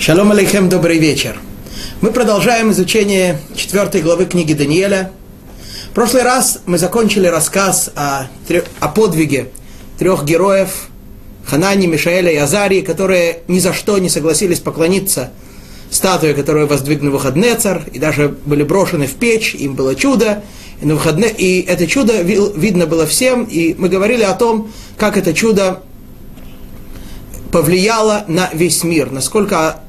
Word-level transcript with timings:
Шалом 0.00 0.32
алейхем, 0.32 0.70
добрый 0.70 0.96
вечер. 0.96 1.36
Мы 2.00 2.10
продолжаем 2.10 2.70
изучение 2.70 3.38
четвертой 3.54 4.00
главы 4.00 4.24
книги 4.24 4.54
Даниэля. 4.54 5.12
В 5.90 5.94
прошлый 5.94 6.22
раз 6.22 6.60
мы 6.64 6.78
закончили 6.78 7.26
рассказ 7.26 7.90
о, 7.94 8.30
о 8.80 8.88
подвиге 8.88 9.48
трех 9.98 10.24
героев 10.24 10.88
Ханани, 11.44 11.86
Мишаэля 11.86 12.32
и 12.32 12.36
Азарии, 12.36 12.80
которые 12.80 13.40
ни 13.46 13.58
за 13.58 13.74
что 13.74 13.98
не 13.98 14.08
согласились 14.08 14.58
поклониться 14.60 15.32
статуе, 15.90 16.32
которую 16.32 16.66
воздвигнул 16.66 17.12
Выходнецар, 17.12 17.84
и 17.92 17.98
даже 17.98 18.30
были 18.46 18.62
брошены 18.62 19.06
в 19.06 19.16
печь, 19.16 19.54
им 19.54 19.74
было 19.74 19.94
чудо, 19.94 20.42
и, 20.80 20.86
на 20.86 20.94
выходне, 20.94 21.28
и 21.28 21.60
это 21.60 21.86
чудо 21.86 22.22
видно 22.22 22.86
было 22.86 23.04
всем, 23.04 23.44
и 23.44 23.74
мы 23.74 23.90
говорили 23.90 24.22
о 24.22 24.32
том, 24.32 24.72
как 24.96 25.18
это 25.18 25.34
чудо 25.34 25.82
повлияло 27.52 28.24
на 28.28 28.48
весь 28.54 28.82
мир, 28.82 29.10
насколько 29.10 29.80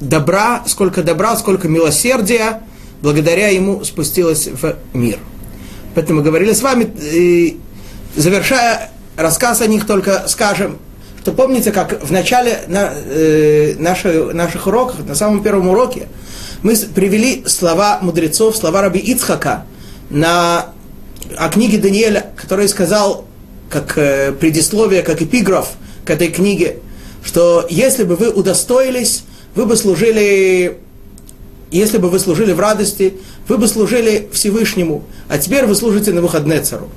добра, 0.00 0.62
сколько 0.66 1.02
добра, 1.02 1.36
сколько 1.36 1.68
милосердия 1.68 2.62
благодаря 3.02 3.48
ему 3.48 3.84
спустилось 3.84 4.48
в 4.48 4.76
мир. 4.94 5.18
Поэтому 5.94 6.20
мы 6.20 6.24
говорили 6.24 6.52
с 6.52 6.62
вами, 6.62 6.90
и 7.00 7.58
завершая 8.16 8.90
рассказ 9.16 9.60
о 9.60 9.66
них, 9.66 9.86
только 9.86 10.24
скажем, 10.28 10.78
что 11.20 11.32
помните, 11.32 11.72
как 11.72 12.04
в 12.04 12.12
начале 12.12 12.60
на, 12.68 12.92
э, 12.94 13.74
наших, 13.78 14.32
наших 14.32 14.66
уроков, 14.66 15.06
на 15.06 15.14
самом 15.14 15.42
первом 15.42 15.68
уроке, 15.68 16.08
мы 16.62 16.76
привели 16.76 17.44
слова 17.46 17.98
мудрецов, 18.00 18.56
слова 18.56 18.82
раби 18.82 19.00
Ицхака 19.00 19.64
на, 20.10 20.66
о 21.36 21.48
книге 21.48 21.78
Даниэля, 21.78 22.30
который 22.36 22.68
сказал, 22.68 23.24
как 23.70 23.98
э, 23.98 24.32
предисловие, 24.32 25.02
как 25.02 25.20
эпиграф 25.20 25.70
к 26.04 26.10
этой 26.10 26.28
книге, 26.28 26.76
что 27.24 27.66
если 27.68 28.04
бы 28.04 28.16
вы 28.16 28.30
удостоились 28.30 29.24
вы 29.56 29.64
бы 29.64 29.76
служили, 29.76 30.78
если 31.70 31.98
бы 31.98 32.10
вы 32.10 32.20
служили 32.20 32.52
в 32.52 32.60
радости, 32.60 33.14
вы 33.48 33.58
бы 33.58 33.66
служили 33.66 34.28
Всевышнему, 34.32 35.02
а 35.28 35.38
теперь 35.38 35.64
вы 35.64 35.74
служите 35.74 36.12
на 36.12 36.20
выходные 36.20 36.60
цару. 36.60 36.90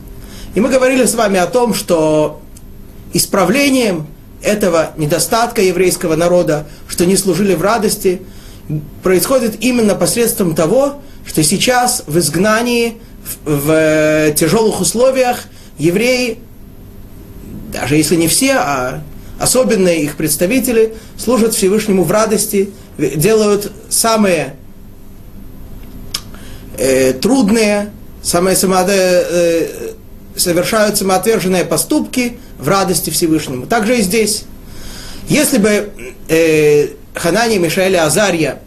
И 0.54 0.60
мы 0.60 0.70
говорили 0.70 1.06
с 1.06 1.16
вами 1.16 1.40
о 1.40 1.48
том, 1.48 1.74
что 1.74 2.42
исправлением 3.14 4.08
этого 4.44 4.92
недостатка 4.98 5.62
еврейского 5.62 6.16
народа, 6.16 6.68
что 6.88 7.06
не 7.06 7.16
служили 7.16 7.56
в 7.56 7.62
радости, 7.62 8.22
происходит 9.04 9.64
именно 9.64 9.96
посредством 9.96 10.54
того, 10.54 11.02
что 11.26 11.44
сейчас 11.44 12.04
в 12.08 12.20
изгнании, 12.20 12.98
в, 13.46 13.52
в 13.52 14.34
тяжелых 14.34 14.82
условиях 14.82 15.46
евреи, 15.78 16.40
даже 17.72 17.96
если 17.96 18.16
не 18.16 18.28
все, 18.28 18.54
а 18.56 19.04
особенные 19.40 20.04
их 20.04 20.18
представители, 20.18 20.94
служат 21.18 21.56
Всевышнему 21.56 22.04
в 22.04 22.12
радости, 22.12 22.72
делают 22.98 23.72
самые 23.90 24.56
э, 26.78 27.14
трудные, 27.14 27.92
самые 28.22 28.56
само, 28.58 28.84
э, 28.88 29.68
совершают 30.36 30.98
самоотверженные 30.98 31.64
поступки 31.64 32.38
в 32.60 32.68
радости 32.68 33.10
Всевышнему. 33.10 33.66
Также 33.66 34.00
и 34.00 34.02
здесь. 34.02 34.44
Если 35.30 35.58
бы 35.58 35.90
э, 36.28 36.90
Ханани, 37.14 37.58
Мишаэль 37.58 37.94
и 37.94 37.98
Азарья 37.98 38.60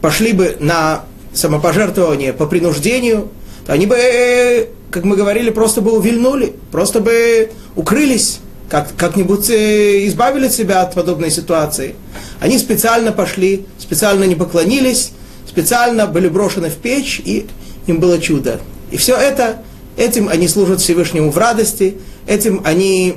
пошли 0.00 0.32
бы 0.32 0.56
на 0.60 1.04
самопожертвование 1.34 2.32
по 2.32 2.46
принуждению, 2.46 3.30
то 3.66 3.72
они 3.72 3.86
бы, 3.86 3.96
э, 3.96 4.66
как 4.90 5.02
мы 5.04 5.16
говорили, 5.16 5.50
просто 5.50 5.80
бы 5.80 5.92
увильнули, 5.92 6.54
просто 6.70 7.00
бы 7.00 7.50
укрылись 7.74 8.38
как, 8.68 8.94
как-нибудь 8.96 9.48
э, 9.50 10.06
избавили 10.06 10.48
себя 10.48 10.82
от 10.82 10.94
подобной 10.94 11.30
ситуации. 11.30 11.94
Они 12.40 12.58
специально 12.58 13.12
пошли, 13.12 13.66
специально 13.78 14.24
не 14.24 14.34
поклонились, 14.34 15.12
специально 15.48 16.06
были 16.06 16.28
брошены 16.28 16.70
в 16.70 16.76
печь, 16.76 17.20
и 17.24 17.46
им 17.86 18.00
было 18.00 18.18
чудо. 18.18 18.60
И 18.90 18.96
все 18.96 19.16
это, 19.16 19.62
этим 19.96 20.28
они 20.28 20.48
служат 20.48 20.80
Всевышнему 20.80 21.30
в 21.30 21.38
радости, 21.38 21.98
этим 22.26 22.62
они 22.64 23.16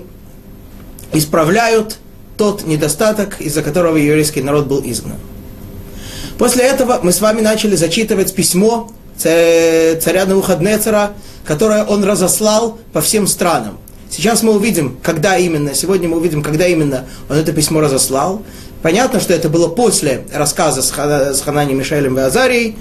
исправляют 1.14 1.98
тот 2.38 2.66
недостаток, 2.66 3.42
из-за 3.42 3.64
которого 3.64 3.98
еврейский 3.98 4.42
народ 4.42 4.68
был 4.68 4.82
изгнан. 4.84 5.18
После 6.38 6.64
этого 6.64 7.00
мы 7.04 7.12
с 7.12 7.20
вами 7.20 7.42
начали 7.42 7.76
зачитывать 7.76 8.34
письмо 8.34 8.92
царя 9.18 10.26
Наухаднецера, 10.26 11.12
которое 11.44 11.84
он 11.84 12.04
разослал 12.06 12.80
по 12.94 13.02
всем 13.02 13.28
странам. 13.28 13.78
Сейчас 14.10 14.42
мы 14.42 14.54
увидим, 14.54 14.98
когда 15.04 15.38
именно, 15.38 15.76
сегодня 15.76 16.10
мы 16.10 16.18
увидим, 16.18 16.42
когда 16.42 16.66
именно 16.68 17.06
он 17.30 17.38
это 17.38 17.54
письмо 17.54 17.80
разослал. 17.80 18.42
Понятно, 18.82 19.20
что 19.20 19.34
это 19.34 19.50
было 19.50 19.68
после 19.68 20.24
рассказа 20.34 20.82
с, 20.82 20.90
Ха, 20.90 21.34
с 21.34 21.42
Ханани, 21.42 21.74
Мишелем 21.74 22.18
и 22.18 22.22
Азарией. 22.22 22.76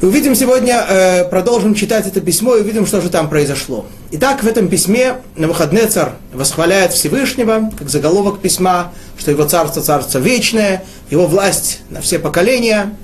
И 0.00 0.04
увидим 0.04 0.36
сегодня, 0.36 0.84
э, 0.88 1.24
продолжим 1.24 1.74
читать 1.74 2.06
это 2.06 2.20
письмо 2.20 2.56
и 2.56 2.60
увидим, 2.60 2.86
что 2.86 3.00
же 3.00 3.10
там 3.10 3.28
произошло. 3.28 3.86
Итак, 4.12 4.44
в 4.44 4.46
этом 4.46 4.68
письме 4.68 5.16
на 5.34 5.48
выходные 5.48 5.88
царь 5.88 6.12
восхваляет 6.32 6.92
Всевышнего, 6.92 7.70
как 7.76 7.88
заголовок 7.90 8.38
письма, 8.38 8.92
что 9.18 9.32
его 9.32 9.44
царство 9.44 9.82
царство 9.82 10.18
вечное, 10.20 10.84
его 11.10 11.26
власть 11.26 11.80
на 11.90 12.00
все 12.00 12.18
поколения. 12.18 12.94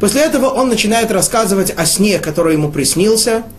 После 0.00 0.22
этого 0.22 0.46
он 0.46 0.68
начинает 0.68 1.12
рассказывать 1.12 1.72
о 1.76 1.86
сне, 1.86 2.18
который 2.18 2.54
ему 2.54 2.72
приснился– 2.72 3.44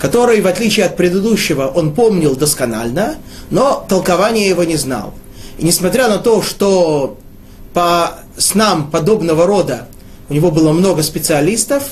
который, 0.00 0.40
в 0.40 0.46
отличие 0.46 0.86
от 0.86 0.96
предыдущего, 0.96 1.66
он 1.66 1.94
помнил 1.94 2.34
досконально, 2.34 3.16
но 3.50 3.84
толкования 3.86 4.48
его 4.48 4.64
не 4.64 4.76
знал. 4.76 5.12
И 5.58 5.64
несмотря 5.64 6.08
на 6.08 6.16
то, 6.16 6.42
что 6.42 7.18
по 7.74 8.14
снам 8.38 8.90
подобного 8.90 9.46
рода 9.46 9.88
у 10.30 10.34
него 10.34 10.50
было 10.50 10.72
много 10.72 11.02
специалистов, 11.02 11.82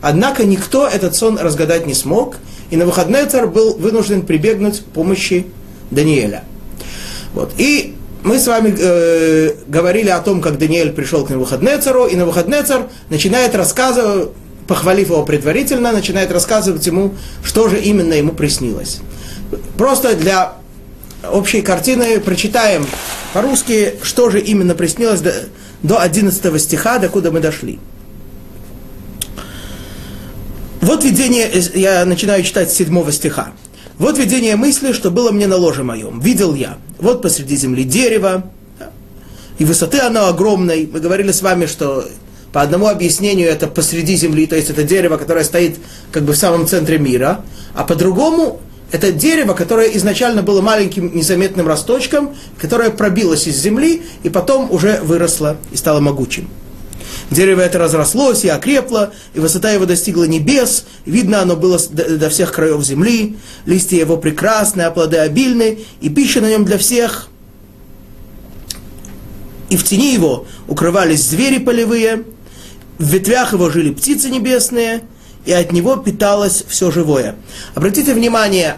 однако 0.00 0.44
никто 0.44 0.88
этот 0.88 1.14
сон 1.14 1.38
разгадать 1.38 1.86
не 1.86 1.94
смог, 1.94 2.36
и 2.70 2.76
на 2.76 2.84
выходные 2.84 3.26
царь 3.26 3.46
был 3.46 3.76
вынужден 3.76 4.22
прибегнуть 4.22 4.80
к 4.80 4.84
помощи 4.86 5.46
Даниэля. 5.92 6.42
Вот. 7.32 7.52
И 7.58 7.94
мы 8.24 8.40
с 8.40 8.46
вами 8.48 8.74
э, 8.76 9.54
говорили 9.68 10.08
о 10.08 10.20
том, 10.20 10.40
как 10.40 10.58
Даниэль 10.58 10.92
пришел 10.92 11.24
к 11.24 11.30
Навуходнецару, 11.30 12.06
и 12.06 12.16
Навуходнецар 12.16 12.88
начинает 13.08 13.54
рассказывать, 13.54 14.30
похвалив 14.66 15.08
его 15.08 15.24
предварительно, 15.24 15.92
начинает 15.92 16.32
рассказывать 16.32 16.86
ему, 16.86 17.14
что 17.42 17.68
же 17.68 17.80
именно 17.80 18.14
ему 18.14 18.32
приснилось. 18.32 19.00
Просто 19.76 20.14
для 20.16 20.54
общей 21.30 21.62
картины 21.62 22.20
прочитаем 22.20 22.86
по-русски, 23.32 23.94
что 24.02 24.30
же 24.30 24.40
именно 24.40 24.74
приснилось 24.74 25.20
до, 25.20 25.32
до 25.82 26.00
11 26.00 26.60
стиха, 26.60 26.98
до 26.98 27.08
куда 27.08 27.30
мы 27.30 27.40
дошли. 27.40 27.78
Вот 30.80 31.04
видение, 31.04 31.48
я 31.74 32.04
начинаю 32.04 32.42
читать 32.42 32.70
с 32.72 32.74
7 32.74 33.10
стиха. 33.12 33.52
Вот 33.98 34.18
видение 34.18 34.56
мысли, 34.56 34.92
что 34.92 35.10
было 35.10 35.30
мне 35.30 35.46
на 35.46 35.56
ложе 35.56 35.84
моем. 35.84 36.18
Видел 36.18 36.54
я, 36.54 36.78
вот 36.98 37.22
посреди 37.22 37.56
земли 37.56 37.84
дерево, 37.84 38.50
и 39.58 39.64
высоты 39.64 40.00
оно 40.00 40.26
огромной. 40.26 40.88
Мы 40.92 40.98
говорили 40.98 41.30
с 41.30 41.40
вами, 41.40 41.66
что 41.66 42.04
по 42.52 42.60
одному 42.60 42.86
объяснению 42.86 43.48
это 43.48 43.66
посреди 43.66 44.14
земли, 44.14 44.46
то 44.46 44.56
есть 44.56 44.70
это 44.70 44.82
дерево, 44.82 45.16
которое 45.16 45.44
стоит 45.44 45.76
как 46.10 46.24
бы 46.24 46.34
в 46.34 46.36
самом 46.36 46.66
центре 46.66 46.98
мира, 46.98 47.44
а 47.74 47.84
по 47.84 47.94
другому 47.94 48.60
это 48.92 49.10
дерево, 49.10 49.54
которое 49.54 49.96
изначально 49.96 50.42
было 50.42 50.60
маленьким 50.60 51.16
незаметным 51.16 51.66
росточком, 51.66 52.34
которое 52.60 52.90
пробилось 52.90 53.46
из 53.46 53.56
земли 53.56 54.02
и 54.22 54.28
потом 54.28 54.70
уже 54.70 55.00
выросло 55.00 55.56
и 55.72 55.76
стало 55.76 56.00
могучим. 56.00 56.48
Дерево 57.30 57.62
это 57.62 57.78
разрослось 57.78 58.44
и 58.44 58.48
окрепло, 58.48 59.10
и 59.32 59.40
высота 59.40 59.70
его 59.70 59.86
достигла 59.86 60.24
небес, 60.24 60.84
видно 61.06 61.40
оно 61.40 61.56
было 61.56 61.80
до 61.88 62.28
всех 62.28 62.52
краев 62.52 62.84
земли, 62.84 63.38
листья 63.64 63.96
его 63.96 64.18
прекрасные, 64.18 64.86
а 64.86 64.90
плоды 64.90 65.16
обильные, 65.16 65.78
и 66.02 66.10
пища 66.10 66.42
на 66.42 66.50
нем 66.50 66.66
для 66.66 66.76
всех. 66.76 67.28
И 69.70 69.76
в 69.76 69.84
тени 69.84 70.12
его 70.12 70.46
укрывались 70.68 71.22
звери 71.22 71.56
полевые, 71.56 72.24
в 72.98 73.04
ветвях 73.04 73.52
его 73.52 73.70
жили 73.70 73.92
птицы 73.92 74.30
небесные, 74.30 75.02
и 75.44 75.52
от 75.52 75.72
него 75.72 75.96
питалось 75.96 76.64
все 76.68 76.90
живое. 76.90 77.34
Обратите 77.74 78.14
внимание, 78.14 78.76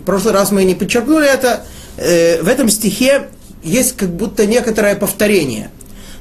в 0.00 0.04
прошлый 0.04 0.32
раз 0.32 0.50
мы 0.50 0.64
не 0.64 0.74
подчеркнули 0.74 1.26
это, 1.26 1.64
э, 1.96 2.42
в 2.42 2.48
этом 2.48 2.68
стихе 2.68 3.28
есть 3.62 3.96
как 3.96 4.14
будто 4.14 4.46
некоторое 4.46 4.96
повторение. 4.96 5.70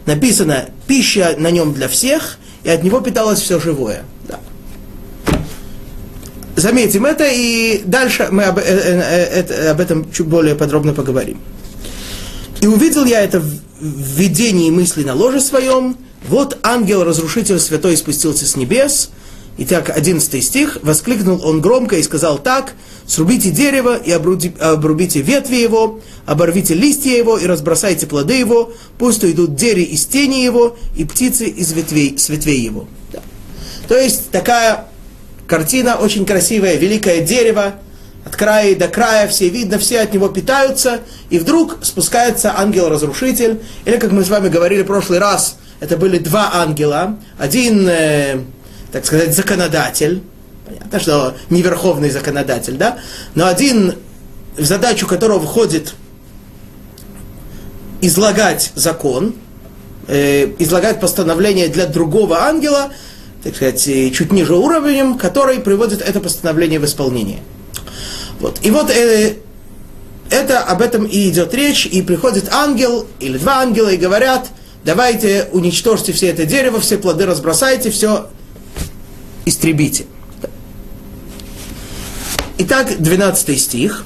Написано 0.05 0.65
«пища 0.87 1.35
на 1.37 1.51
нем 1.51 1.73
для 1.73 1.87
всех», 1.87 2.37
и 2.63 2.69
от 2.69 2.83
него 2.83 2.99
питалось 2.99 3.39
все 3.39 3.59
живое. 3.59 4.03
Да. 4.27 4.39
Заметим 6.55 7.05
это, 7.05 7.27
и 7.27 7.83
дальше 7.85 8.27
мы 8.31 8.43
об, 8.43 8.57
э, 8.57 8.61
э, 8.65 9.45
э, 9.47 9.69
об 9.69 9.79
этом 9.79 10.11
чуть 10.11 10.25
более 10.25 10.55
подробно 10.55 10.93
поговорим. 10.93 11.39
И 12.61 12.67
увидел 12.67 13.05
я 13.05 13.21
это 13.21 13.39
в 13.39 14.19
видении 14.19 14.71
мысли 14.71 15.03
на 15.03 15.13
ложе 15.13 15.41
своем, 15.41 15.97
вот 16.27 16.57
ангел-разрушитель 16.63 17.59
святой 17.59 17.97
спустился 17.97 18.45
с 18.45 18.55
небес, 18.55 19.09
Итак, 19.57 19.89
11 19.89 20.43
стих. 20.43 20.79
«Воскликнул 20.81 21.41
он 21.45 21.61
громко 21.61 21.95
и 21.95 22.03
сказал 22.03 22.39
так, 22.39 22.73
срубите 23.07 23.51
дерево 23.51 23.95
и 23.95 24.11
обрубите 24.11 25.21
ветви 25.21 25.55
его, 25.55 26.01
оборвите 26.25 26.73
листья 26.73 27.15
его 27.15 27.37
и 27.37 27.45
разбросайте 27.45 28.05
плоды 28.05 28.33
его, 28.33 28.73
пусть 28.97 29.23
уйдут 29.23 29.55
дери 29.55 29.83
из 29.83 30.05
тени 30.05 30.43
его 30.43 30.75
и 30.97 31.05
птицы 31.05 31.45
из 31.45 31.71
ветвей, 31.71 32.17
с 32.17 32.27
ветвей 32.27 32.59
его». 32.59 32.85
Да. 33.13 33.21
То 33.87 33.97
есть 33.97 34.29
такая 34.29 34.87
картина 35.47 35.95
очень 35.95 36.25
красивая, 36.25 36.75
великое 36.75 37.21
дерево, 37.21 37.75
от 38.25 38.35
края 38.35 38.75
до 38.75 38.89
края, 38.89 39.27
все 39.29 39.47
видно, 39.47 39.77
все 39.77 40.01
от 40.01 40.13
него 40.13 40.27
питаются, 40.27 40.99
и 41.29 41.39
вдруг 41.39 41.77
спускается 41.81 42.59
ангел-разрушитель, 42.59 43.61
или, 43.85 43.97
как 43.97 44.11
мы 44.11 44.25
с 44.25 44.29
вами 44.29 44.49
говорили 44.49 44.81
в 44.81 44.87
прошлый 44.87 45.19
раз, 45.19 45.57
это 45.79 45.97
были 45.97 46.17
два 46.17 46.51
ангела, 46.53 47.17
один 47.37 47.87
э, 47.87 48.39
так 48.91 49.05
сказать, 49.05 49.35
законодатель, 49.35 50.23
понятно, 50.65 50.99
что 50.99 51.35
не 51.49 51.61
верховный 51.61 52.09
законодатель, 52.09 52.75
да, 52.75 52.97
но 53.33 53.47
один, 53.47 53.95
в 54.57 54.63
задачу 54.63 55.05
которого 55.05 55.41
входит 55.41 55.93
излагать 58.01 58.71
закон, 58.75 59.35
э, 60.07 60.53
излагать 60.59 60.99
постановление 60.99 61.67
для 61.67 61.87
другого 61.87 62.43
ангела, 62.43 62.91
так 63.43 63.55
сказать, 63.55 63.83
чуть 63.83 64.31
ниже 64.31 64.55
уровнем, 64.55 65.17
который 65.17 65.59
приводит 65.59 66.01
это 66.01 66.19
постановление 66.19 66.79
в 66.79 66.85
исполнение. 66.85 67.39
Вот. 68.39 68.59
И 68.63 68.71
вот 68.71 68.89
э, 68.89 69.35
это 70.29 70.59
об 70.59 70.81
этом 70.81 71.05
и 71.05 71.29
идет 71.29 71.53
речь, 71.53 71.85
и 71.85 72.01
приходит 72.01 72.51
ангел 72.51 73.07
или 73.19 73.37
два 73.37 73.59
ангела 73.59 73.89
и 73.89 73.97
говорят, 73.97 74.47
давайте 74.84 75.48
уничтожьте 75.52 76.12
все 76.12 76.28
это 76.28 76.46
дерево, 76.46 76.80
все 76.80 76.98
плоды 76.98 77.26
разбросайте, 77.26 77.90
все 77.90 78.28
истребите. 79.44 80.06
Итак, 82.58 82.98
12 82.98 83.60
стих. 83.60 84.04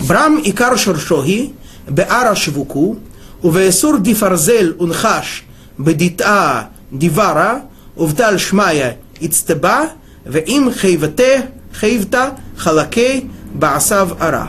Брам 0.00 0.38
и 0.38 0.52
кар 0.52 0.78
шоршоги 0.78 1.54
беара 1.88 2.34
швуку 2.34 2.98
увеесур 3.42 3.98
дифарзель 4.00 4.76
унхаш 4.78 5.44
бедита 5.78 6.70
дивара 6.90 7.62
увдал 7.96 8.38
шмая 8.38 8.98
ицтеба 9.20 9.86
ואם 10.26 10.68
חייבתה 10.72 11.22
חייבתה 11.72 12.28
халакей 12.58 13.28
баасав 13.54 14.12
ара. 14.20 14.48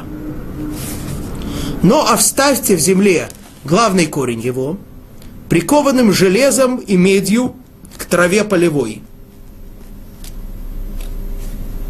Но 1.84 2.10
оставьте 2.10 2.76
в 2.76 2.80
земле 2.80 3.30
главный 3.64 4.08
корень 4.08 4.42
его, 4.42 4.78
прикованным 5.53 6.15
железом 6.15 6.77
и 6.79 6.97
медью 6.97 7.55
к 7.99 8.07
траве 8.07 8.43
полевой– 8.43 9.03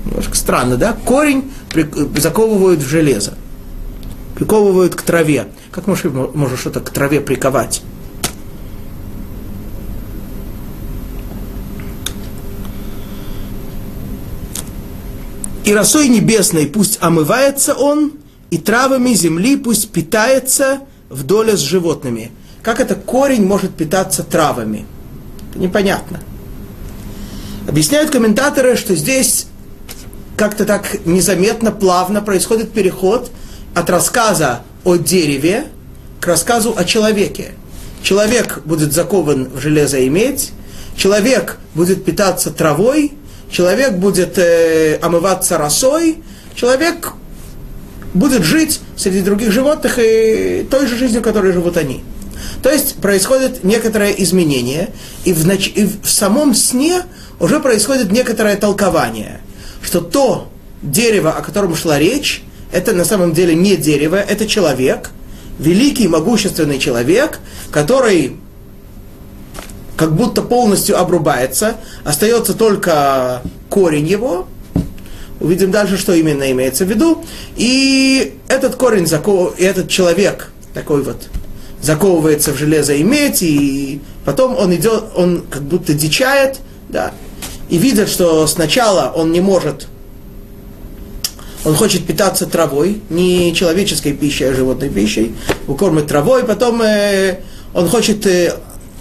Немножко 0.04 0.34
странно, 0.34 0.76
да? 0.76 0.94
Корень 1.04 1.52
заковывают 2.16 2.80
в 2.80 2.88
железо. 2.88 3.34
Приковывают 4.34 4.96
к 4.96 5.02
траве. 5.02 5.46
Как 5.70 5.86
можешь, 5.86 6.10
можешь 6.34 6.58
что-то 6.58 6.80
к 6.80 6.90
траве 6.90 7.20
приковать? 7.20 7.82
И 15.64 15.72
росой 15.72 16.08
небесной 16.08 16.66
пусть 16.66 16.98
омывается 17.00 17.74
он, 17.74 18.14
и 18.50 18.58
травами 18.58 19.14
земли 19.14 19.56
пусть 19.56 19.92
питается 19.92 20.80
вдоле 21.08 21.56
с 21.56 21.60
животными. 21.60 22.32
Как 22.62 22.80
это 22.80 22.94
корень 22.94 23.44
может 23.44 23.74
питаться 23.74 24.22
травами? 24.22 24.86
Это 25.50 25.58
непонятно. 25.58 26.20
Объясняют 27.68 28.10
комментаторы, 28.10 28.76
что 28.76 28.94
здесь 28.94 29.46
как-то 30.36 30.64
так 30.64 31.04
незаметно, 31.04 31.72
плавно 31.72 32.22
происходит 32.22 32.72
переход 32.72 33.30
от 33.74 33.90
рассказа 33.90 34.62
о 34.84 34.96
дереве 34.96 35.66
к 36.20 36.26
рассказу 36.26 36.74
о 36.76 36.84
человеке. 36.84 37.52
Человек 38.02 38.62
будет 38.64 38.92
закован 38.92 39.48
в 39.48 39.60
железо 39.60 39.98
и 39.98 40.08
медь, 40.08 40.52
человек 40.96 41.58
будет 41.74 42.04
питаться 42.04 42.50
травой, 42.50 43.12
человек 43.50 43.94
будет 43.94 44.38
э, 44.38 44.98
омываться 45.00 45.58
росой, 45.58 46.22
человек 46.54 47.12
будет 48.14 48.42
жить 48.44 48.80
среди 48.96 49.20
других 49.20 49.52
животных 49.52 49.98
и 49.98 50.66
той 50.70 50.86
же 50.86 50.96
жизнью, 50.96 51.22
которой 51.22 51.52
живут 51.52 51.76
они. 51.76 52.02
То 52.62 52.70
есть 52.70 52.96
происходит 52.96 53.64
некоторое 53.64 54.12
изменение, 54.12 54.90
и 55.24 55.32
в, 55.32 55.46
нач... 55.46 55.72
и 55.74 55.84
в 55.84 56.08
самом 56.08 56.54
сне 56.54 57.02
уже 57.40 57.60
происходит 57.60 58.12
некоторое 58.12 58.56
толкование– 58.56 59.40
что 59.82 60.00
то 60.00 60.48
дерево, 60.82 61.32
о 61.32 61.42
котором 61.42 61.76
шла 61.76 61.98
речь, 61.98 62.42
это 62.72 62.92
на 62.92 63.04
самом 63.04 63.34
деле 63.34 63.54
не 63.54 63.76
дерево, 63.76 64.16
это 64.16 64.46
человек, 64.46 65.10
великий, 65.58 66.08
могущественный 66.08 66.78
человек, 66.78 67.40
который 67.70 68.36
как 69.96 70.14
будто 70.14 70.42
полностью 70.42 70.98
обрубается, 70.98 71.76
остается 72.04 72.54
только 72.54 73.42
корень 73.68 74.06
его. 74.06 74.48
Увидим 75.40 75.70
дальше, 75.70 75.98
что 75.98 76.14
именно 76.14 76.50
имеется 76.52 76.84
в 76.84 76.88
виду. 76.88 77.24
И 77.56 78.38
этот 78.48 78.76
корень, 78.76 79.06
и 79.58 79.62
этот 79.62 79.88
человек, 79.88 80.52
такой 80.72 81.02
вот, 81.02 81.28
заковывается 81.82 82.52
в 82.52 82.56
железо 82.56 82.94
и 82.94 83.02
медь, 83.02 83.42
и 83.42 84.00
потом 84.24 84.56
он 84.56 84.74
идет, 84.74 85.04
он 85.16 85.42
как 85.50 85.62
будто 85.62 85.92
дичает, 85.92 86.60
да, 86.88 87.12
и 87.68 87.76
видят, 87.76 88.08
что 88.08 88.46
сначала 88.46 89.12
он 89.14 89.32
не 89.32 89.40
может, 89.40 89.88
он 91.64 91.74
хочет 91.74 92.06
питаться 92.06 92.46
травой, 92.46 93.00
не 93.10 93.54
человеческой 93.54 94.12
пищей, 94.12 94.44
а 94.44 94.54
животной 94.54 94.90
пищей, 94.90 95.34
укормит 95.66 96.06
травой, 96.06 96.44
потом 96.44 96.82
э, 96.82 97.40
он 97.74 97.88
хочет 97.88 98.26
э, 98.26 98.54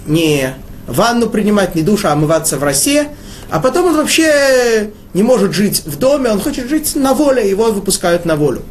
не 0.06 0.54
ванну 0.86 1.28
принимать, 1.28 1.74
не 1.74 1.82
душ, 1.82 2.04
а 2.04 2.12
омываться 2.12 2.58
в 2.58 2.62
росе, 2.62 3.08
а 3.50 3.60
потом 3.60 3.86
он 3.86 3.96
вообще 3.96 4.90
не 5.14 5.22
может 5.22 5.54
жить 5.54 5.82
в 5.84 5.98
доме, 5.98 6.30
он 6.30 6.40
хочет 6.40 6.68
жить 6.68 6.96
на 6.96 7.14
воле, 7.14 7.48
его 7.48 7.70
выпускают 7.70 8.24
на 8.24 8.34
волю. 8.36 8.62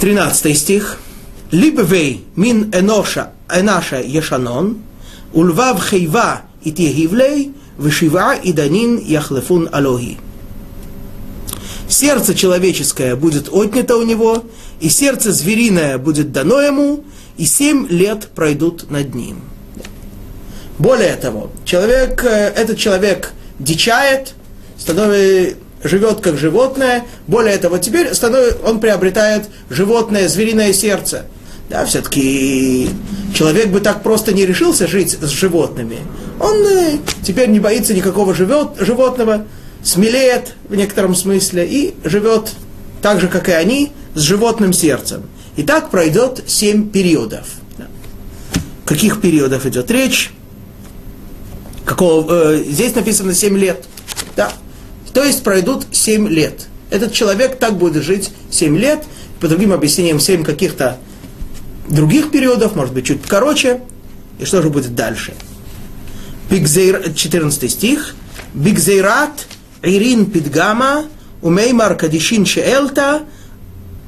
13 0.00 0.58
стих. 0.58 0.98
Либвей 1.50 2.24
эноша, 2.36 3.30
энаша 3.48 4.00
ешанон, 4.00 4.78
ульвав 5.32 5.82
хейва 5.88 6.42
и 6.62 6.72
тегивлей, 6.72 7.52
вышива 7.78 8.34
и 8.34 8.52
данин 8.52 8.98
яхлефун 8.98 9.68
алохи. 9.72 10.18
Сердце 11.88 12.34
человеческое 12.34 13.14
будет 13.14 13.48
отнято 13.52 13.96
у 13.96 14.02
него, 14.02 14.44
и 14.80 14.88
сердце 14.88 15.32
звериное 15.32 15.98
будет 15.98 16.32
дано 16.32 16.60
ему, 16.60 17.04
и 17.36 17.44
семь 17.44 17.86
лет 17.88 18.28
пройдут 18.34 18.90
над 18.90 19.14
ним. 19.14 19.40
Более 20.78 21.14
того, 21.16 21.50
человек, 21.64 22.24
э, 22.24 22.52
этот 22.56 22.76
человек 22.76 23.32
дичает, 23.58 24.34
становится, 24.76 25.56
живет 25.84 26.20
как 26.20 26.36
животное. 26.36 27.04
Более 27.26 27.56
того, 27.58 27.78
теперь 27.78 28.12
становится, 28.14 28.58
он 28.64 28.80
приобретает 28.80 29.48
животное, 29.70 30.28
звериное 30.28 30.72
сердце. 30.72 31.26
Да, 31.68 31.84
все-таки 31.84 32.88
человек 33.34 33.68
бы 33.68 33.80
так 33.80 34.02
просто 34.02 34.32
не 34.32 34.46
решился 34.46 34.86
жить 34.86 35.18
с 35.20 35.28
животными. 35.28 35.98
Он 36.38 36.64
э, 36.64 36.98
теперь 37.22 37.48
не 37.48 37.58
боится 37.58 37.92
никакого 37.92 38.34
живет, 38.34 38.68
животного, 38.78 39.46
смелеет 39.82 40.54
в 40.68 40.74
некотором 40.76 41.14
смысле 41.14 41.66
и 41.66 41.94
живет 42.04 42.52
так 43.02 43.20
же, 43.20 43.28
как 43.28 43.48
и 43.48 43.52
они, 43.52 43.92
с 44.14 44.20
животным 44.20 44.72
сердцем. 44.72 45.24
И 45.56 45.62
так 45.62 45.90
пройдет 45.90 46.44
семь 46.46 46.88
периодов. 46.88 47.46
Каких 48.84 49.20
периодов 49.20 49.66
идет 49.66 49.90
речь? 49.90 50.30
Какого, 51.84 52.52
э, 52.52 52.64
здесь 52.64 52.94
написано 52.94 53.34
семь 53.34 53.58
лет. 53.58 53.84
Да. 54.36 54.52
То 55.12 55.24
есть 55.24 55.42
пройдут 55.42 55.86
семь 55.90 56.28
лет. 56.28 56.68
Этот 56.90 57.12
человек 57.12 57.58
так 57.58 57.76
будет 57.76 58.04
жить 58.04 58.30
семь 58.50 58.78
лет, 58.78 59.02
по 59.40 59.48
другим 59.48 59.72
объяснениям 59.72 60.20
семь 60.20 60.44
каких-то 60.44 60.98
других 61.88 62.30
периодов, 62.30 62.76
может 62.76 62.94
быть, 62.94 63.06
чуть 63.06 63.22
короче. 63.26 63.80
И 64.38 64.44
что 64.44 64.62
же 64.62 64.70
будет 64.70 64.94
дальше? 64.94 65.34
14 66.50 67.70
стих. 67.70 68.14
Бигзейрат 68.54 69.46
Ирин 69.82 70.26
Пидгама 70.26 71.04
Умеймар 71.42 71.94
Кадишин 71.96 72.46
Шеэлта 72.46 73.22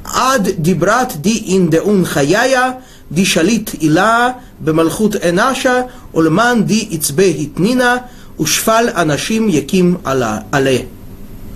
Ад 0.04 0.62
Дибрат 0.62 1.20
Ди 1.20 1.54
Индеун 1.54 2.04
Хаяя 2.04 2.82
Ди 3.10 3.24
Шалит 3.24 3.74
Ила 3.82 4.36
Бемалхут 4.58 5.16
Энаша 5.22 5.90
Ульман 6.12 6.64
Ди 6.64 6.88
Ицбе 6.96 7.32
Хитнина 7.32 8.08
Ушфал 8.38 8.88
Анашим 8.94 9.48
Яким 9.48 10.00
Ала. 10.04 10.44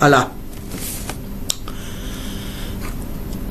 Ала. 0.00 0.28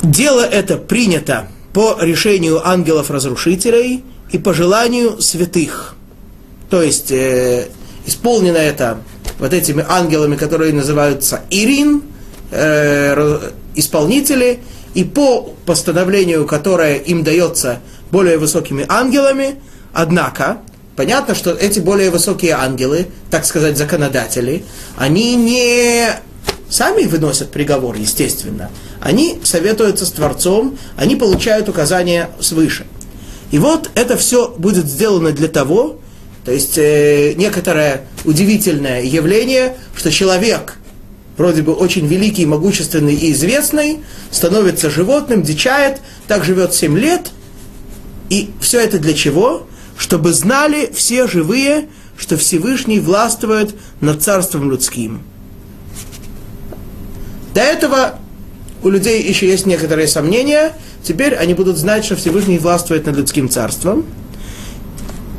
Дело 0.03 0.41
это 0.41 0.77
принято 0.77 1.47
по 1.73 1.97
решению 2.01 2.67
ангелов-разрушителей 2.67 4.03
и 4.31 4.37
по 4.37 4.53
желанию 4.53 5.21
святых. 5.21 5.95
То 6.69 6.81
есть, 6.81 7.11
э, 7.11 7.67
исполнено 8.05 8.57
это 8.57 8.99
вот 9.39 9.53
этими 9.53 9.85
ангелами, 9.87 10.35
которые 10.35 10.73
называются 10.73 11.41
Ирин, 11.49 12.03
э, 12.51 13.51
исполнители, 13.75 14.59
и 14.93 15.03
по 15.03 15.53
постановлению, 15.65 16.45
которое 16.45 16.97
им 16.97 17.23
дается 17.23 17.79
более 18.11 18.37
высокими 18.37 18.85
ангелами, 18.87 19.55
однако, 19.93 20.57
понятно, 20.95 21.33
что 21.33 21.51
эти 21.51 21.79
более 21.79 22.09
высокие 22.09 22.53
ангелы, 22.53 23.07
так 23.29 23.45
сказать, 23.45 23.77
законодатели, 23.77 24.65
они 24.97 25.35
не 25.35 26.09
сами 26.71 27.03
выносят 27.03 27.51
приговор, 27.51 27.95
естественно. 27.97 28.71
Они 29.01 29.39
советуются 29.43 30.05
с 30.05 30.11
Творцом, 30.11 30.77
они 30.95 31.15
получают 31.15 31.69
указания 31.69 32.31
свыше. 32.39 32.87
И 33.51 33.59
вот 33.59 33.91
это 33.93 34.15
все 34.17 34.47
будет 34.57 34.87
сделано 34.87 35.33
для 35.33 35.49
того, 35.49 35.99
то 36.45 36.51
есть 36.51 36.77
э, 36.77 37.33
некоторое 37.35 38.07
удивительное 38.23 39.03
явление, 39.03 39.75
что 39.95 40.11
человек, 40.11 40.77
вроде 41.37 41.61
бы 41.61 41.73
очень 41.73 42.07
великий, 42.07 42.45
могущественный 42.45 43.15
и 43.15 43.33
известный, 43.33 43.99
становится 44.31 44.89
животным, 44.89 45.43
дичает, 45.43 45.99
так 46.27 46.45
живет 46.45 46.73
7 46.73 46.97
лет. 46.97 47.31
И 48.29 48.49
все 48.61 48.79
это 48.79 48.97
для 48.97 49.13
чего? 49.13 49.67
Чтобы 49.97 50.31
знали 50.31 50.89
все 50.95 51.27
живые, 51.27 51.89
что 52.17 52.37
Всевышний 52.37 53.01
властвует 53.01 53.75
над 53.99 54.23
царством 54.23 54.71
людским. 54.71 55.21
До 57.53 57.61
этого 57.61 58.15
у 58.83 58.89
людей 58.89 59.21
еще 59.21 59.47
есть 59.47 59.65
некоторые 59.65 60.07
сомнения. 60.07 60.73
Теперь 61.03 61.35
они 61.35 61.53
будут 61.53 61.77
знать, 61.77 62.05
что 62.05 62.15
Всевышний 62.15 62.57
властвует 62.57 63.05
над 63.05 63.17
людским 63.17 63.49
царством. 63.49 64.05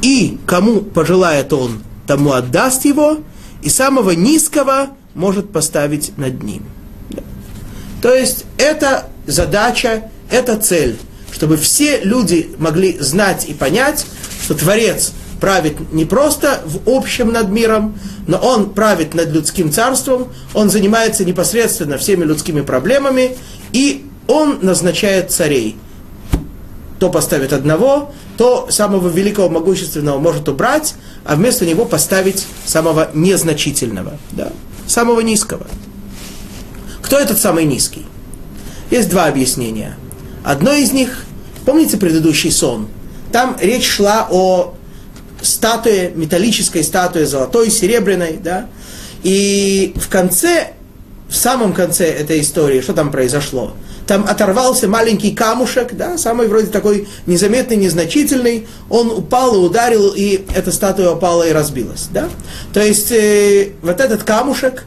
И 0.03 0.39
кому 0.47 0.81
пожелает 0.81 1.53
он, 1.53 1.83
тому 2.07 2.33
отдаст 2.33 2.85
его, 2.85 3.19
и 3.63 3.69
самого 3.69 4.11
низкого 4.11 4.89
может 5.15 5.53
поставить 5.53 6.17
над 6.19 6.43
ним. 6.43 6.65
То 8.01 8.13
есть 8.13 8.45
это 8.59 9.07
задача, 9.27 10.11
это 10.29 10.57
цель, 10.57 10.97
чтобы 11.33 11.57
все 11.57 12.01
люди 12.03 12.51
могли 12.59 12.99
знать 12.99 13.49
и 13.49 13.55
понять, 13.55 14.07
что 14.43 14.55
Творец 14.55 15.13
правит 15.43 15.93
не 15.93 16.05
просто 16.05 16.61
в 16.65 16.89
общем 16.89 17.33
над 17.33 17.49
миром, 17.49 17.99
но 18.29 18.39
он 18.39 18.71
правит 18.71 19.13
над 19.13 19.31
людским 19.31 19.73
царством, 19.73 20.29
он 20.55 20.71
занимается 20.71 21.25
непосредственно 21.25 21.99
всеми 21.99 22.25
людскими 22.25 22.61
проблемами, 22.61 23.37
и 23.73 24.07
он 24.29 24.61
назначает 24.63 25.33
царей. 25.33 25.77
То 27.01 27.11
поставит 27.11 27.53
одного, 27.53 28.13
то 28.37 28.69
самого 28.71 29.09
великого, 29.09 29.49
могущественного 29.49 30.21
может 30.21 30.49
убрать, 30.49 30.95
а 31.25 31.35
вместо 31.35 31.67
него 31.67 31.87
поставить 31.87 32.47
самого 32.65 33.11
незначительного, 33.13 34.13
да, 34.31 34.53
самого 34.87 35.23
низкого. 35.23 35.67
Кто 37.03 37.19
этот 37.19 37.41
самый 37.41 37.65
низкий? 37.65 38.07
Есть 38.93 39.09
два 39.09 39.25
объяснения. 39.25 39.97
Одно 40.45 40.73
из 40.73 40.93
них, 40.93 41.25
помните 41.67 41.97
предыдущий 41.97 42.53
сон? 42.53 42.87
Там 43.33 43.57
речь 43.61 43.91
шла 43.91 44.29
о 44.31 44.75
статуе, 45.43 46.13
металлической 46.15 46.83
статуе, 46.83 47.27
золотой, 47.27 47.71
серебряной, 47.71 48.39
да, 48.43 48.67
и 49.23 49.95
в 49.97 50.09
конце, 50.09 50.73
в 51.29 51.37
самом 51.37 51.73
конце 51.73 52.07
этой 52.07 52.41
истории, 52.41 52.81
что 52.81 52.93
там 52.93 53.11
произошло? 53.11 53.75
Там 54.07 54.25
оторвался 54.29 54.89
маленький 54.89 55.31
камушек, 55.31 55.95
да, 55.95 56.19
самый 56.19 56.49
вроде 56.49 56.67
такой 56.67 57.09
незаметный, 57.27 57.77
незначительный, 57.77 58.67
он 58.91 59.11
упал 59.11 59.55
и 59.55 59.59
ударил, 59.59 60.13
и 60.15 60.45
эта 60.55 60.73
статуя 60.73 61.13
упала 61.13 61.45
и 61.45 61.53
разбилась, 61.53 62.09
да. 62.13 62.29
То 62.73 62.85
есть 62.85 63.13
э, 63.13 63.71
вот 63.81 64.01
этот 64.01 64.25
камушек, 64.25 64.85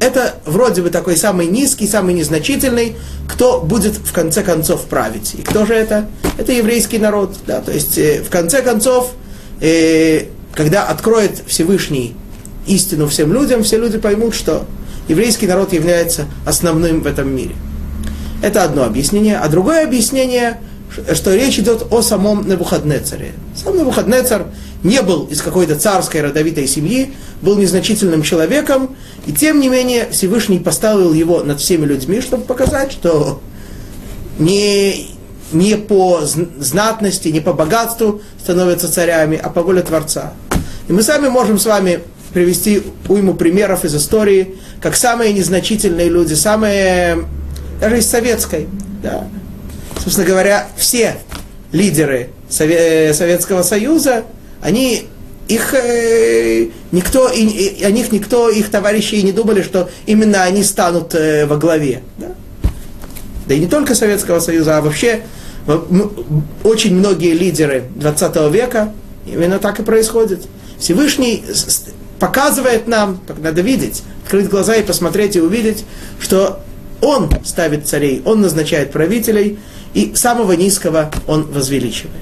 это 0.00 0.36
вроде 0.44 0.82
бы 0.82 0.90
такой 0.90 1.16
самый 1.16 1.46
низкий, 1.46 1.88
самый 1.88 2.14
незначительный, 2.14 2.96
кто 3.26 3.60
будет 3.60 3.94
в 3.96 4.12
конце 4.12 4.42
концов 4.42 4.82
править. 4.82 5.34
И 5.34 5.42
кто 5.42 5.66
же 5.66 5.74
это? 5.74 6.08
Это 6.36 6.52
еврейский 6.52 6.98
народ, 6.98 7.36
да, 7.46 7.60
то 7.60 7.72
есть 7.72 7.96
э, 7.96 8.22
в 8.22 8.28
конце 8.28 8.60
концов 8.60 9.12
э, 9.60 10.24
когда 10.54 10.84
откроет 10.84 11.42
Всевышний 11.46 12.14
истину 12.66 13.06
всем 13.08 13.32
людям, 13.32 13.62
все 13.62 13.78
люди 13.78 13.98
поймут, 13.98 14.34
что 14.34 14.66
еврейский 15.08 15.46
народ 15.46 15.72
является 15.72 16.26
основным 16.44 17.00
в 17.02 17.06
этом 17.06 17.34
мире. 17.34 17.54
Это 18.42 18.62
одно 18.62 18.84
объяснение. 18.84 19.38
А 19.38 19.48
другое 19.48 19.84
объяснение, 19.84 20.60
что 21.12 21.34
речь 21.34 21.58
идет 21.58 21.86
о 21.90 22.02
самом 22.02 22.48
Небухаднецаре. 22.48 23.32
Сам 23.56 23.76
Небухаднецар 23.76 24.46
не 24.82 25.02
был 25.02 25.24
из 25.24 25.42
какой-то 25.42 25.76
царской 25.76 26.22
родовитой 26.22 26.68
семьи, 26.68 27.14
был 27.42 27.56
незначительным 27.56 28.22
человеком, 28.22 28.96
и 29.26 29.32
тем 29.32 29.60
не 29.60 29.68
менее 29.68 30.08
Всевышний 30.10 30.60
поставил 30.60 31.12
его 31.12 31.42
над 31.42 31.60
всеми 31.60 31.84
людьми, 31.84 32.20
чтобы 32.20 32.44
показать, 32.44 32.92
что 32.92 33.40
не, 34.38 35.08
не 35.52 35.76
по 35.76 36.20
знатности, 36.22 37.28
не 37.28 37.40
по 37.40 37.52
богатству 37.52 38.20
становятся 38.42 38.92
царями, 38.92 39.40
а 39.42 39.50
по 39.50 39.62
воле 39.62 39.82
Творца. 39.82 40.32
И 40.88 40.92
мы 40.92 41.02
сами 41.02 41.28
можем 41.28 41.58
с 41.58 41.66
вами 41.66 42.00
привести 42.32 42.82
уйму 43.08 43.34
примеров 43.34 43.84
из 43.84 43.94
истории, 43.94 44.56
как 44.80 44.96
самые 44.96 45.32
незначительные 45.32 46.08
люди, 46.08 46.34
самые, 46.34 47.24
даже 47.80 47.98
из 47.98 48.06
советской, 48.06 48.68
да. 49.02 49.26
Собственно 50.02 50.26
говоря, 50.26 50.68
все 50.76 51.16
лидеры 51.72 52.30
Советского 52.48 53.62
Союза, 53.62 54.24
они 54.62 55.08
их 55.48 55.74
э, 55.74 56.68
никто, 56.92 57.30
и, 57.30 57.42
и, 57.42 57.84
о 57.84 57.90
них 57.90 58.12
никто, 58.12 58.50
их 58.50 58.70
товарищи 58.70 59.14
и 59.14 59.22
не 59.22 59.32
думали, 59.32 59.62
что 59.62 59.90
именно 60.06 60.42
они 60.42 60.62
станут 60.62 61.14
э, 61.14 61.46
во 61.46 61.56
главе. 61.56 62.02
Да? 62.18 62.28
да 63.46 63.54
и 63.54 63.58
не 63.58 63.66
только 63.66 63.94
Советского 63.94 64.40
Союза, 64.40 64.76
а 64.76 64.82
вообще 64.82 65.22
очень 66.64 66.96
многие 66.96 67.34
лидеры 67.34 67.84
20 67.96 68.52
века, 68.52 68.92
именно 69.26 69.58
так 69.58 69.80
и 69.80 69.82
происходит. 69.82 70.46
Всевышний 70.78 71.44
показывает 72.18 72.86
нам, 72.86 73.20
так 73.26 73.38
надо 73.38 73.60
видеть, 73.60 74.02
открыть 74.24 74.48
глаза 74.48 74.76
и 74.76 74.82
посмотреть 74.82 75.36
и 75.36 75.40
увидеть, 75.40 75.84
что 76.20 76.60
он 77.00 77.30
ставит 77.44 77.86
царей, 77.86 78.22
он 78.24 78.40
назначает 78.40 78.92
правителей, 78.92 79.58
и 79.94 80.14
самого 80.14 80.52
низкого 80.52 81.10
он 81.26 81.44
возвеличивает. 81.44 82.14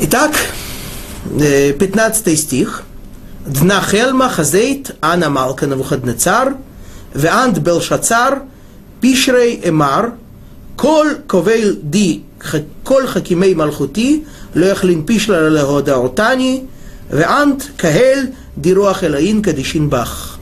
Итак, 0.00 0.32
15 1.24 2.26
э, 2.26 2.36
стих. 2.36 2.84
Днахелма 3.46 4.28
хазейт 4.28 4.96
ана 5.00 5.30
малка 5.30 5.66
на 5.66 6.14
цар, 6.14 6.56
веант 7.14 7.58
белшацар, 7.58 8.42
пишрей 9.00 9.60
эмар, 9.64 10.14
כל 10.77 11.07
קובל 11.27 11.75
די, 11.83 12.19
כל 12.83 13.07
חכימי 13.07 13.53
מלכותי, 13.53 14.23
לא 14.55 14.65
יכלין 14.65 15.05
פישלה 15.05 15.49
להודעותני, 15.49 16.61
ואנט 17.09 17.63
קהל 17.77 18.27
дирох 18.57 19.03
элаин 19.03 19.41
кадишин 19.41 19.89
бах. 19.89 20.39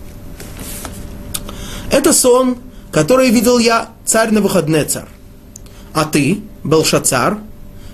Это 1.92 2.14
сон, 2.14 2.58
который 2.92 3.30
видел 3.30 3.58
я, 3.58 3.90
царь 4.06 4.32
на 4.32 4.42
выходный 4.42 4.86
царь. 4.86 5.10
А 5.94 6.06
ты, 6.06 6.42
Белшацар, 6.64 7.40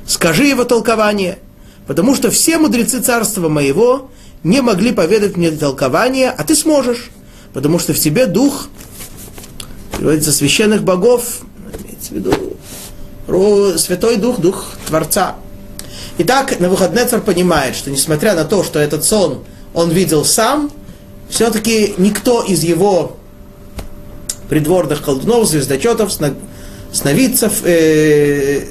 скажи 0.05 0.45
его 0.45 0.63
толкование, 0.63 1.39
потому 1.87 2.15
что 2.15 2.29
все 2.29 2.59
мудрецы 2.59 3.01
царства 3.01 3.49
моего 3.49 4.11
не 4.43 4.61
могли 4.61 4.91
поведать 4.91 5.35
мне 5.35 5.49
толкование, 5.49 6.29
а 6.29 6.43
ты 6.43 6.55
сможешь, 6.55 7.09
потому 7.53 7.79
что 7.79 7.93
в 7.93 7.99
тебе 7.99 8.27
дух, 8.27 8.67
говорится, 9.99 10.31
священных 10.31 10.83
богов, 10.83 11.23
имеется 11.33 11.50
в 12.10 12.12
виду 12.12 12.32
Святой 13.78 14.16
Дух, 14.16 14.40
Дух 14.40 14.74
Творца. 14.86 15.36
Итак, 16.18 16.58
Навуходнецар 16.60 17.20
понимает, 17.20 17.74
что 17.74 17.90
несмотря 17.90 18.34
на 18.34 18.44
то, 18.44 18.64
что 18.64 18.78
этот 18.78 19.04
сон 19.04 19.44
он 19.74 19.90
видел 19.90 20.24
сам, 20.24 20.70
все-таки 21.28 21.94
никто 21.96 22.42
из 22.42 22.62
его 22.62 23.16
придворных 24.48 25.02
колдунов, 25.02 25.48
звездочетов, 25.48 26.12
сновидцев 26.92 27.64
э, 27.64 28.66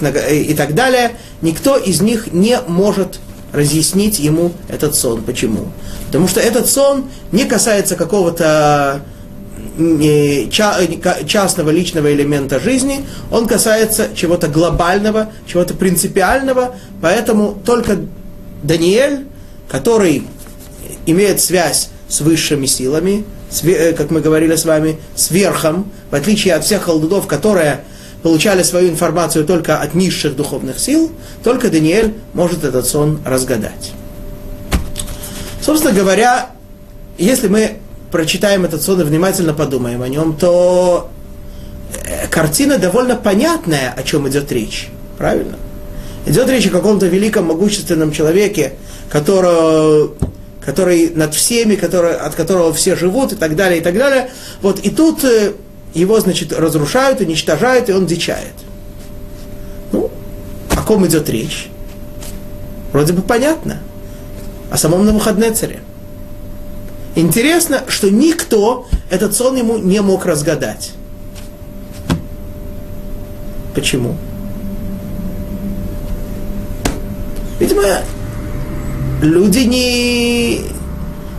э, 0.00 0.36
и 0.36 0.54
так 0.54 0.74
далее, 0.74 1.16
никто 1.42 1.76
из 1.76 2.00
них 2.00 2.32
не 2.32 2.60
может 2.68 3.18
разъяснить 3.52 4.20
ему 4.20 4.52
этот 4.68 4.94
сон. 4.94 5.22
Почему? 5.22 5.72
Потому 6.06 6.28
что 6.28 6.38
этот 6.40 6.68
сон 6.68 7.10
не 7.32 7.44
касается 7.44 7.96
какого-то 7.96 9.02
частного 10.48 11.70
личного 11.70 12.12
элемента 12.12 12.60
жизни, 12.60 13.04
он 13.30 13.46
касается 13.46 14.08
чего-то 14.14 14.48
глобального, 14.48 15.32
чего-то 15.46 15.74
принципиального, 15.74 16.76
поэтому 17.02 17.58
только 17.64 17.98
Даниэль, 18.62 19.26
который 19.68 20.24
имеет 21.04 21.40
связь 21.40 21.90
с 22.08 22.20
высшими 22.20 22.66
силами, 22.66 23.24
э, 23.62 23.92
как 23.92 24.10
мы 24.10 24.20
говорили 24.20 24.56
с 24.56 24.64
вами, 24.64 24.98
с 25.14 25.30
верхом, 25.30 25.90
в 26.10 26.14
отличие 26.14 26.54
от 26.54 26.64
всех 26.64 26.84
колдунов, 26.84 27.26
которые 27.26 27.80
получали 28.22 28.62
свою 28.62 28.90
информацию 28.90 29.44
только 29.44 29.78
от 29.78 29.94
низших 29.94 30.36
духовных 30.36 30.78
сил, 30.78 31.12
только 31.44 31.70
Даниэль 31.70 32.14
может 32.32 32.64
этот 32.64 32.86
сон 32.86 33.20
разгадать. 33.24 33.92
Собственно 35.60 35.92
говоря, 35.92 36.50
если 37.18 37.48
мы 37.48 37.78
прочитаем 38.10 38.64
этот 38.64 38.82
сон 38.82 39.00
и 39.00 39.04
внимательно 39.04 39.52
подумаем 39.54 40.02
о 40.02 40.08
нем, 40.08 40.36
то 40.36 41.10
э, 42.04 42.28
картина 42.28 42.78
довольно 42.78 43.16
понятная, 43.16 43.92
о 43.96 44.02
чем 44.02 44.28
идет 44.28 44.50
речь. 44.52 44.88
Правильно? 45.18 45.56
Идет 46.26 46.48
речь 46.48 46.66
о 46.66 46.70
каком-то 46.70 47.06
великом, 47.06 47.46
могущественном 47.46 48.12
человеке, 48.12 48.74
который, 49.10 50.10
который 50.60 51.10
над 51.10 51.34
всеми, 51.34 51.76
который, 51.76 52.14
от 52.16 52.34
которого 52.34 52.72
все 52.72 52.96
живут 52.96 53.32
и 53.32 53.36
так 53.36 53.56
далее, 53.56 53.80
и 53.80 53.82
так 53.82 53.96
далее. 53.96 54.30
Вот, 54.60 54.80
и 54.80 54.90
тут 54.90 55.24
э, 55.24 55.52
его, 55.94 56.20
значит, 56.20 56.52
разрушают, 56.52 57.20
уничтожают, 57.20 57.88
и 57.88 57.92
он 57.92 58.06
дичает. 58.06 58.52
Ну, 59.92 60.10
о 60.70 60.82
ком 60.82 61.06
идет 61.06 61.28
речь? 61.30 61.68
Вроде 62.92 63.12
бы 63.12 63.22
понятно. 63.22 63.78
О 64.70 64.76
самом 64.76 65.06
Навуходнецаре. 65.06 65.80
Интересно, 67.16 67.82
что 67.88 68.10
никто 68.10 68.86
этот 69.08 69.34
сон 69.34 69.56
ему 69.56 69.78
не 69.78 70.00
мог 70.02 70.26
разгадать. 70.26 70.92
Почему? 73.74 74.16
Видимо, 77.58 78.02
люди 79.22 79.60
не, 79.60 80.60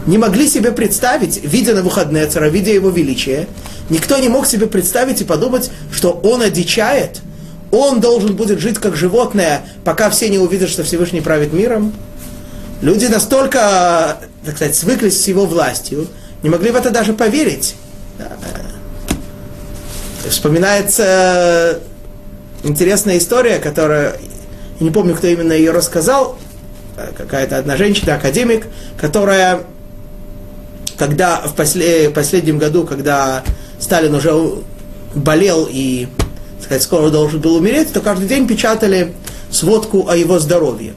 не 0.08 0.18
могли 0.18 0.48
себе 0.50 0.72
представить, 0.72 1.44
видя 1.44 1.76
на 1.76 1.84
выходные 1.84 2.26
цара, 2.26 2.50
видя 2.50 2.72
его 2.72 2.90
величие, 2.90 3.48
никто 3.92 4.18
не 4.18 4.30
мог 4.30 4.48
себе 4.48 4.66
представить 4.66 5.22
и 5.22 5.26
подумать, 5.26 5.70
что 5.92 6.12
он 6.12 6.42
одичает, 6.42 7.22
он 7.70 8.02
должен 8.02 8.36
будет 8.36 8.60
жить 8.60 8.80
как 8.80 8.96
животное, 8.96 9.62
пока 9.84 10.10
все 10.10 10.28
не 10.30 10.40
увидят, 10.40 10.70
что 10.70 10.84
Всевышний 10.84 11.22
правит 11.22 11.54
миром. 11.54 11.94
Люди 12.82 13.06
настолько, 13.06 14.18
так 14.48 14.56
сказать, 14.56 14.77
свыклись 14.77 15.22
с 15.22 15.27
его 15.27 15.46
властью, 15.46 16.08
не 16.42 16.50
могли 16.50 16.72
в 16.72 16.77
это 16.77 16.89
даже 16.89 17.12
поверить. 17.12 17.75
Вспоминается 20.30 21.82
интересная 22.63 23.18
история, 23.18 23.60
которая, 23.60 24.18
я 24.80 24.86
не 24.86 24.89
помню, 24.89 25.16
кто 25.16 25.27
именно 25.27 25.51
ее 25.51 25.72
рассказал, 25.72 26.39
какая-то 27.18 27.58
одна 27.58 27.75
женщина, 27.75 28.16
академик, 28.16 28.68
которая, 28.98 29.63
когда 30.98 31.42
в 31.42 31.54
после, 31.54 32.10
последнем 32.10 32.58
году, 32.58 32.86
когда 32.86 33.44
Сталин 33.82 34.16
уже 34.16 34.32
болел 35.13 35.68
и, 35.70 36.08
так 36.56 36.63
сказать, 36.63 36.84
скоро 36.84 37.10
должен 37.10 37.42
был 37.42 37.56
умереть, 37.56 37.92
то 37.92 38.00
каждый 38.00 38.30
день 38.30 38.48
печатали 38.48 39.13
сводку 39.51 40.08
о 40.08 40.16
его 40.16 40.39
здоровье. 40.39 40.94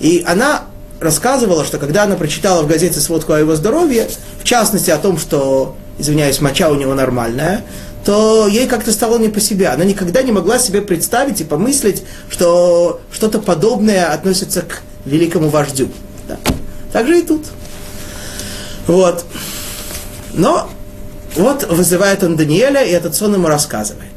И 0.00 0.24
она 0.26 0.64
рассказывала, 1.00 1.64
что 1.64 1.78
когда 1.78 2.04
она 2.04 2.16
прочитала 2.16 2.62
в 2.62 2.66
газете 2.66 3.00
сводку 3.00 3.32
о 3.32 3.38
его 3.38 3.54
здоровье, 3.54 4.08
в 4.40 4.44
частности 4.44 4.90
о 4.90 4.98
том, 4.98 5.18
что, 5.18 5.76
извиняюсь, 5.98 6.40
моча 6.40 6.70
у 6.70 6.74
него 6.74 6.94
нормальная, 6.94 7.64
то 8.04 8.46
ей 8.46 8.66
как-то 8.66 8.92
стало 8.92 9.18
не 9.18 9.28
по 9.28 9.40
себе. 9.40 9.68
Она 9.68 9.84
никогда 9.84 10.22
не 10.22 10.32
могла 10.32 10.58
себе 10.58 10.80
представить 10.80 11.40
и 11.40 11.44
помыслить, 11.44 12.04
что 12.30 13.00
что-то 13.12 13.38
подобное 13.38 14.12
относится 14.12 14.62
к 14.62 14.82
великому 15.04 15.48
вождю. 15.48 15.88
Да. 16.26 16.38
Так 16.92 17.06
же 17.06 17.18
и 17.18 17.22
тут. 17.22 17.44
Вот. 18.86 19.24
Но 20.32 20.70
вот 21.36 21.68
вызывает 21.68 22.22
он 22.22 22.36
Даниэля, 22.36 22.82
и 22.82 22.90
этот 22.90 23.14
сон 23.14 23.34
ему 23.34 23.48
рассказывает. 23.48 24.08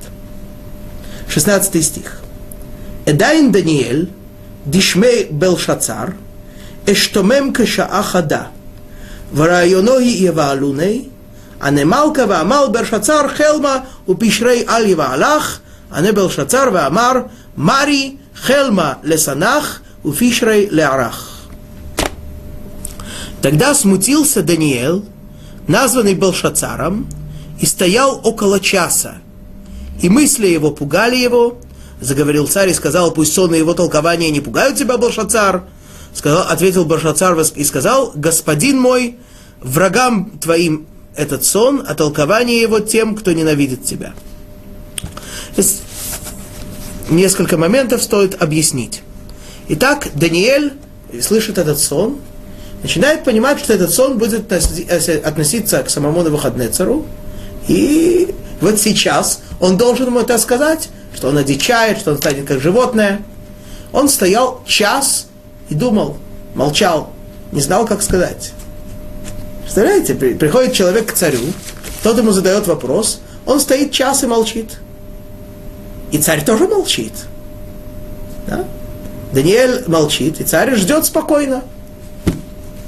16 1.27 1.83
стих. 1.83 2.21
Эдайн 3.05 3.51
Даниэль, 3.51 4.09
дишмей 4.65 5.27
Белшацар, 5.29 6.15
אשתומם 6.89 7.51
כשעה 7.53 8.03
חדה, 8.03 8.43
ורעיונוי 9.35 10.03
יבהלוני, 10.03 11.05
הנמלכה 11.61 12.25
ועמל 12.29 12.63
ברשצר 12.72 13.27
חלמה 13.27 13.77
ופשרי 14.09 14.63
אל 14.70 14.85
יבהלך, 14.85 15.59
ענה 15.94 16.11
ברשצר 16.11 16.70
ואמר, 16.74 17.11
מרי 17.57 18.15
חלמה 18.35 18.94
לסנח 19.03 19.79
ופשרי 20.05 20.67
לערך. 20.70 21.27
Тогда 23.41 23.74
смутился 23.74 24.44
Даниил, 24.44 25.03
названный 25.67 26.13
Белшацаром, 26.13 27.07
и 27.59 27.65
стоял 27.65 28.22
около 28.24 28.59
часа. 28.59 29.15
И 30.00 30.09
мысли 30.09 30.48
его 30.48 30.70
пугали 30.70 31.15
его, 31.15 31.57
заговорил 32.00 32.48
царь 32.48 32.70
и 32.70 32.74
сказал, 32.74 33.11
пусть 33.11 33.33
сонные 33.33 33.59
его 33.59 33.74
толкования 33.74 34.29
не 34.29 34.41
пугают 34.41 34.77
тебя, 34.77 34.98
Белшацар, 34.98 35.63
Сказал, 36.13 36.47
ответил 36.47 36.85
Белшацар 36.85 37.39
и 37.55 37.63
сказал, 37.63 38.11
господин 38.15 38.79
мой, 38.79 39.17
врагам 39.61 40.31
твоим 40.41 40.87
этот 41.15 41.43
сон, 41.45 41.83
а 41.87 41.95
толкование 41.95 42.61
его 42.61 42.79
тем, 42.79 43.15
кто 43.15 43.31
ненавидит 43.31 43.85
тебя. 43.85 44.13
Несколько 47.09 47.57
моментов 47.57 48.01
стоит 48.01 48.41
объяснить. 48.41 49.01
Итак, 49.67 50.09
Даниэль 50.13 50.74
слышит 51.21 51.57
этот 51.57 51.79
сон, 51.79 52.19
начинает 52.83 53.24
понимать, 53.24 53.59
что 53.59 53.74
этот 53.74 53.91
сон 53.91 54.17
будет 54.17 54.51
относиться 54.51 55.83
к 55.83 55.89
самому 55.89 56.24
Навуходнецару, 56.24 57.05
и 57.67 58.33
вот 58.61 58.79
сейчас 58.79 59.41
он 59.59 59.77
должен 59.77 60.07
ему 60.07 60.19
это 60.19 60.37
сказать, 60.37 60.89
что 61.15 61.29
он 61.29 61.37
одичает, 61.37 62.00
что 62.00 62.11
он 62.11 62.17
станет 62.17 62.45
как 62.47 62.61
животное. 62.61 63.21
Он 63.91 64.07
стоял 64.07 64.63
час 64.65 65.27
и 65.72 65.75
думал, 65.75 66.18
молчал, 66.53 67.12
не 67.53 67.62
знал, 67.62 67.86
как 67.88 68.01
сказать. 68.03 68.51
Представляете, 69.62 70.14
приходит 70.14 70.74
человек 70.74 71.12
к 71.12 71.16
царю, 71.16 71.40
тот 72.03 72.18
ему 72.18 72.31
задает 72.31 72.68
вопрос, 72.68 73.22
он 73.46 73.60
стоит 73.62 73.92
час 73.92 74.24
и 74.24 74.27
молчит. 74.27 74.79
И 76.12 76.18
царь 76.18 76.44
тоже 76.44 76.68
молчит. 76.68 77.14
Да? 78.48 78.66
Даниэль 79.31 79.86
молчит, 79.88 80.42
и 80.42 80.44
царь 80.44 80.75
ждет 80.75 81.05
спокойно. 81.05 81.64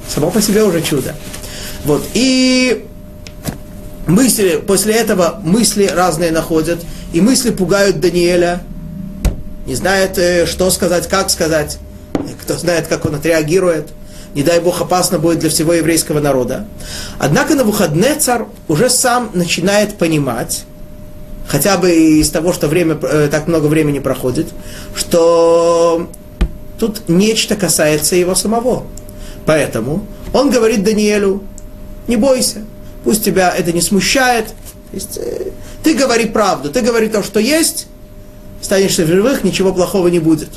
Само 0.09 0.29
по 0.29 0.41
себе 0.41 0.63
уже 0.65 0.81
чудо. 0.81 1.15
Вот. 1.85 2.03
И 2.13 2.85
мысли, 4.07 4.61
после 4.67 4.95
этого 4.95 5.39
мысли 5.41 5.85
разные 5.85 6.31
находят, 6.31 6.79
и 7.13 7.21
мысли 7.21 7.51
пугают 7.51 8.01
Даниэля. 8.01 8.61
Не 9.67 9.75
знает, 9.75 10.17
э, 10.17 10.45
что 10.45 10.69
сказать, 10.69 11.07
как 11.07 11.29
сказать. 11.29 11.79
Кто 12.41 12.57
знает, 12.57 12.87
как 12.87 13.05
он 13.05 13.15
отреагирует. 13.15 13.89
Не 14.35 14.43
дай 14.43 14.59
Бог, 14.59 14.81
опасно 14.81 15.19
будет 15.19 15.39
для 15.39 15.49
всего 15.49 15.73
еврейского 15.73 16.19
народа. 16.19 16.65
Однако 17.19 17.55
на 17.55 17.63
выходные 17.63 18.15
царь 18.15 18.45
уже 18.67 18.89
сам 18.89 19.29
начинает 19.33 19.97
понимать, 19.97 20.63
хотя 21.47 21.77
бы 21.77 21.91
из 21.91 22.31
того, 22.31 22.51
что 22.51 22.67
время, 22.67 22.97
э, 23.03 23.27
так 23.29 23.47
много 23.47 23.67
времени 23.67 23.99
проходит, 23.99 24.47
что 24.95 26.09
Тут 26.83 27.07
нечто 27.07 27.55
касается 27.55 28.17
его 28.17 28.35
самого. 28.35 28.83
Поэтому 29.45 30.05
он 30.33 30.49
говорит 30.49 30.83
Даниэлю, 30.83 31.41
не 32.07 32.17
бойся, 32.17 32.63
пусть 33.05 33.23
тебя 33.23 33.53
это 33.55 33.71
не 33.71 33.79
смущает. 33.81 34.47
То 34.47 34.95
есть, 34.95 35.17
э, 35.17 35.51
ты 35.83 35.93
говори 35.93 36.25
правду, 36.25 36.69
ты 36.69 36.81
говори 36.81 37.07
то, 37.07 37.23
что 37.23 37.39
есть, 37.39 37.87
станешься 38.61 39.05
в 39.05 39.07
живых, 39.07 39.45
ничего 39.45 39.73
плохого 39.73 40.09
не 40.09 40.19
будет. 40.19 40.49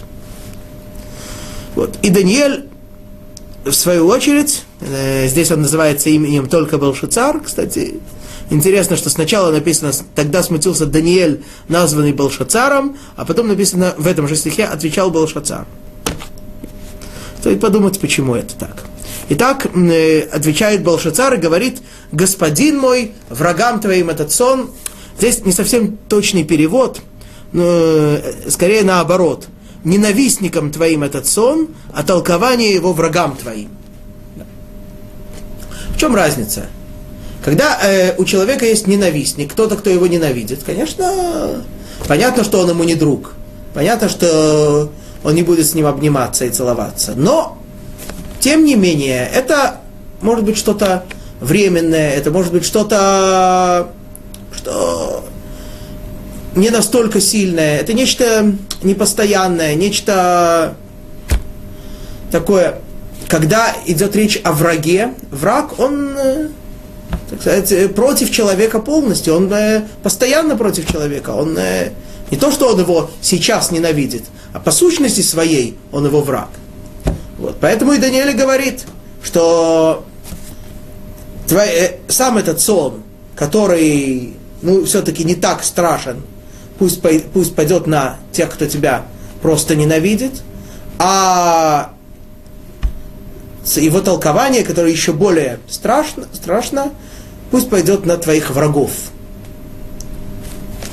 Вот. 1.77 1.97
И 2.03 2.11
Даниэль, 2.11 2.67
в 3.65 3.73
свою 3.73 4.09
очередь, 4.09 4.65
э, 4.81 5.29
здесь 5.29 5.53
он 5.53 5.63
называется 5.63 6.11
именем 6.11 6.49
только 6.49 6.79
Белшицар, 6.79 7.41
кстати, 7.41 8.01
Интересно, 8.49 8.97
что 8.97 9.11
сначала 9.11 9.51
написано, 9.51 9.91
тогда 10.15 10.43
смутился 10.43 10.87
Даниэль, 10.87 11.43
названный 11.69 12.13
Белшацаром, 12.13 12.97
а 13.17 13.25
потом 13.25 13.49
написано 13.49 13.95
в 13.99 14.07
этом 14.07 14.29
же 14.29 14.37
стихе, 14.37 14.65
отвечал 14.65 15.11
Белшацар. 15.11 15.67
Стоит 17.41 17.61
подумать, 17.61 17.99
почему 17.99 18.37
это 18.37 18.55
так. 18.55 18.85
Итак, 19.31 19.67
э, 19.75 20.21
отвечает 20.33 20.85
Балшацар 20.85 21.35
и 21.35 21.39
говорит, 21.39 21.81
господин 22.13 22.79
мой, 22.79 23.15
врагам 23.29 23.81
твоим 23.81 24.11
этот 24.11 24.31
сон. 24.31 24.71
Здесь 25.19 25.45
не 25.45 25.51
совсем 25.51 25.97
точный 26.09 26.45
перевод, 26.45 27.01
но 27.53 27.65
э, 27.65 28.49
скорее 28.49 28.85
наоборот. 28.85 29.49
Ненавистникам 29.87 30.73
твоим 30.73 31.05
этот 31.05 31.29
сон, 31.29 31.69
а 31.95 32.03
толкование 32.03 32.75
его 32.75 32.93
врагам 32.93 33.37
твоим. 33.37 33.71
В 35.95 35.97
чем 35.97 36.17
разница? 36.17 36.67
Когда 37.45 37.79
э, 37.81 38.17
у 38.19 38.25
человека 38.25 38.67
есть 38.67 38.89
ненавистник, 38.89 39.53
кто-то, 39.53 39.77
кто 39.77 39.89
его 39.89 40.09
ненавидит, 40.09 40.65
конечно, 40.65 41.63
понятно, 42.09 42.43
что 42.43 42.59
он 42.59 42.71
ему 42.71 42.83
не 42.83 42.97
друг. 42.97 43.35
Понятно, 43.75 44.09
что 44.09 44.91
он 45.23 45.35
не 45.37 45.45
будет 45.45 45.65
с 45.65 45.75
ним 45.75 45.87
обниматься 45.87 46.47
и 46.47 46.51
целоваться. 46.51 47.13
Но, 47.15 47.57
тем 48.41 48.65
не 48.65 48.75
менее, 48.75 49.31
это 49.33 49.81
может 50.21 50.45
быть 50.45 50.57
что-то 50.57 51.05
временное, 51.41 52.11
это 52.11 52.33
может 52.33 52.53
быть 52.53 52.65
что-то, 52.65 53.93
что 54.53 55.25
не 56.57 56.71
настолько 56.71 57.21
сильное, 57.21 57.79
это 57.79 57.93
нечто 57.93 58.53
непостоянное, 58.83 59.75
нечто 59.75 60.77
такое 62.31 62.81
когда 63.29 63.75
идет 63.87 64.15
речь 64.15 64.41
о 64.45 64.53
враге, 64.53 65.15
враг, 65.31 65.79
он, 65.79 66.17
э, 66.17 66.49
так 67.31 67.41
сказать, 67.41 67.73
э, 67.73 67.89
против 67.89 68.31
человека 68.31 68.79
полностью, 68.79 69.35
он 69.35 69.53
э, 69.53 69.87
постоянно 70.03 70.57
против 70.57 70.91
человека, 70.91 71.31
он 71.31 71.59
не 72.31 72.37
то, 72.37 72.51
что 72.51 72.73
он 72.73 72.81
его 72.81 73.11
сейчас 73.21 73.71
ненавидит, 73.71 74.25
а 74.53 74.61
по 74.61 74.71
сущности 74.71 75.21
своей 75.21 75.77
он 75.93 76.07
его 76.07 76.21
враг. 76.21 76.49
Вот. 77.39 77.57
Поэтому 77.61 77.93
и 77.93 77.99
Даниэль 77.99 78.35
говорит, 78.35 78.85
что 79.23 80.05
твой, 81.47 81.99
сам 82.09 82.39
этот 82.39 82.61
сон, 82.61 83.03
который 83.35 84.35
ну, 84.63 84.85
все-таки 84.85 85.25
не 85.25 85.35
так 85.35 85.63
страшен, 85.63 86.23
пусть, 86.79 87.03
пусть 87.33 87.55
пойдет 87.55 87.87
на 87.87 88.17
тех, 88.33 88.51
кто 88.51 88.67
тебя 88.67 89.07
просто 89.43 89.77
ненавидит, 89.77 90.43
а 90.99 91.93
его 93.77 94.01
толкование, 94.01 94.63
которое 94.63 94.93
еще 94.93 95.13
более 95.13 95.59
страшно, 95.69 96.27
страшно 96.33 96.93
пусть 97.51 97.69
пойдет 97.69 98.07
на 98.07 98.17
твоих 98.17 98.51
врагов. 98.51 98.91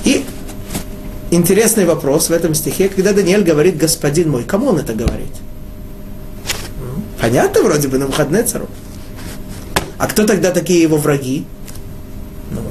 И 0.04 0.26
интересный 1.32 1.86
вопрос 1.86 2.30
в 2.30 2.34
этом 2.34 2.54
стихе, 2.54 2.90
когда 2.90 3.14
Даниэль 3.14 3.44
говорит 3.44 3.78
«Господин 3.78 4.32
мой», 4.32 4.44
кому 4.44 4.68
он 4.68 4.80
это 4.80 4.94
говорит? 4.94 5.32
Понятно 7.22 7.62
вроде 7.62 7.88
бы 7.88 7.98
на 7.98 8.08
выходные. 8.08 8.46
А 9.98 10.08
кто 10.08 10.26
тогда 10.26 10.52
такие 10.52 10.82
его 10.82 10.98
враги? 10.98 11.46
Ну, 12.52 12.62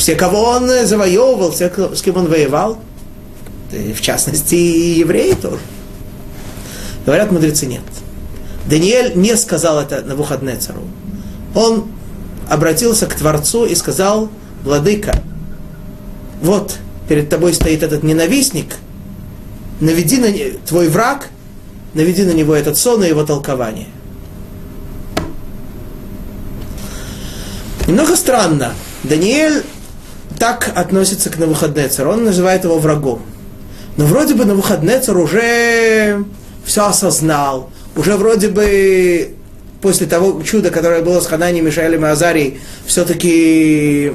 все, 0.00 0.14
кого 0.14 0.44
он 0.44 0.66
завоевывал, 0.86 1.52
все, 1.52 1.70
с 1.94 2.00
кем 2.00 2.16
он 2.16 2.26
воевал, 2.26 2.78
в 3.70 4.00
частности, 4.00 4.54
и 4.54 4.98
евреи 4.98 5.34
тоже. 5.34 5.60
Говорят 7.04 7.30
мудрецы, 7.30 7.66
нет. 7.66 7.82
Даниэль 8.64 9.12
не 9.14 9.36
сказал 9.36 9.78
это 9.78 10.00
на 10.00 10.16
выходные 10.16 10.56
цару. 10.56 10.84
Он 11.54 11.88
обратился 12.48 13.06
к 13.06 13.14
Творцу 13.14 13.66
и 13.66 13.74
сказал, 13.74 14.30
Владыка, 14.64 15.22
вот 16.40 16.78
перед 17.06 17.28
тобой 17.28 17.52
стоит 17.52 17.82
этот 17.82 18.02
ненавистник, 18.02 18.76
наведи 19.80 20.16
на 20.16 20.30
не... 20.30 20.52
твой 20.66 20.88
враг, 20.88 21.28
наведи 21.92 22.24
на 22.24 22.32
него 22.32 22.54
этот 22.54 22.78
сон 22.78 23.04
и 23.04 23.08
его 23.08 23.24
толкование. 23.24 23.88
Немного 27.86 28.16
странно. 28.16 28.72
Даниэль 29.02 29.62
так 30.40 30.72
относится 30.74 31.28
к 31.28 31.38
Навуходнецеру. 31.38 32.10
Он 32.10 32.24
называет 32.24 32.64
его 32.64 32.78
врагом. 32.78 33.20
Но 33.98 34.06
вроде 34.06 34.34
бы 34.34 34.46
Навуходнецер 34.46 35.16
уже 35.18 36.24
все 36.64 36.86
осознал. 36.86 37.68
Уже 37.94 38.16
вроде 38.16 38.48
бы 38.48 39.34
после 39.82 40.06
того 40.06 40.42
чуда, 40.42 40.70
которое 40.70 41.02
было 41.02 41.20
с 41.20 41.26
Хананием, 41.26 41.66
Мишаэлем 41.66 42.06
и 42.06 42.08
Азарией, 42.08 42.60
все-таки 42.86 44.14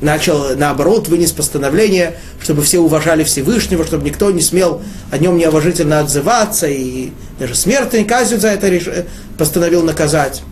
начал, 0.00 0.56
наоборот, 0.56 1.08
вынес 1.08 1.32
постановление, 1.32 2.16
чтобы 2.40 2.62
все 2.62 2.78
уважали 2.78 3.22
Всевышнего, 3.22 3.84
чтобы 3.84 4.06
никто 4.06 4.30
не 4.30 4.40
смел 4.40 4.80
о 5.10 5.18
нем 5.18 5.36
неуважительно 5.36 6.00
отзываться, 6.00 6.68
и 6.68 7.10
даже 7.38 7.54
смертный 7.54 8.04
казнь 8.04 8.38
за 8.38 8.48
это 8.48 8.70
реш... 8.70 8.88
постановил 9.36 9.82
наказать. 9.82 10.42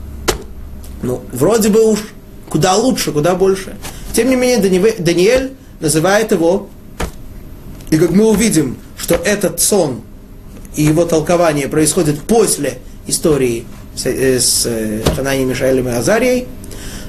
Ну, 1.02 1.22
вроде 1.32 1.70
бы 1.70 1.82
уж 1.82 2.00
куда 2.50 2.74
лучше, 2.76 3.10
куда 3.10 3.34
больше. 3.34 3.74
Тем 4.12 4.28
не 4.28 4.36
менее, 4.36 4.58
Даниэль 4.98 5.52
называет 5.80 6.32
его, 6.32 6.68
и 7.90 7.96
как 7.96 8.10
мы 8.10 8.26
увидим, 8.26 8.78
что 8.96 9.14
этот 9.14 9.60
сон 9.60 10.02
и 10.76 10.82
его 10.82 11.04
толкование 11.04 11.68
происходит 11.68 12.20
после 12.22 12.78
истории 13.06 13.66
с, 13.94 14.06
э, 14.06 14.38
с 14.38 14.64
э, 14.66 15.02
Хананием, 15.16 15.48
Мишаэлем 15.50 15.88
и 15.88 15.92
Азарией, 15.92 16.46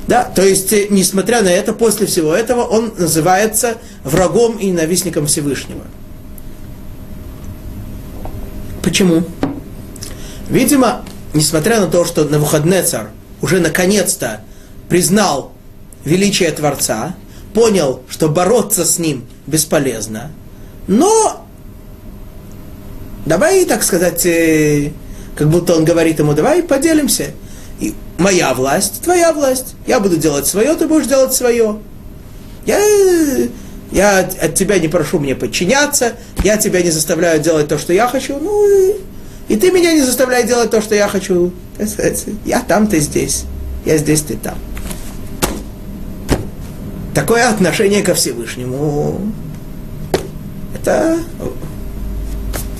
да, 0.07 0.25
то 0.25 0.41
есть, 0.41 0.73
э, 0.73 0.87
несмотря 0.89 1.41
на 1.41 1.49
это, 1.49 1.73
после 1.73 2.07
всего 2.07 2.33
этого 2.33 2.63
он 2.63 2.93
называется 2.97 3.77
врагом 4.03 4.57
и 4.57 4.67
ненавистником 4.67 5.27
Всевышнего. 5.27 5.83
Почему? 8.81 9.23
Видимо, 10.49 11.05
несмотря 11.33 11.79
на 11.79 11.87
то, 11.87 12.03
что 12.03 12.25
Навуходнецар 12.25 13.11
уже 13.41 13.59
наконец-то 13.59 14.41
признал 14.89 15.52
величие 16.03 16.51
Творца, 16.51 17.15
понял, 17.53 18.01
что 18.09 18.29
бороться 18.29 18.85
с 18.85 18.99
ним 18.99 19.25
бесполезно, 19.47 20.31
но 20.87 21.45
давай, 23.25 23.65
так 23.65 23.83
сказать, 23.83 24.25
э, 24.25 24.91
как 25.35 25.49
будто 25.49 25.75
он 25.75 25.85
говорит 25.85 26.19
ему, 26.19 26.33
давай 26.33 26.63
поделимся– 26.63 27.27
и 27.79 27.93
моя 28.17 28.53
власть, 28.53 29.01
твоя 29.01 29.33
власть. 29.33 29.75
Я 29.87 29.99
буду 29.99 30.17
делать 30.17 30.47
свое, 30.47 30.73
ты 30.75 30.87
будешь 30.87 31.07
делать 31.07 31.33
свое. 31.33 31.79
Я, 32.65 32.79
я 33.91 34.19
от 34.19 34.55
тебя 34.55 34.79
не 34.79 34.87
прошу 34.87 35.19
мне 35.19 35.35
подчиняться, 35.35 36.13
я 36.43 36.57
тебя 36.57 36.81
не 36.81 36.91
заставляю 36.91 37.41
делать 37.41 37.67
то, 37.67 37.77
что 37.77 37.91
я 37.91 38.07
хочу, 38.07 38.37
ну 38.39 38.69
и, 38.69 38.95
и 39.49 39.57
ты 39.57 39.71
меня 39.71 39.91
не 39.91 40.01
заставляй 40.01 40.47
делать 40.47 40.71
то, 40.71 40.81
что 40.81 40.95
я 40.95 41.07
хочу. 41.07 41.51
Я 42.45 42.61
там, 42.61 42.87
ты 42.87 42.99
здесь, 42.99 43.43
я 43.85 43.97
здесь, 43.97 44.21
ты 44.21 44.37
там. 44.37 44.57
Такое 47.13 47.47
отношение 47.49 48.02
ко 48.02 48.15
Всевышнему, 48.15 49.21
это 50.76 51.19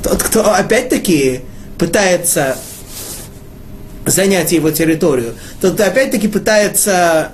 тот, 0.02 0.24
кто 0.24 0.54
опять-таки 0.54 1.41
пытается 1.78 2.58
занять 4.06 4.52
его 4.52 4.72
территорию, 4.72 5.36
то 5.62 5.69
опять-таки 5.69 6.28
пытается 6.28 7.34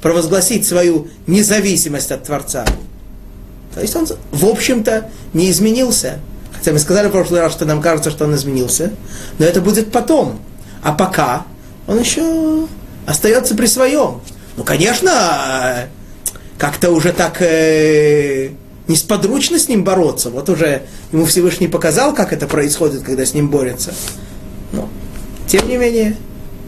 провозгласить 0.00 0.66
свою 0.66 1.08
независимость 1.26 2.10
от 2.12 2.24
Творца. 2.24 2.64
То 3.74 3.80
есть 3.80 3.94
он, 3.94 4.06
в 4.32 4.46
общем-то, 4.46 5.10
не 5.34 5.50
изменился. 5.50 6.20
Хотя 6.52 6.72
мы 6.72 6.78
сказали 6.78 7.08
в 7.08 7.12
прошлый 7.12 7.40
раз, 7.40 7.52
что 7.52 7.64
нам 7.64 7.80
кажется, 7.80 8.10
что 8.10 8.24
он 8.24 8.34
изменился. 8.34 8.92
Но 9.38 9.44
это 9.44 9.60
будет 9.60 9.92
потом. 9.92 10.40
А 10.82 10.92
пока 10.92 11.44
он 11.86 11.98
еще 11.98 12.66
остается 13.06 13.54
при 13.54 13.66
своем. 13.66 14.20
Ну, 14.56 14.64
конечно, 14.64 15.88
как-то 16.60 16.90
уже 16.90 17.14
так 17.14 17.40
э, 17.40 18.50
несподручно 18.86 19.58
с 19.58 19.66
ним 19.68 19.82
бороться. 19.82 20.28
Вот 20.28 20.50
уже 20.50 20.82
ему 21.10 21.24
Всевышний 21.24 21.68
показал, 21.68 22.14
как 22.14 22.34
это 22.34 22.46
происходит, 22.46 23.02
когда 23.02 23.24
с 23.24 23.32
ним 23.32 23.48
борются. 23.48 23.94
Ну, 24.72 24.86
тем 25.48 25.66
не 25.66 25.78
менее, 25.78 26.18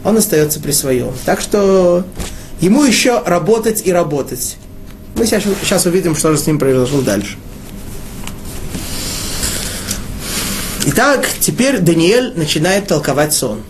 он 0.02 0.16
остается 0.16 0.60
при 0.60 0.72
своем. 0.72 1.12
Так 1.26 1.42
что 1.42 2.06
ему 2.62 2.84
еще 2.84 3.22
работать 3.26 3.86
и 3.86 3.92
работать. 3.92 4.56
Мы 5.14 5.26
сейчас, 5.26 5.42
сейчас 5.62 5.84
увидим, 5.84 6.16
что 6.16 6.32
же 6.32 6.38
с 6.38 6.46
ним 6.46 6.58
произошло 6.58 7.02
дальше. 7.02 7.36
Итак, 10.86 11.28
теперь 11.38 11.80
Даниэль 11.80 12.32
начинает 12.34 12.86
толковать 12.86 13.34
сон. 13.34 13.60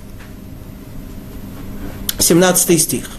17 2.20 2.80
стих. 2.80 3.10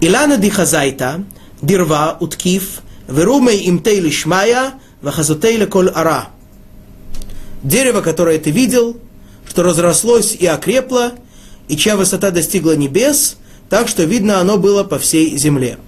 Илана 0.00 0.38
дихазайта, 0.38 1.22
дирва 1.62 2.16
уткив, 2.20 2.82
верумей 3.08 3.68
имтей 3.68 4.00
лишмая, 4.00 4.74
вахазутей 5.02 5.56
леколь 5.56 5.90
ара. 5.94 6.28
Дерево, 7.62 8.00
которое 8.00 8.38
ты 8.38 8.50
видел, 8.50 8.96
что 9.48 9.62
разрослось 9.62 10.34
и 10.34 10.46
окрепло, 10.46 11.12
и 11.68 11.76
чья 11.76 11.96
высота 11.96 12.30
достигла 12.30 12.76
небес, 12.76 13.36
так 13.68 13.88
что 13.88 14.04
видно 14.04 14.40
оно 14.40 14.56
было 14.56 14.84
по 14.84 14.98
всей 14.98 15.36
земле. 15.36 15.78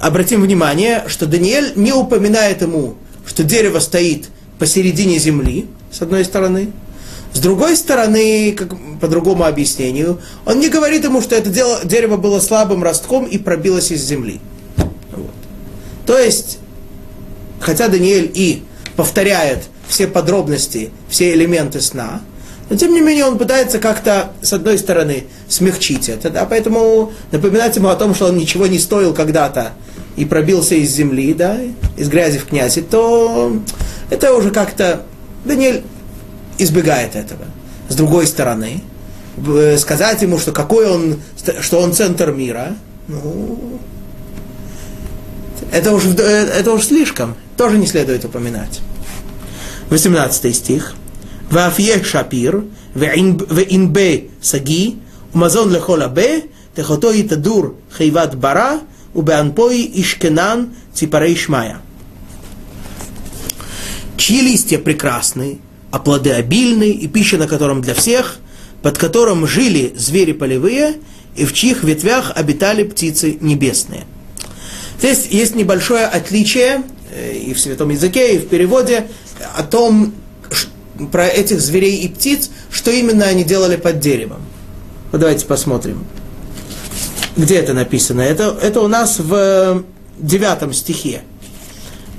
Обратим 0.00 0.42
внимание, 0.42 1.04
что 1.08 1.26
Даниэль 1.26 1.72
не 1.76 1.92
упоминает 1.92 2.62
ему, 2.62 2.96
что 3.26 3.44
дерево 3.44 3.78
стоит 3.78 4.28
посередине 4.58 5.18
земли, 5.18 5.66
с 5.90 6.02
одной 6.02 6.24
стороны. 6.24 6.72
С 7.36 7.38
другой 7.38 7.76
стороны, 7.76 8.52
как 8.52 8.70
по 8.98 9.08
другому 9.08 9.44
объяснению, 9.44 10.18
он 10.46 10.58
не 10.58 10.70
говорит 10.70 11.04
ему, 11.04 11.20
что 11.20 11.34
это 11.34 11.50
дело, 11.50 11.80
дерево 11.84 12.16
было 12.16 12.40
слабым 12.40 12.82
ростком 12.82 13.26
и 13.26 13.36
пробилось 13.36 13.90
из 13.90 14.02
земли. 14.04 14.40
Вот. 15.12 15.34
То 16.06 16.18
есть, 16.18 16.56
хотя 17.60 17.88
Даниэль 17.88 18.32
и 18.32 18.62
повторяет 18.96 19.64
все 19.86 20.06
подробности, 20.06 20.88
все 21.10 21.34
элементы 21.34 21.82
сна. 21.82 22.22
Но 22.70 22.76
тем 22.78 22.94
не 22.94 23.02
менее 23.02 23.26
он 23.26 23.36
пытается 23.36 23.80
как-то, 23.80 24.32
с 24.40 24.54
одной 24.54 24.78
стороны, 24.78 25.24
смягчить 25.46 26.08
это, 26.08 26.30
да, 26.30 26.46
поэтому 26.46 27.12
напоминать 27.32 27.76
ему 27.76 27.88
о 27.88 27.96
том, 27.96 28.14
что 28.14 28.28
он 28.28 28.38
ничего 28.38 28.66
не 28.66 28.78
стоил 28.78 29.12
когда-то 29.12 29.72
и 30.16 30.24
пробился 30.24 30.74
из 30.74 30.90
земли, 30.90 31.34
да, 31.34 31.58
из 31.98 32.08
грязи 32.08 32.38
в 32.38 32.46
князи, 32.46 32.80
то 32.80 33.52
это 34.08 34.32
уже 34.34 34.52
как-то 34.52 35.02
Даниэль 35.44 35.84
избегает 36.58 37.16
этого. 37.16 37.44
С 37.88 37.94
другой 37.94 38.26
стороны, 38.26 38.82
э, 39.46 39.78
сказать 39.78 40.22
ему, 40.22 40.38
что 40.38 40.52
какой 40.52 40.90
он, 40.90 41.20
что 41.60 41.80
он 41.80 41.92
центр 41.92 42.32
мира, 42.32 42.76
ну, 43.08 43.80
это 45.72 45.92
уж, 45.92 46.04
э, 46.04 46.48
это 46.58 46.72
уж 46.72 46.84
слишком, 46.84 47.36
тоже 47.56 47.78
не 47.78 47.86
следует 47.86 48.24
упоминать. 48.24 48.80
18 49.90 50.54
стих. 50.54 50.94
Вафье 51.50 52.02
Шапир, 52.02 52.64
Винбе 52.94 54.30
Саги, 54.40 54.98
Умазон 55.32 55.72
Лехола 55.72 56.08
Бе, 56.08 56.44
Техото 56.74 57.12
Тадур 57.28 57.76
Хейват 57.96 58.36
Бара, 58.36 58.80
Убеанпои 59.14 59.90
Ишкенан 60.00 60.74
Ципарей 60.92 61.36
Шмая. 61.36 61.80
Чьи 64.16 64.40
листья 64.40 64.78
прекрасны, 64.78 65.60
а 65.96 65.98
плоды 65.98 66.30
обильны, 66.30 66.90
и 66.90 67.08
пища 67.08 67.38
на 67.38 67.48
котором 67.48 67.80
для 67.80 67.94
всех, 67.94 68.36
под 68.82 68.98
которым 68.98 69.46
жили 69.46 69.94
звери 69.96 70.32
полевые, 70.32 70.96
и 71.34 71.46
в 71.46 71.54
чьих 71.54 71.84
ветвях 71.84 72.32
обитали 72.34 72.82
птицы 72.82 73.38
небесные. 73.40 74.04
Здесь 74.98 75.26
есть 75.30 75.54
небольшое 75.54 76.04
отличие 76.04 76.82
э, 77.10 77.32
и 77.38 77.54
в 77.54 77.60
святом 77.60 77.88
языке, 77.88 78.34
и 78.34 78.38
в 78.38 78.46
переводе 78.48 79.08
о 79.56 79.62
том, 79.62 80.12
про 81.10 81.26
этих 81.26 81.62
зверей 81.62 81.96
и 82.02 82.08
птиц, 82.08 82.50
что 82.70 82.90
именно 82.90 83.24
они 83.24 83.42
делали 83.42 83.76
под 83.76 83.98
деревом. 83.98 84.42
Вот 85.12 85.22
давайте 85.22 85.46
посмотрим. 85.46 86.04
Где 87.38 87.56
это 87.56 87.72
написано? 87.72 88.20
Это, 88.20 88.54
это 88.60 88.82
у 88.82 88.88
нас 88.88 89.18
в 89.18 89.82
девятом 90.18 90.74
стихе. 90.74 91.22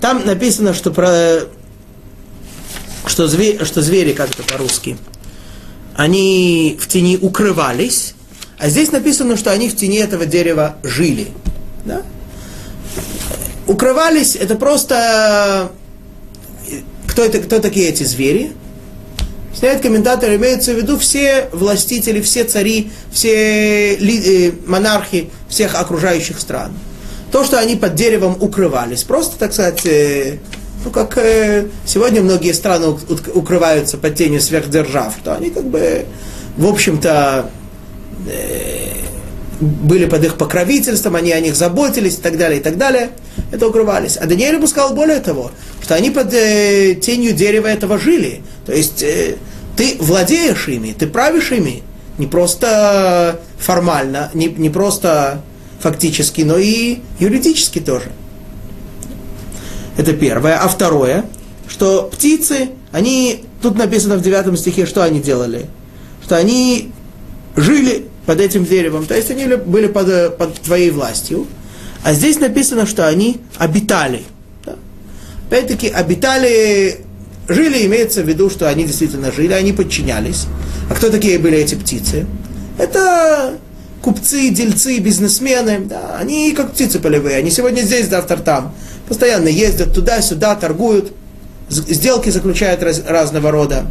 Там 0.02 0.26
написано, 0.26 0.74
что, 0.74 0.90
про, 0.90 1.42
что, 3.08 3.28
звери, 3.28 3.64
что 3.64 3.82
звери, 3.82 4.14
как 4.14 4.30
это 4.30 4.44
по-русски, 4.44 4.98
они 5.96 6.78
в 6.80 6.88
тени 6.88 7.18
укрывались, 7.18 8.14
а 8.58 8.70
здесь 8.70 8.92
написано, 8.92 9.38
что 9.38 9.52
они 9.52 9.70
в 9.70 9.76
тени 9.76 9.98
этого 9.98 10.26
дерева 10.26 10.78
жили. 10.84 11.28
Да? 11.86 12.04
Укрывались, 13.68 14.36
это 14.36 14.56
просто... 14.56 15.72
Кто, 17.08 17.24
это, 17.24 17.40
кто 17.40 17.60
такие 17.60 17.90
эти 17.90 18.04
звери? 18.04 18.54
Сняет 19.58 19.82
комментатор, 19.82 20.36
имеется 20.36 20.74
в 20.74 20.78
виду 20.78 21.00
все 21.00 21.50
властители, 21.52 22.22
все 22.22 22.44
цари, 22.44 22.92
все 23.12 23.96
ли, 23.96 24.50
э, 24.50 24.52
монархи 24.68 25.32
всех 25.50 25.74
окружающих 25.74 26.40
стран. 26.40 26.74
То, 27.32 27.44
что 27.44 27.58
они 27.60 27.76
под 27.76 27.96
деревом 27.96 28.38
укрывались, 28.40 29.04
просто, 29.04 29.38
так 29.38 29.54
сказать, 29.54 29.84
э, 29.86 30.38
ну, 30.86 30.92
как 30.92 31.18
э, 31.18 31.68
сегодня 31.86 32.22
многие 32.22 32.54
страны 32.54 32.88
укрываются 33.34 33.98
под 33.98 34.16
тенью 34.16 34.42
сверхдержав, 34.42 35.16
то 35.24 35.36
они 35.36 35.50
как 35.50 35.66
бы, 35.66 36.06
в 36.58 36.68
общем-то, 36.68 37.50
э, 38.30 38.88
были 39.60 40.06
под 40.06 40.24
их 40.24 40.38
покровительством, 40.38 41.16
они 41.16 41.32
о 41.32 41.40
них 41.40 41.56
заботились 41.56 42.16
и 42.16 42.22
так 42.22 42.38
далее, 42.38 42.60
и 42.60 42.64
так 42.64 42.78
далее. 42.78 43.10
Это 43.52 43.68
укрывались. 43.68 44.18
А 44.18 44.26
Даниэль 44.26 44.60
бы 44.60 44.68
сказал 44.68 44.94
более 44.94 45.20
того, 45.20 45.52
что 45.82 45.96
они 45.96 46.12
под 46.12 46.34
э, 46.34 46.96
тенью 46.96 47.34
дерева 47.34 47.68
этого 47.68 47.98
жили. 47.98 48.42
То 48.66 48.74
есть 48.74 49.02
э, 49.02 49.36
ты 49.76 49.96
владеешь 50.00 50.68
ими, 50.68 50.94
ты 50.98 51.08
правишь 51.08 51.52
ими, 51.52 51.84
не 52.18 52.28
просто 52.28 53.40
формально, 53.58 54.32
не, 54.34 54.48
не 54.48 54.70
просто 54.70 55.42
фактически, 55.80 56.42
но 56.42 56.58
и 56.58 57.00
юридически 57.20 57.80
тоже. 57.80 58.12
Это 59.98 60.14
первое. 60.14 60.58
А 60.58 60.68
второе, 60.68 61.26
что 61.68 62.04
птицы, 62.04 62.70
они, 62.92 63.44
тут 63.62 63.78
написано 63.78 64.16
в 64.16 64.22
девятом 64.22 64.56
стихе, 64.56 64.86
что 64.86 65.04
они 65.04 65.20
делали? 65.20 65.66
Что 66.24 66.38
они 66.38 66.92
жили 67.56 68.08
под 68.26 68.40
этим 68.40 68.66
деревом, 68.66 69.06
то 69.06 69.16
есть 69.16 69.32
они 69.32 69.46
были 69.56 69.88
под, 69.88 70.38
под 70.38 70.54
твоей 70.62 70.92
властью. 70.92 71.48
А 72.04 72.14
здесь 72.14 72.40
написано, 72.40 72.86
что 72.86 73.08
они 73.08 73.42
обитали. 73.58 74.24
Да? 74.66 74.76
Опять-таки, 75.48 75.88
обитали 75.90 77.06
Жили 77.48 77.86
имеется 77.86 78.24
в 78.24 78.28
виду, 78.28 78.50
что 78.50 78.68
они 78.68 78.84
действительно 78.84 79.32
жили, 79.32 79.54
они 79.54 79.72
подчинялись. 79.72 80.48
А 80.90 80.96
кто 80.96 81.10
такие 81.10 81.40
были 81.40 81.58
эти 81.58 81.76
птицы? 81.76 82.26
Это 82.78 83.58
купцы, 84.02 84.50
дельцы, 84.50 85.00
бизнесмены. 85.00 85.80
Да, 85.80 86.18
они 86.20 86.52
как 86.52 86.74
птицы 86.74 87.00
полевые. 87.00 87.38
Они 87.38 87.50
сегодня 87.50 87.82
здесь, 87.82 88.10
завтра 88.10 88.38
там. 88.38 88.76
Постоянно 89.08 89.48
ездят 89.48 89.94
туда-сюда, 89.94 90.56
торгуют, 90.56 91.14
сделки 91.70 92.30
заключают 92.30 92.84
раз, 92.84 93.02
разного 93.06 93.52
рода. 93.52 93.86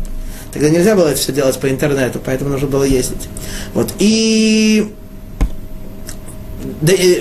Тогда 0.53 0.71
нельзя 0.71 0.95
было 0.95 1.15
все 1.15 1.33
делать 1.33 1.59
по 1.59 1.69
интернету, 1.71 2.21
поэтому 2.25 2.51
нужно 2.51 2.69
было 2.69 2.85
ездить. 2.85 3.29
Вот. 3.75 3.93
И 3.99 4.93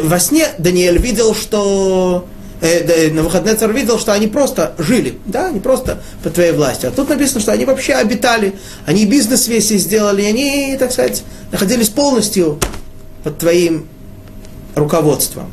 во 0.03 0.19
сне 0.19 0.47
Даниэль 0.57 0.97
видел, 0.97 1.35
что 1.35 2.27
э, 2.61 3.11
на 3.11 3.23
выходные 3.23 3.55
царь 3.55 3.71
видел, 3.71 3.99
что 3.99 4.13
они 4.13 4.27
просто 4.27 4.73
жили, 4.77 5.19
да, 5.25 5.47
они 5.47 5.59
просто 5.59 6.01
под 6.23 6.33
твоей 6.33 6.51
властью. 6.51 6.89
А 6.89 6.91
тут 6.91 7.09
написано, 7.09 7.41
что 7.41 7.51
они 7.51 7.65
вообще 7.65 7.93
обитали, 7.93 8.55
они 8.85 9.05
бизнес 9.05 9.47
весь 9.47 9.69
сделали, 9.69 10.23
они, 10.23 10.75
так 10.79 10.91
сказать, 10.91 11.23
находились 11.51 11.89
полностью 11.89 12.59
под 13.23 13.37
твоим 13.37 13.87
руководством. 14.75 15.51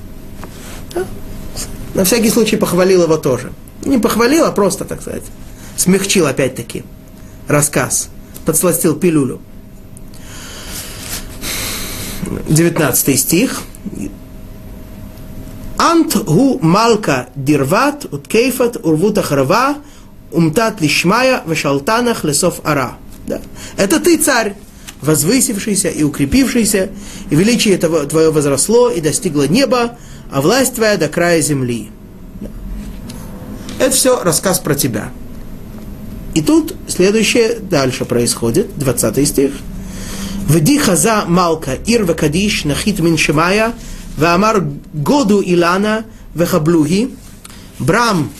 На 1.94 2.04
всякий 2.04 2.30
случай 2.30 2.56
похвалил 2.56 3.02
его 3.02 3.16
тоже. 3.16 3.52
Не 3.84 3.98
похвалил, 3.98 4.44
а 4.44 4.52
просто, 4.52 4.84
так 4.84 5.02
сказать, 5.02 5.24
смягчил 5.76 6.26
опять-таки 6.26 6.84
рассказ, 7.48 8.08
подсластил 8.44 8.96
пилюлю. 8.96 9.40
19 12.48 13.20
стих. 13.20 13.62
Ант 15.76 16.16
гу 16.24 16.58
малка 16.62 17.28
дирват, 17.34 18.06
уткейфат, 18.10 18.76
урвут 18.84 19.18
ахрава, 19.18 19.76
умтат 20.30 20.80
лишмая, 20.80 21.42
вашалтанах 21.44 22.24
лесов 22.24 22.60
ара. 22.64 22.96
Да. 23.26 23.40
Это 23.76 23.98
ты, 24.00 24.16
царь, 24.16 24.54
возвысившийся 25.02 25.88
и 25.88 26.02
укрепившийся, 26.02 26.90
и 27.28 27.34
величие 27.34 27.74
этого, 27.74 28.06
твое 28.06 28.30
возросло 28.30 28.88
и 28.88 29.00
достигло 29.00 29.46
неба, 29.46 29.98
а 30.30 30.40
власть 30.40 30.76
твоя 30.76 30.96
до 30.96 31.08
края 31.08 31.42
земли. 31.42 31.90
Это 33.78 33.90
все 33.90 34.22
рассказ 34.22 34.60
про 34.60 34.74
тебя. 34.74 35.10
И 36.34 36.40
тут 36.40 36.74
следующее 36.88 37.58
дальше 37.58 38.04
происходит, 38.04 38.78
20 38.78 39.28
стих. 39.28 39.52
«Вди 40.46 40.78
хаза 40.78 41.24
малка 41.26 41.74
ир 41.86 42.04
векадиш 42.04 42.64
нахит 42.64 43.00
мин 43.00 43.16
шимая, 43.16 43.74
ваамар 44.16 44.64
году 44.92 45.40
илана 45.40 46.04
вехаблуги, 46.34 47.14
брам 47.78 48.30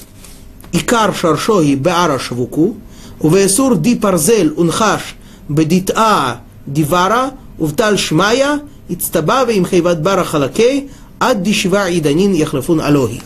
икар 0.73 1.15
шаршои 1.15 1.75
беара 1.75 2.19
швуку, 2.19 2.77
увесур 3.21 3.77
ди 3.77 3.95
парзель 3.95 4.53
унхаш 4.57 5.15
бедитаа 5.49 6.41
дивара, 6.67 7.33
увтал 7.59 7.97
шмая, 7.97 8.63
ицтабаве 8.89 9.57
им 9.57 9.67
хейват 9.67 10.03
бара 10.03 10.25
халакей, 10.25 10.91
ад 11.19 11.43
дишива 11.43 11.89
и 11.89 12.01
данин 12.01 12.33
яхлафун 12.33 12.81
алоги. 12.81 13.23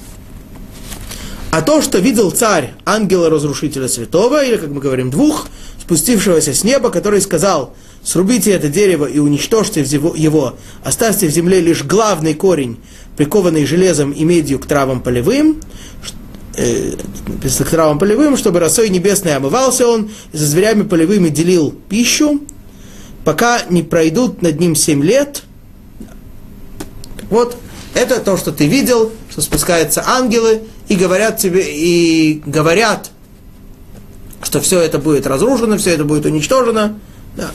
А 1.51 1.63
то, 1.63 1.81
что 1.81 1.99
видел 1.99 2.31
царь, 2.33 2.75
ангела-разрушителя 2.85 3.89
святого, 3.89 4.45
или, 4.45 4.57
как 4.57 4.69
мы 4.69 4.81
говорим, 4.81 5.11
двух, 5.11 5.47
спустившегося 5.81 6.53
с 6.53 6.65
неба, 6.65 6.91
который 6.91 7.21
сказал, 7.23 7.75
срубите 8.05 8.51
это 8.51 8.69
дерево 8.69 9.07
и 9.07 9.19
уничтожьте 9.19 9.81
его, 9.81 10.57
оставьте 10.85 11.29
в 11.29 11.31
земле 11.31 11.61
лишь 11.61 11.83
главный 11.83 12.35
корень, 12.35 12.79
прикованный 13.17 13.65
железом 13.65 14.11
и 14.11 14.25
медью 14.25 14.59
к 14.59 14.67
травам 14.67 15.01
полевым, 15.01 15.63
э, 16.57 16.93
к 17.43 17.71
травам 17.71 17.99
полевым, 17.99 18.37
чтобы 18.37 18.61
росой 18.61 18.91
небесной 18.91 19.37
омывался 19.37 19.87
он, 19.87 20.11
и 20.33 20.37
со 20.37 20.45
зверями 20.45 20.83
полевыми 20.83 21.31
делил 21.31 21.75
пищу, 21.89 22.41
пока 23.27 23.63
не 23.69 23.83
пройдут 23.83 24.41
над 24.41 24.61
ним 24.61 24.77
семь 24.77 25.03
лет. 25.03 25.43
Вот, 27.29 27.57
это 27.93 28.21
то, 28.21 28.37
что 28.37 28.53
ты 28.53 28.69
видел, 28.69 29.13
что 29.29 29.41
спускаются 29.43 30.05
ангелы 30.07 30.63
и 30.87 30.95
говорят 30.95 31.37
тебе, 31.37 31.65
и 31.67 32.41
говорят, 32.47 33.11
что 34.45 34.61
все 34.61 34.79
это 34.79 34.99
будет 34.99 35.27
разрушено, 35.27 35.77
все 35.77 35.91
это 35.95 36.05
будет 36.05 36.25
уничтожено. 36.25 37.01
Да. 37.37 37.51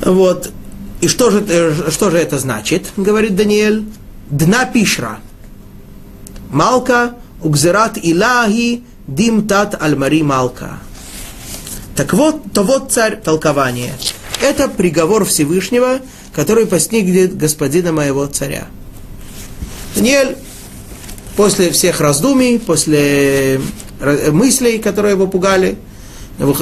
Вот. 0.00 0.50
И 1.02 1.06
что 1.06 1.30
же, 1.30 1.90
что 1.90 2.10
же 2.10 2.16
это 2.16 2.38
значит, 2.38 2.86
говорит 2.96 3.36
Даниэль? 3.36 3.84
Дна 4.30 4.64
пишра. 4.64 5.20
Малка 6.50 7.16
угзерат 7.42 7.98
илахи 8.02 8.82
димтат 9.06 9.76
альмари 9.78 10.22
малка. 10.22 10.78
Так 12.00 12.14
вот, 12.14 12.54
то 12.54 12.62
вот 12.62 12.90
царь 12.90 13.20
толкование. 13.20 13.92
Это 14.40 14.68
приговор 14.68 15.26
Всевышнего, 15.26 15.98
который 16.34 16.64
постигнет 16.64 17.36
господина 17.36 17.92
моего 17.92 18.24
царя. 18.24 18.68
Даниэль 19.94 20.38
после 21.36 21.70
всех 21.70 22.00
раздумий, 22.00 22.58
после 22.58 23.60
мыслей, 24.32 24.78
которые 24.78 25.12
его 25.12 25.26
пугали, 25.26 25.76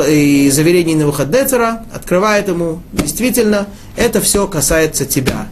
и 0.08 0.50
заверений 0.50 0.96
на 0.96 1.02
Навуходнецера, 1.02 1.86
открывает 1.94 2.48
ему, 2.48 2.82
действительно, 2.92 3.68
это 3.94 4.20
все 4.20 4.48
касается 4.48 5.04
тебя. 5.04 5.46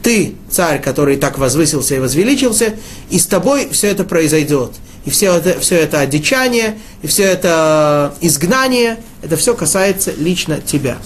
Ты, 0.00 0.36
царь, 0.48 0.80
который 0.80 1.16
так 1.16 1.38
возвысился 1.38 1.96
и 1.96 1.98
возвеличился, 1.98 2.74
и 3.10 3.18
с 3.18 3.26
тобой 3.26 3.68
все 3.72 3.88
это 3.88 4.04
произойдет 4.04 4.70
И 5.05 5.09
все 5.09 5.33
это, 5.33 5.59
все 5.59 5.75
это 5.77 5.99
одичание, 5.99 6.77
и 7.01 7.07
все 7.07 7.23
это 7.23 8.13
изгнание, 8.21 8.99
это 9.21 9.37
все 9.37 9.55
касается 9.55 10.13
лично 10.17 10.59
тебя. 10.59 10.97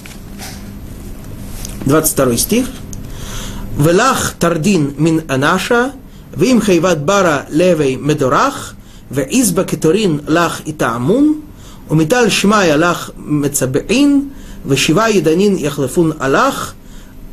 22 1.86 2.38
стих. 2.38 2.66
Велах 3.78 4.34
тардин 4.40 4.94
мин 4.98 5.24
анаша, 5.28 5.94
вим 6.36 6.62
хайват 6.62 7.04
бара 7.06 7.46
левей 7.50 7.96
медорах, 7.96 8.76
ואיזבא 9.12 9.64
קטורין 9.64 10.20
לך 10.28 10.62
יטעמון, 10.66 11.42
ומטל 11.92 12.30
שמעיה 12.30 12.78
לך 12.78 13.12
מצבעין, 13.18 14.30
ושבעה 14.66 15.12
ידנין 15.12 15.56
יחלפון 15.58 16.12
הלך, 16.20 16.74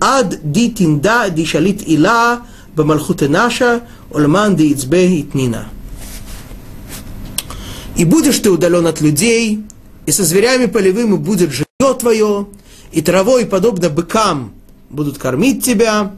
עד 0.00 0.34
די 0.44 0.70
תנדע 0.70 1.28
די 1.28 1.46
שליט 1.46 1.82
עילה 1.82 2.36
במלכות 2.76 3.22
נשה, 3.22 3.76
ולמען 4.12 4.56
די 4.56 4.62
יצבה 4.62 4.98
יתנינה. 4.98 5.62
И 7.95 8.05
будешь 8.05 8.39
ты 8.39 8.51
удален 8.51 8.86
от 8.88 9.01
людей, 9.01 9.63
и 10.05 10.12
со 10.12 10.23
зверями 10.23 10.65
полевыми 10.65 11.15
будет 11.15 11.51
жилье 11.51 11.93
твое, 11.99 12.47
и 12.91 13.01
травой, 13.01 13.45
подобно 13.45 13.89
быкам, 13.89 14.53
будут 14.89 15.17
кормить 15.17 15.63
тебя, 15.63 16.13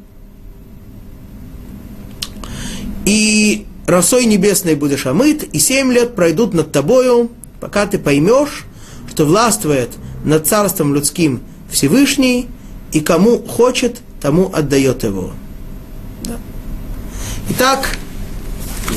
и 3.06 3.66
росой 3.86 4.26
небесной 4.26 4.76
будешь 4.76 5.06
омыт, 5.06 5.44
и 5.44 5.60
семь 5.60 5.94
лет 5.94 6.16
пройдут 6.16 6.54
над 6.54 6.72
тобою, 6.72 7.30
пока 7.60 7.86
ты 7.86 7.98
поймешь, 7.98 8.66
что 9.10 9.26
властвует 9.26 9.90
над 10.26 10.46
царством 10.46 10.94
людским 10.94 11.42
Всевышний, 11.72 12.48
и 12.92 13.00
кому 13.00 13.40
хочет, 13.40 14.02
тому 14.22 14.52
отдает 14.54 15.04
его. 15.04 15.32
Да. 16.24 16.38
Итак, 17.50 17.98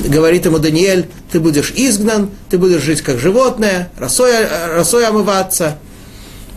говорит 0.05 0.47
ему 0.47 0.59
Даниэль, 0.59 1.09
ты 1.33 1.41
будешь 1.41 1.73
изгнан, 1.77 2.31
ты 2.49 2.59
будешь 2.59 2.83
жить 2.83 3.03
как 3.03 3.19
животное, 3.19 3.91
росой, 3.99 4.33
росой 4.75 5.07
омываться, 5.07 5.79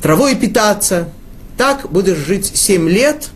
травой 0.01 0.35
питаться. 0.35 1.09
Так 1.57 1.91
будешь 1.91 2.17
жить 2.17 2.51
семь 2.55 2.89
лет, 2.89 3.29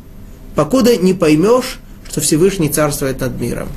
покуда 0.56 0.97
не 0.97 1.13
поймешь, 1.13 1.80
что 2.10 2.19
Всевышний 2.21 2.69
царствует 2.69 3.19
над 3.19 3.39
миром. 3.39 3.69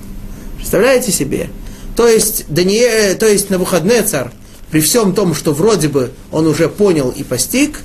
Представляете 0.56 1.12
себе? 1.12 1.50
То 1.96 2.08
есть, 2.08 2.46
Даниэль, 2.48 3.16
то 3.16 3.26
есть 3.26 3.50
Навуходнецар, 3.50 4.32
при 4.70 4.80
всем 4.80 5.14
том, 5.14 5.34
что 5.34 5.52
вроде 5.52 5.88
бы 5.88 6.12
он 6.30 6.46
уже 6.46 6.68
понял 6.68 7.10
и 7.10 7.22
постиг, 7.22 7.80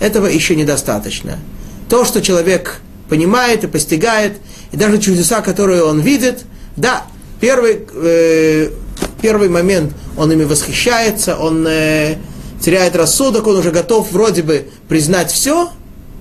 этого 0.00 0.26
еще 0.26 0.56
недостаточно. 0.56 1.38
То, 1.88 2.04
что 2.04 2.22
человек 2.22 2.80
понимает 3.08 3.64
и 3.64 3.66
постигает, 3.66 4.38
и 4.72 4.76
даже 4.76 4.98
чудеса, 4.98 5.42
которые 5.42 5.84
он 5.84 6.00
видит, 6.00 6.44
да, 6.76 7.04
первый, 7.40 7.86
э, 7.92 8.70
первый 9.24 9.48
момент 9.48 9.94
он 10.18 10.30
ими 10.32 10.44
восхищается, 10.44 11.38
он 11.38 11.66
э, 11.66 12.16
теряет 12.60 12.94
рассудок, 12.94 13.46
он 13.46 13.56
уже 13.56 13.70
готов 13.70 14.12
вроде 14.12 14.42
бы 14.42 14.66
признать 14.86 15.32
все, 15.32 15.70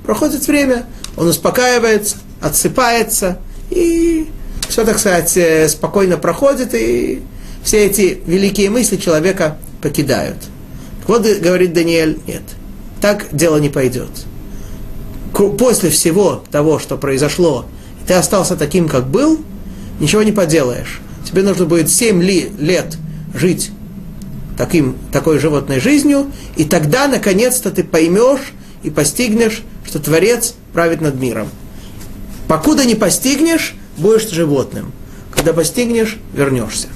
проходит 0.06 0.48
время, 0.48 0.86
он 1.18 1.28
успокаивается, 1.28 2.16
отсыпается, 2.40 3.40
и 3.70 4.30
все, 4.70 4.86
так 4.86 5.00
сказать, 5.00 5.36
э, 5.36 5.68
спокойно 5.68 6.16
проходит, 6.16 6.74
и 6.74 7.22
все 7.62 7.88
эти 7.88 8.22
великие 8.26 8.70
мысли 8.70 8.96
человека 8.96 9.58
покидают. 9.82 10.38
Вот 11.06 11.24
говорит 11.24 11.74
Даниэль, 11.74 12.20
нет, 12.26 12.44
так 13.02 13.26
дело 13.34 13.58
не 13.58 13.68
пойдет. 13.68 14.12
После 15.34 15.90
всего 15.90 16.42
того, 16.52 16.80
что 16.80 16.96
произошло, 16.96 17.66
ты 18.08 18.14
остался 18.14 18.56
таким, 18.56 18.88
как 18.88 19.08
был, 19.08 19.42
ничего 20.00 20.24
не 20.24 20.32
поделаешь. 20.32 21.02
Тебе 21.34 21.42
нужно 21.42 21.66
будет 21.66 21.90
7 21.90 22.22
ли, 22.22 22.52
лет 22.60 22.96
жить 23.34 23.72
таким, 24.56 24.96
такой 25.12 25.40
животной 25.40 25.80
жизнью, 25.80 26.32
и 26.56 26.64
тогда, 26.64 27.08
наконец-то, 27.08 27.72
ты 27.72 27.84
поймешь 27.84 28.54
и 28.84 28.92
постигнешь, 28.92 29.64
что 29.84 29.98
Творец 29.98 30.54
правит 30.74 31.02
над 31.02 31.16
миром. 31.16 31.50
Покуда 32.48 32.86
не 32.86 32.94
постигнешь, 32.94 33.74
будешь 33.98 34.30
животным. 34.30 34.92
Когда 35.34 35.54
постигнешь, 35.54 36.20
вернешься. 36.34 36.90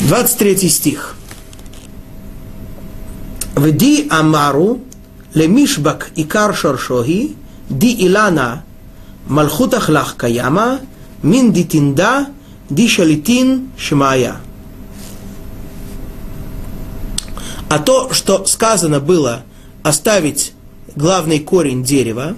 23 0.00 0.68
стих. 0.68 1.14
Вди 3.54 4.08
амару 4.10 4.80
лемишбак 5.32 6.10
икар 6.16 6.56
шоршохи 6.56 7.36
ди 7.68 7.92
илана 8.04 8.64
малхутах 9.28 9.88
лах 9.88 10.16
каяма 10.16 10.80
мин 11.26 11.52
дитинда 11.52 12.28
ди 12.70 12.88
шалитин 12.88 13.70
шмая. 13.76 14.36
А 17.68 17.78
то, 17.78 18.12
что 18.12 18.46
сказано 18.46 19.00
было 19.00 19.42
оставить 19.82 20.52
главный 20.94 21.40
корень 21.40 21.82
дерева, 21.84 22.36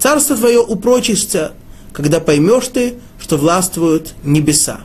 Царство 0.00 0.34
твое 0.34 0.60
упрочится, 0.60 1.52
когда 1.92 2.20
поймешь 2.20 2.68
ты, 2.68 2.94
что 3.20 3.36
властвуют 3.36 4.14
небеса. 4.24 4.80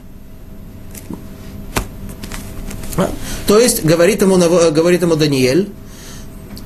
А? 2.97 3.09
То 3.47 3.57
есть, 3.57 3.85
говорит 3.85 4.21
ему, 4.21 4.37
говорит 4.37 5.03
ему 5.03 5.15
Даниэль, 5.15 5.69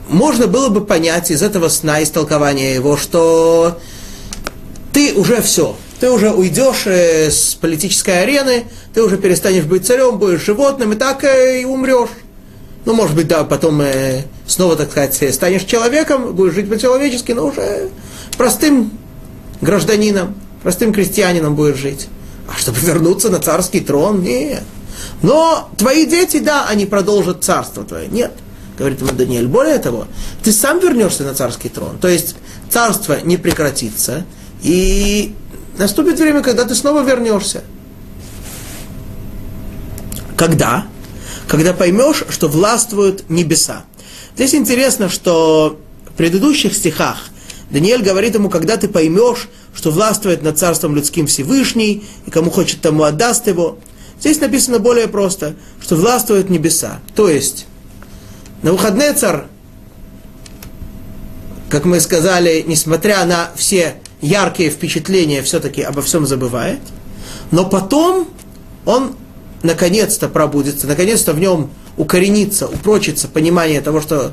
можно 0.10 0.48
было 0.48 0.70
бы 0.70 0.84
понять 0.84 1.30
из 1.30 1.44
этого 1.44 1.70
сна, 1.70 2.00
из 2.00 2.10
толкования 2.10 2.74
его, 2.74 2.98
что 2.98 3.80
ты 4.94 5.14
уже 5.14 5.44
все, 5.44 5.76
ты 6.00 6.10
уже 6.10 6.32
уйдешь 6.32 6.84
э, 6.86 7.30
с 7.30 7.56
политической 7.56 8.24
арены, 8.24 8.66
ты 8.94 9.04
уже 9.04 9.18
перестанешь 9.18 9.66
быть 9.66 9.86
царем, 9.86 10.18
будешь 10.18 10.44
животным, 10.44 10.94
и 10.94 10.96
так 10.96 11.24
э, 11.24 11.62
и 11.62 11.66
умрешь. 11.66 12.10
Ну, 12.86 12.94
может 12.94 13.16
быть, 13.16 13.28
да, 13.28 13.44
потом 13.44 13.82
э, 13.82 14.24
снова, 14.48 14.76
так 14.76 14.92
сказать, 14.92 15.34
станешь 15.34 15.64
человеком, 15.64 16.34
будешь 16.34 16.54
жить 16.54 16.70
по-человечески, 16.70 17.34
но 17.34 17.48
уже 17.48 17.90
простым 18.38 18.92
гражданином, 19.62 20.36
простым 20.64 20.94
крестьянином 20.94 21.56
будешь 21.56 21.78
жить. 21.78 22.08
А 22.48 22.58
чтобы 22.58 22.80
вернуться 22.80 23.30
на 23.30 23.40
царский 23.40 23.82
трон, 23.82 24.22
нет. 24.22 24.64
Но 25.22 25.70
твои 25.78 26.06
дети, 26.06 26.40
да, 26.40 26.66
они 26.68 26.86
продолжат 26.86 27.44
царство 27.44 27.84
твое. 27.84 28.08
Нет, 28.08 28.32
говорит 28.78 29.02
ему 29.02 29.12
Даниэль. 29.12 29.48
Более 29.48 29.78
того, 29.78 30.08
ты 30.44 30.52
сам 30.52 30.80
вернешься 30.80 31.24
на 31.24 31.34
царский 31.34 31.70
трон. 31.70 31.98
То 32.00 32.08
есть 32.08 32.36
царство 32.70 33.20
не 33.22 33.38
прекратится, 33.38 34.26
и 34.64 35.36
наступит 35.80 36.20
время, 36.20 36.42
когда 36.42 36.66
ты 36.66 36.76
снова 36.76 37.02
вернешься. 37.02 37.64
Когда? 40.38 40.86
Когда 41.48 41.74
поймешь, 41.74 42.26
что 42.30 42.48
властвуют 42.48 43.30
небеса. 43.30 43.86
Здесь 44.36 44.54
интересно, 44.54 45.10
что 45.10 45.80
в 46.06 46.14
предыдущих 46.18 46.76
стихах 46.76 47.30
Даниэль 47.72 48.04
говорит 48.04 48.36
ему, 48.36 48.50
когда 48.50 48.78
ты 48.78 48.88
поймешь, 48.88 49.48
что 49.74 49.92
властвует 49.92 50.44
над 50.44 50.58
царством 50.58 50.96
людским 50.96 51.28
Всевышний, 51.28 52.04
и 52.26 52.32
кому 52.32 52.52
хочет, 52.52 52.82
тому 52.82 53.04
отдаст 53.04 53.48
его. 53.48 53.80
Здесь 54.20 54.42
написано 54.42 54.80
более 54.80 55.08
просто, 55.08 55.56
что 55.82 55.96
властвуют 55.96 56.50
небеса. 56.50 57.00
То 57.16 57.30
есть, 57.30 57.68
на 58.64 58.74
выходные 58.74 59.14
царь, 59.14 59.44
как 61.70 61.86
мы 61.86 62.02
сказали, 62.02 62.64
несмотря 62.68 63.24
на 63.26 63.52
все 63.56 63.96
яркие 64.22 64.70
впечатления, 64.70 65.42
все-таки 65.42 65.82
обо 65.82 66.02
всем 66.02 66.26
забывает. 66.26 66.80
Но 67.52 67.66
потом 67.66 68.28
он 68.86 69.16
наконец-то 69.64 70.30
пробудется, 70.30 70.88
наконец-то 70.88 71.34
в 71.34 71.40
нем 71.40 71.70
укоренится, 71.98 72.68
упрочится 72.68 73.28
понимание 73.28 73.82
того, 73.82 74.02
что 74.02 74.32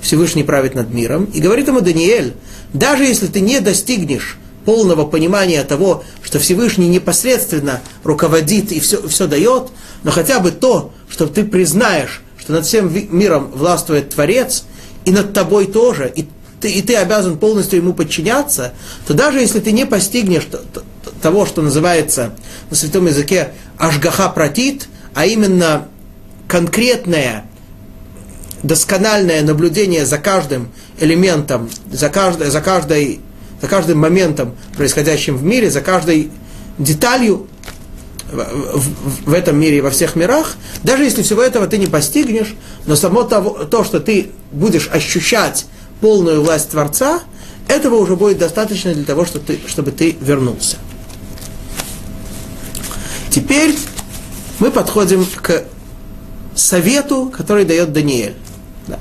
Всевышний 0.00 0.44
правит 0.44 0.74
над 0.74 0.92
миром. 0.92 1.24
И 1.26 1.40
говорит 1.40 1.68
ему 1.68 1.80
Даниэль, 1.80 2.34
даже 2.72 3.04
если 3.04 3.26
ты 3.26 3.40
не 3.40 3.60
достигнешь 3.60 4.38
полного 4.64 5.06
понимания 5.06 5.64
того, 5.64 6.04
что 6.22 6.38
Всевышний 6.38 6.88
непосредственно 6.88 7.80
руководит 8.04 8.70
и 8.70 8.80
все, 8.80 9.06
все 9.08 9.26
дает, 9.26 9.68
но 10.02 10.10
хотя 10.10 10.40
бы 10.40 10.50
то, 10.50 10.92
что 11.08 11.26
ты 11.26 11.44
признаешь, 11.44 12.22
что 12.38 12.52
над 12.52 12.66
всем 12.66 12.92
миром 13.10 13.50
властвует 13.52 14.10
Творец, 14.10 14.64
и 15.04 15.10
над 15.10 15.32
тобой 15.32 15.66
тоже, 15.66 16.12
и 16.14 16.26
ты, 16.60 16.70
и 16.70 16.82
ты 16.82 16.96
обязан 16.96 17.38
полностью 17.38 17.78
ему 17.78 17.92
подчиняться, 17.92 18.72
то 19.06 19.14
даже 19.14 19.40
если 19.40 19.60
ты 19.60 19.72
не 19.72 19.86
постигнешь 19.86 20.46
того, 21.22 21.46
что 21.46 21.62
называется 21.62 22.32
на 22.70 22.76
святом 22.76 23.06
языке 23.06 23.50
ашгаха 23.76 24.28
протит, 24.28 24.88
а 25.14 25.26
именно 25.26 25.88
конкретное 26.46 27.44
доскональное 28.62 29.42
наблюдение 29.42 30.04
за 30.04 30.18
каждым 30.18 30.68
элементом, 31.00 31.70
за, 31.90 32.08
каждой, 32.08 32.50
за, 32.50 32.60
каждой, 32.60 33.20
за 33.60 33.68
каждым 33.68 33.98
моментом, 33.98 34.54
происходящим 34.76 35.36
в 35.36 35.44
мире, 35.44 35.70
за 35.70 35.80
каждой 35.80 36.30
деталью 36.78 37.46
в, 38.30 39.30
в, 39.30 39.32
этом 39.32 39.58
мире 39.58 39.78
и 39.78 39.80
во 39.80 39.90
всех 39.90 40.16
мирах, 40.16 40.56
даже 40.82 41.04
если 41.04 41.22
всего 41.22 41.42
этого 41.42 41.66
ты 41.66 41.78
не 41.78 41.86
постигнешь, 41.86 42.54
но 42.86 42.94
само 42.94 43.22
того, 43.22 43.64
то, 43.64 43.84
что 43.84 44.00
ты 44.00 44.30
будешь 44.52 44.88
ощущать 44.92 45.66
полную 46.00 46.42
власть 46.42 46.70
Творца, 46.70 47.20
этого 47.68 47.96
уже 47.96 48.16
будет 48.16 48.38
достаточно 48.38 48.94
для 48.94 49.04
того, 49.04 49.24
чтобы 49.24 49.44
ты, 49.44 49.60
чтобы 49.66 49.90
ты 49.90 50.16
вернулся. 50.20 50.76
Теперь 53.30 53.76
мы 54.58 54.70
подходим 54.70 55.26
к 55.42 55.64
совету, 56.54 57.32
который 57.34 57.64
дает 57.64 57.92
Даниэль. 57.92 58.34
Да. 58.86 58.98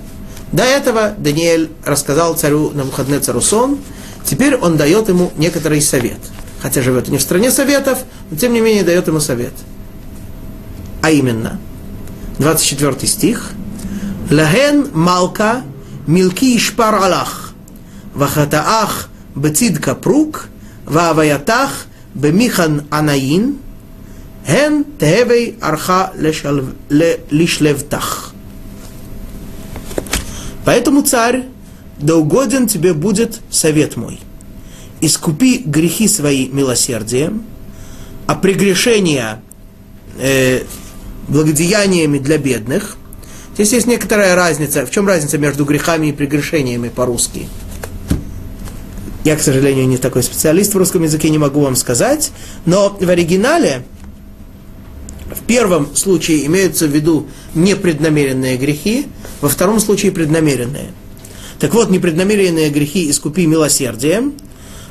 До 0.51 0.63
этого 0.63 1.13
Даниэль 1.17 1.71
рассказал 1.85 2.35
царю 2.35 2.71
на 2.71 2.83
выходные 2.83 3.19
цару 3.19 3.41
сон, 3.41 3.79
теперь 4.23 4.55
он 4.55 4.77
дает 4.77 5.09
ему 5.09 5.31
некоторый 5.37 5.81
совет. 5.81 6.19
Хотя 6.61 6.81
живет 6.81 7.07
не 7.07 7.17
в 7.17 7.21
стране 7.21 7.51
советов, 7.51 7.99
но 8.29 8.37
тем 8.37 8.53
не 8.53 8.61
менее 8.61 8.83
дает 8.83 9.07
ему 9.07 9.19
совет. 9.19 9.53
А 11.01 11.11
именно, 11.11 11.59
24 12.39 13.07
стих. 13.07 13.51
Лаген 14.29 14.89
малка 14.93 15.61
милки 16.07 16.57
ишпар 16.57 16.95
алах, 16.95 17.53
вахатаах 18.15 19.09
бецид 19.35 19.79
капрук, 19.79 20.47
вааваятах 20.85 21.85
бемихан 22.15 22.87
анаин, 22.89 23.59
Ген 24.47 24.85
тевей 24.97 25.57
арха 25.61 26.13
лишлевтах. 26.17 28.33
Поэтому, 30.63 31.01
царь, 31.01 31.43
да 31.99 32.15
угоден 32.15 32.67
тебе 32.67 32.93
будет 32.93 33.41
совет 33.49 33.97
мой. 33.97 34.21
Искупи 35.01 35.61
грехи 35.65 36.07
свои 36.07 36.47
милосердием, 36.47 37.43
а 38.25 38.35
прегрешения 38.35 39.41
э, 40.17 40.63
благодеяниями 41.27 42.17
для 42.17 42.37
бедных. 42.37 42.95
Здесь 43.57 43.73
есть 43.73 43.87
некоторая 43.87 44.35
разница. 44.35 44.85
В 44.85 44.91
чем 44.91 45.07
разница 45.07 45.39
между 45.39 45.65
грехами 45.65 46.07
и 46.07 46.11
прегрешениями 46.11 46.89
по-русски? 46.89 47.49
Я, 49.23 49.35
к 49.35 49.41
сожалению, 49.41 49.87
не 49.87 49.97
такой 49.97 50.21
специалист 50.21 50.75
в 50.75 50.77
русском 50.77 51.01
языке, 51.01 51.31
не 51.31 51.39
могу 51.39 51.61
вам 51.61 51.75
сказать. 51.75 52.31
Но 52.67 52.95
в 53.01 53.09
оригинале 53.09 53.83
в 55.31 55.43
первом 55.47 55.95
случае 55.95 56.45
имеются 56.45 56.85
в 56.85 56.91
виду 56.91 57.25
непреднамеренные 57.55 58.57
грехи, 58.57 59.07
во 59.41 59.49
втором 59.49 59.79
случае 59.79 60.11
преднамеренные. 60.11 60.91
Так 61.59 61.73
вот, 61.73 61.89
непреднамеренные 61.89 62.69
грехи 62.69 63.09
искупи 63.09 63.47
милосердием, 63.47 64.33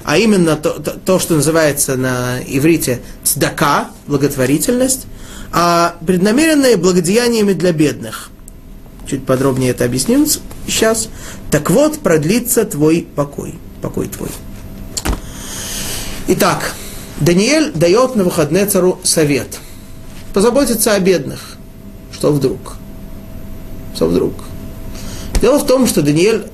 а 0.02 0.18
именно 0.18 0.56
то, 0.56 0.70
то, 0.70 0.90
то 0.90 1.20
что 1.20 1.36
называется 1.36 1.94
на 1.96 2.40
иврите 2.44 3.00
цдака, 3.22 3.92
благотворительность, 4.08 5.06
а 5.52 5.94
преднамеренные 6.04 6.76
благодеяниями 6.76 7.52
для 7.52 7.70
бедных. 7.70 8.32
Чуть 9.06 9.24
подробнее 9.24 9.70
это 9.70 9.84
объясним 9.84 10.26
сейчас. 10.66 11.08
Так 11.50 11.70
вот, 11.70 12.00
продлится 12.00 12.64
твой 12.64 13.06
покой. 13.14 13.54
Покой 13.82 14.08
твой. 14.08 14.30
Итак, 16.28 16.74
Даниэль 17.20 17.72
дает 17.72 18.16
на 18.16 18.24
выходные 18.24 18.66
цару 18.66 18.98
совет– 19.04 19.58
позаботиться 20.36 20.92
о 20.92 21.00
бедных. 21.00 21.56
Что 22.12 22.30
вдруг? 22.30 22.76
Что 23.94 24.06
вдруг? 24.06 24.34
Дело 25.40 25.58
в 25.58 25.66
том, 25.66 25.86
что 25.86 26.02
Даниэль 26.02 26.44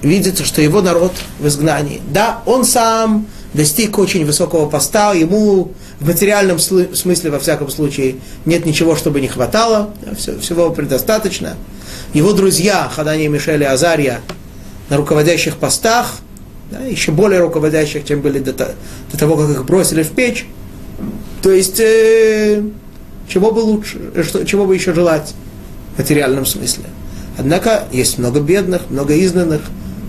видит, 0.00 0.38
что 0.38 0.62
его 0.62 0.80
народ 0.80 1.12
в 1.38 1.46
изгнании. 1.46 2.00
Да, 2.10 2.42
он 2.46 2.64
сам 2.64 3.26
достиг 3.52 3.98
очень 3.98 4.24
высокого 4.24 4.70
поста, 4.70 5.12
ему 5.12 5.72
в 6.00 6.06
материальном 6.06 6.58
смысле, 6.58 7.30
во 7.30 7.38
всяком 7.38 7.70
случае, 7.70 8.16
нет 8.44 8.64
ничего, 8.64 8.94
чтобы 8.94 9.20
не 9.20 9.28
хватало, 9.28 9.94
всего 10.16 10.70
предостаточно. 10.70 11.56
Его 12.14 12.32
друзья, 12.32 12.88
Хадания, 12.94 13.28
Мишель 13.28 13.62
и 13.62 13.66
Азария, 13.66 14.20
на 14.90 14.96
руководящих 14.96 15.56
постах, 15.56 16.16
да, 16.70 16.80
еще 16.80 17.12
более 17.12 17.40
руководящих, 17.40 18.04
чем 18.04 18.20
были 18.20 18.38
до, 18.38 18.52
до 18.52 19.18
того, 19.18 19.36
как 19.36 19.50
их 19.50 19.64
бросили 19.64 20.02
в 20.02 20.10
печь, 20.10 20.46
то 21.42 21.50
есть, 21.50 21.80
э, 21.80 22.62
чего 23.28 23.52
бы 23.52 23.60
лучше, 23.60 23.98
э, 24.14 24.22
что, 24.22 24.44
чего 24.44 24.66
бы 24.66 24.74
еще 24.74 24.92
желать 24.92 25.34
в 25.94 25.98
материальном 25.98 26.46
смысле. 26.46 26.84
Однако 27.36 27.84
есть 27.92 28.18
много 28.18 28.40
бедных, 28.40 28.90
много 28.90 29.18
изгнанных, 29.18 29.62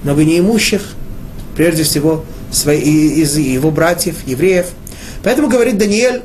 много 0.03 0.23
неимущих, 0.23 0.81
прежде 1.55 1.83
всего 1.83 2.25
свои, 2.51 3.21
из 3.21 3.37
его 3.37 3.71
братьев, 3.71 4.15
евреев. 4.25 4.67
Поэтому 5.23 5.49
говорит 5.49 5.77
Даниэль, 5.77 6.23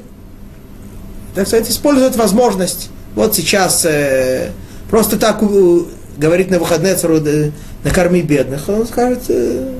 так 1.34 1.46
сказать, 1.46 1.68
использует 1.68 2.16
возможность. 2.16 2.90
Вот 3.14 3.34
сейчас 3.34 3.84
э, 3.84 4.50
просто 4.90 5.18
так 5.18 5.42
э, 5.42 5.80
говорит 6.16 6.50
на 6.50 6.58
выходные 6.58 6.94
цару, 6.94 7.16
э, 7.16 7.50
накорми 7.82 8.22
бедных. 8.22 8.68
Он 8.68 8.86
скажет, 8.86 9.24
э, 9.28 9.74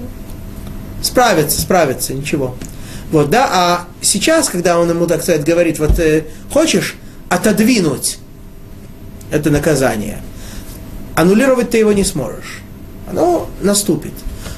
справится, 1.03 1.61
справится, 1.61 2.15
ничего. 2.15 2.57
Вот, 3.13 3.31
да, 3.31 3.49
а 3.53 3.85
сейчас, 4.01 4.49
когда 4.49 4.79
он 4.79 4.91
ему, 4.91 5.07
так 5.07 5.23
сказать, 5.23 5.45
говорит, 5.45 5.79
вот 5.79 5.99
э, 5.99 6.25
хочешь 6.53 6.97
отодвинуть 7.29 8.19
это 9.31 9.51
наказание, 9.51 10.21
аннулировать 11.15 11.71
ты 11.71 11.79
его 11.79 11.93
не 11.93 12.05
сможешь. 12.05 12.61
Оно 13.09 13.49
наступит. 13.61 14.13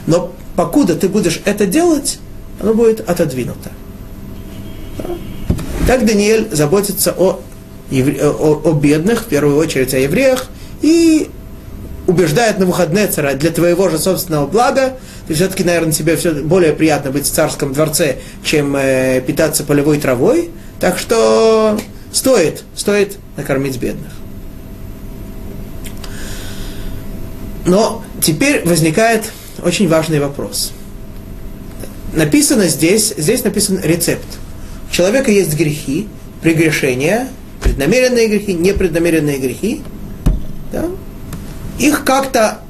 Но 0.07 0.33
покуда 0.55 0.95
ты 0.95 1.09
будешь 1.09 1.41
это 1.45 1.67
делать, 1.67 2.19
оно 2.61 2.75
будет 2.75 3.09
отодвинуто. 3.09 3.71
Так 5.87 6.05
Даниэль 6.05 6.49
заботится 6.53 7.15
о, 7.17 7.41
евре... 7.91 8.21
о, 8.23 8.61
о 8.65 8.73
бедных, 8.73 9.23
в 9.23 9.27
первую 9.27 9.57
очередь 9.57 9.95
о 9.95 9.99
евреях, 9.99 10.49
и 10.83 11.31
убеждает 12.07 12.59
на 12.59 12.67
выходные 12.67 13.07
цара 13.09 13.35
для 13.35 13.51
твоего 13.51 13.89
же 13.89 13.99
собственного 13.99 14.47
блага, 14.47 14.97
ты 15.27 15.35
все-таки, 15.35 15.65
наверное, 15.65 15.93
тебе 15.93 16.17
все 16.17 16.33
более 16.33 16.73
приятно 16.73 17.11
быть 17.11 17.27
в 17.27 17.31
царском 17.31 17.73
дворце, 17.73 18.19
чем 18.45 18.77
э, 18.77 19.21
питаться 19.27 19.65
полевой 19.65 19.99
травой. 19.99 20.51
Так 20.79 20.99
что 20.99 21.79
стоит, 22.13 22.63
стоит 22.75 23.19
накормить 23.37 23.79
бедных. 23.79 24.13
Но 27.65 28.05
теперь 28.23 28.65
возникает 28.65 29.25
очень 29.65 29.89
важный 29.89 30.21
вопрос. 30.21 30.73
Написано 32.15 32.69
здесь, 32.69 33.13
здесь 33.17 33.43
написан 33.43 33.81
рецепт. 33.83 34.27
Человека 34.97 35.31
есть 35.31 35.55
грехи, 35.59 36.09
прегрешения, 36.41 37.29
преднамеренные 37.63 38.29
грехи, 38.29 38.55
непреднамеренные 38.55 39.37
грехи. 39.37 39.83
Да? 40.73 40.87
Их 41.79 42.03
как-то 42.03 42.61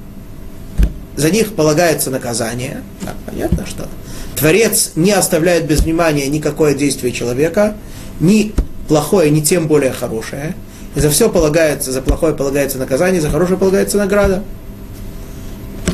за 1.15 1.31
них 1.31 1.55
полагается 1.55 2.11
наказание. 2.11 2.83
Да, 3.03 3.15
понятно, 3.27 3.65
что 3.65 3.87
Творец 4.35 4.95
не 4.97 5.13
оставляет 5.13 5.69
без 5.69 5.83
внимания 5.83 6.27
никакое 6.27 6.75
действие 6.75 7.13
человека, 7.13 7.77
ни 8.19 8.53
плохое, 8.89 9.31
ни 9.31 9.41
тем 9.41 9.69
более 9.69 9.93
хорошее. 9.93 10.57
И 10.97 11.01
за 11.01 11.11
все 11.11 11.31
полагается, 11.31 11.93
за 11.93 12.03
плохое 12.03 12.35
полагается 12.35 12.79
наказание, 12.79 13.21
за 13.21 13.31
хорошее 13.31 13.57
полагается 13.57 13.99
награда. 13.99 14.43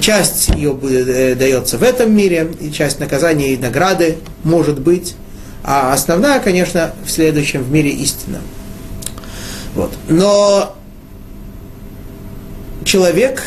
Часть 0.00 0.48
ее 0.48 0.78
э, 0.82 1.34
дается 1.34 1.76
в 1.76 1.82
этом 1.82 2.16
мире, 2.16 2.50
и 2.58 2.72
часть 2.72 3.00
наказания 3.00 3.52
и 3.52 3.58
награды 3.58 4.16
может 4.44 4.80
быть. 4.80 5.14
А 5.64 5.92
основная, 5.92 6.40
конечно, 6.40 6.92
в 7.04 7.10
следующем, 7.10 7.62
в 7.62 7.70
мире 7.70 7.90
истина. 7.90 8.40
Вот. 9.74 9.92
Но 10.08 10.76
человек 12.84 13.42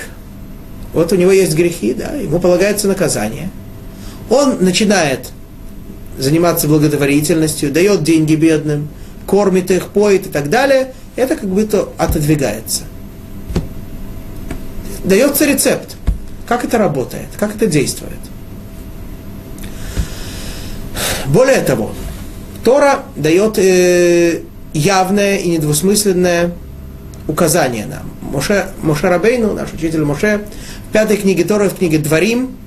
вот 0.95 1.11
у 1.11 1.17
него 1.17 1.33
есть 1.33 1.55
грехи, 1.55 1.93
да, 1.93 2.13
ему 2.13 2.39
полагается 2.39 2.87
наказание. 2.87 3.49
Он 4.29 4.63
начинает 4.63 5.27
заниматься 6.17 6.69
благотворительностью, 6.69 7.69
дает 7.69 8.01
деньги 8.01 8.35
бедным, 8.35 8.87
кормит 9.27 9.71
их, 9.71 9.89
поет 9.89 10.27
и 10.27 10.29
так 10.29 10.49
далее. 10.49 10.93
Это 11.17 11.35
как 11.35 11.49
будто 11.49 11.89
отодвигается. 11.97 12.83
Дается 15.03 15.45
рецепт. 15.45 15.97
Как 16.47 16.63
это 16.63 16.77
работает, 16.77 17.27
как 17.37 17.53
это 17.53 17.67
действует. 17.67 18.13
Более 21.25 21.59
того, 21.59 21.91
Тора 22.65 23.03
дает 23.15 23.59
э, 23.59 24.41
явное 24.73 25.37
и 25.37 25.49
недвусмысленное 25.49 26.51
указание 27.27 27.85
нам. 27.85 28.09
Моше, 28.23 28.71
Моше 28.81 29.07
Рабейну, 29.07 29.53
наш 29.53 29.71
учитель 29.71 30.03
Моше, 30.03 30.45
пятой 30.91 31.17
книге 31.17 31.43
Торы, 31.43 31.69
в 31.69 31.75
книге 31.75 31.99
Дворим, 31.99 32.57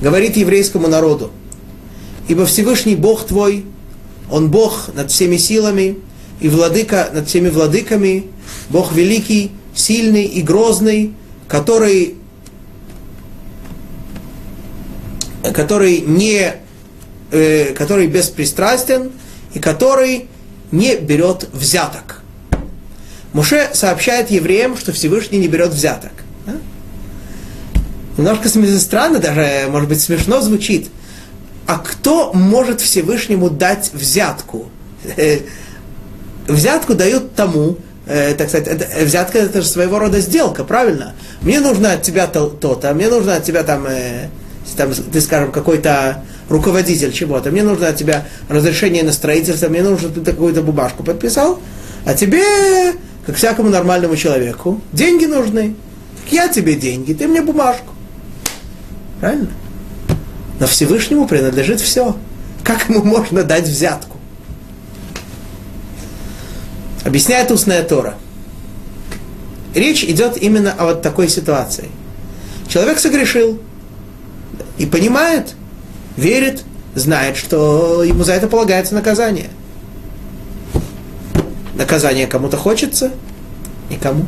говорит 0.00 0.36
еврейскому 0.36 0.88
народу, 0.88 1.30
«Ибо 2.26 2.44
Всевышний 2.44 2.96
Бог 2.96 3.24
твой, 3.24 3.66
Он 4.28 4.50
Бог 4.50 4.90
над 4.94 5.12
всеми 5.12 5.36
силами, 5.36 5.96
и 6.40 6.48
владыка 6.48 7.08
над 7.14 7.28
всеми 7.28 7.50
владыками, 7.50 8.24
Бог 8.68 8.92
великий, 8.92 9.52
сильный 9.76 10.24
и 10.24 10.42
грозный, 10.42 11.14
который, 11.46 12.16
который, 15.54 16.00
не, 16.00 16.54
э, 17.32 17.74
который 17.74 18.06
беспристрастен 18.06 19.10
и 19.54 19.58
который 19.58 20.28
не 20.70 20.96
берет 20.96 21.48
взяток. 21.52 22.22
Муше 23.32 23.70
сообщает 23.72 24.30
евреям, 24.30 24.76
что 24.76 24.92
Всевышний 24.92 25.38
не 25.38 25.48
берет 25.48 25.70
взяток. 25.70 26.12
Да? 26.46 26.54
Немножко 28.16 28.48
странно, 28.48 29.18
даже, 29.18 29.66
может 29.68 29.88
быть, 29.88 30.00
смешно 30.00 30.40
звучит. 30.40 30.88
А 31.66 31.78
кто 31.78 32.32
может 32.32 32.80
Всевышнему 32.80 33.50
дать 33.50 33.90
взятку? 33.92 34.68
взятку 36.46 36.94
дают 36.94 37.34
тому, 37.34 37.76
э, 38.06 38.34
так 38.34 38.48
сказать, 38.48 38.68
это, 38.68 38.84
э, 38.84 39.04
взятка 39.04 39.38
это 39.38 39.62
же 39.62 39.68
своего 39.68 39.98
рода 39.98 40.20
сделка, 40.20 40.64
правильно? 40.64 41.14
Мне 41.40 41.60
нужно 41.60 41.92
от 41.92 42.02
тебя 42.02 42.26
то-то, 42.26 42.92
мне 42.94 43.08
нужно 43.08 43.36
от 43.36 43.44
тебя 43.44 43.62
там, 43.62 43.86
э, 43.86 44.28
там 44.76 44.92
ты, 44.92 45.20
скажем, 45.20 45.52
какой-то 45.52 46.22
руководитель 46.52 47.12
чего-то, 47.12 47.50
мне 47.50 47.62
нужно 47.62 47.88
от 47.88 47.96
тебя 47.96 48.26
разрешение 48.48 49.02
на 49.02 49.12
строительство, 49.12 49.68
мне 49.68 49.82
нужно 49.82 50.10
ты 50.10 50.20
какую-то 50.20 50.62
бумажку 50.62 51.02
подписал, 51.02 51.60
а 52.04 52.14
тебе, 52.14 52.44
как 53.26 53.36
всякому 53.36 53.70
нормальному 53.70 54.16
человеку, 54.16 54.80
деньги 54.92 55.24
нужны. 55.24 55.74
Так 56.22 56.32
я 56.32 56.48
тебе 56.48 56.74
деньги, 56.74 57.14
ты 57.14 57.26
мне 57.26 57.40
бумажку. 57.40 57.94
Правильно? 59.20 59.48
Но 60.60 60.66
Всевышнему 60.66 61.26
принадлежит 61.26 61.80
все. 61.80 62.16
Как 62.62 62.88
ему 62.88 63.02
можно 63.02 63.42
дать 63.42 63.66
взятку? 63.66 64.18
Объясняет 67.04 67.50
устная 67.50 67.82
Тора. 67.82 68.14
Речь 69.74 70.04
идет 70.04 70.36
именно 70.36 70.72
о 70.72 70.84
вот 70.84 71.02
такой 71.02 71.28
ситуации. 71.28 71.88
Человек 72.68 72.98
согрешил 72.98 73.58
и 74.76 74.86
понимает, 74.86 75.54
верит, 76.16 76.64
знает, 76.94 77.36
что 77.36 78.02
ему 78.02 78.24
за 78.24 78.32
это 78.32 78.48
полагается 78.48 78.94
наказание. 78.94 79.50
Наказание 81.74 82.26
кому-то 82.26 82.56
хочется, 82.56 83.12
никому. 83.90 84.26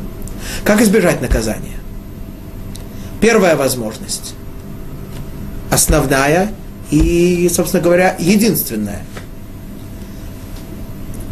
Как 0.63 0.81
избежать 0.81 1.21
наказания? 1.21 1.77
Первая 3.21 3.55
возможность. 3.55 4.35
Основная 5.71 6.51
и, 6.91 7.49
собственно 7.53 7.83
говоря, 7.83 8.15
единственная. 8.19 9.03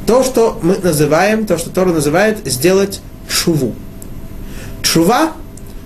То, 0.05 0.23
что 0.23 0.59
мы 0.61 0.77
называем, 0.77 1.45
то, 1.45 1.57
что 1.57 1.69
Тора 1.69 1.91
называет 1.91 2.39
сделать 2.45 3.01
шуву. 3.29 3.73
Шува 4.81 5.33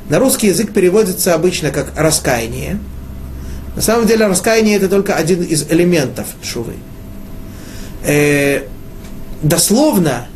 на 0.10 0.20
русский 0.20 0.48
язык 0.48 0.74
переводится 0.74 1.34
обычно 1.34 1.72
как 1.72 1.94
раскаяние. 1.96 2.80
На 3.78 3.84
самом 3.84 4.08
деле 4.08 4.26
раскаяние 4.26 4.78
это 4.78 4.90
только 4.90 5.14
один 5.14 5.44
из 5.44 5.70
элементов 5.70 6.26
шувы. 6.42 6.74
Э, 8.04 8.64
дословно 9.44 10.28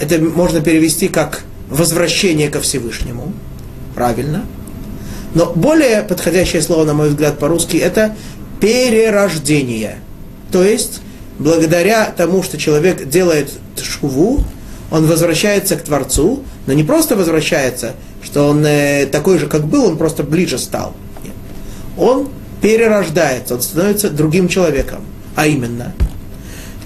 это 0.00 0.18
можно 0.18 0.62
перевести 0.62 1.08
как 1.08 1.44
возвращение 1.68 2.48
ко 2.48 2.62
Всевышнему. 2.62 3.34
Правильно. 3.94 4.46
Но 5.34 5.52
более 5.52 6.00
подходящее 6.00 6.62
слово, 6.62 6.84
на 6.84 6.94
мой 6.94 7.10
взгляд, 7.10 7.38
по-русски, 7.38 7.76
это 7.76 8.16
перерождение. 8.60 9.96
То 10.50 10.64
есть, 10.64 11.02
благодаря 11.38 12.14
тому, 12.16 12.42
что 12.42 12.56
человек 12.56 13.10
делает 13.10 13.50
шуву, 13.78 14.42
он 14.90 15.04
возвращается 15.04 15.76
к 15.76 15.82
Творцу, 15.82 16.42
но 16.66 16.72
не 16.72 16.82
просто 16.82 17.14
возвращается, 17.14 17.92
что 18.22 18.48
он 18.48 18.64
э, 18.64 19.04
такой 19.04 19.38
же, 19.38 19.48
как 19.48 19.66
был, 19.66 19.84
он 19.84 19.98
просто 19.98 20.22
ближе 20.22 20.56
стал. 20.56 20.94
Нет. 21.22 21.34
Он 21.98 22.30
перерождается, 22.64 23.56
он 23.56 23.60
становится 23.60 24.08
другим 24.08 24.48
человеком. 24.48 25.04
А 25.36 25.46
именно, 25.46 25.92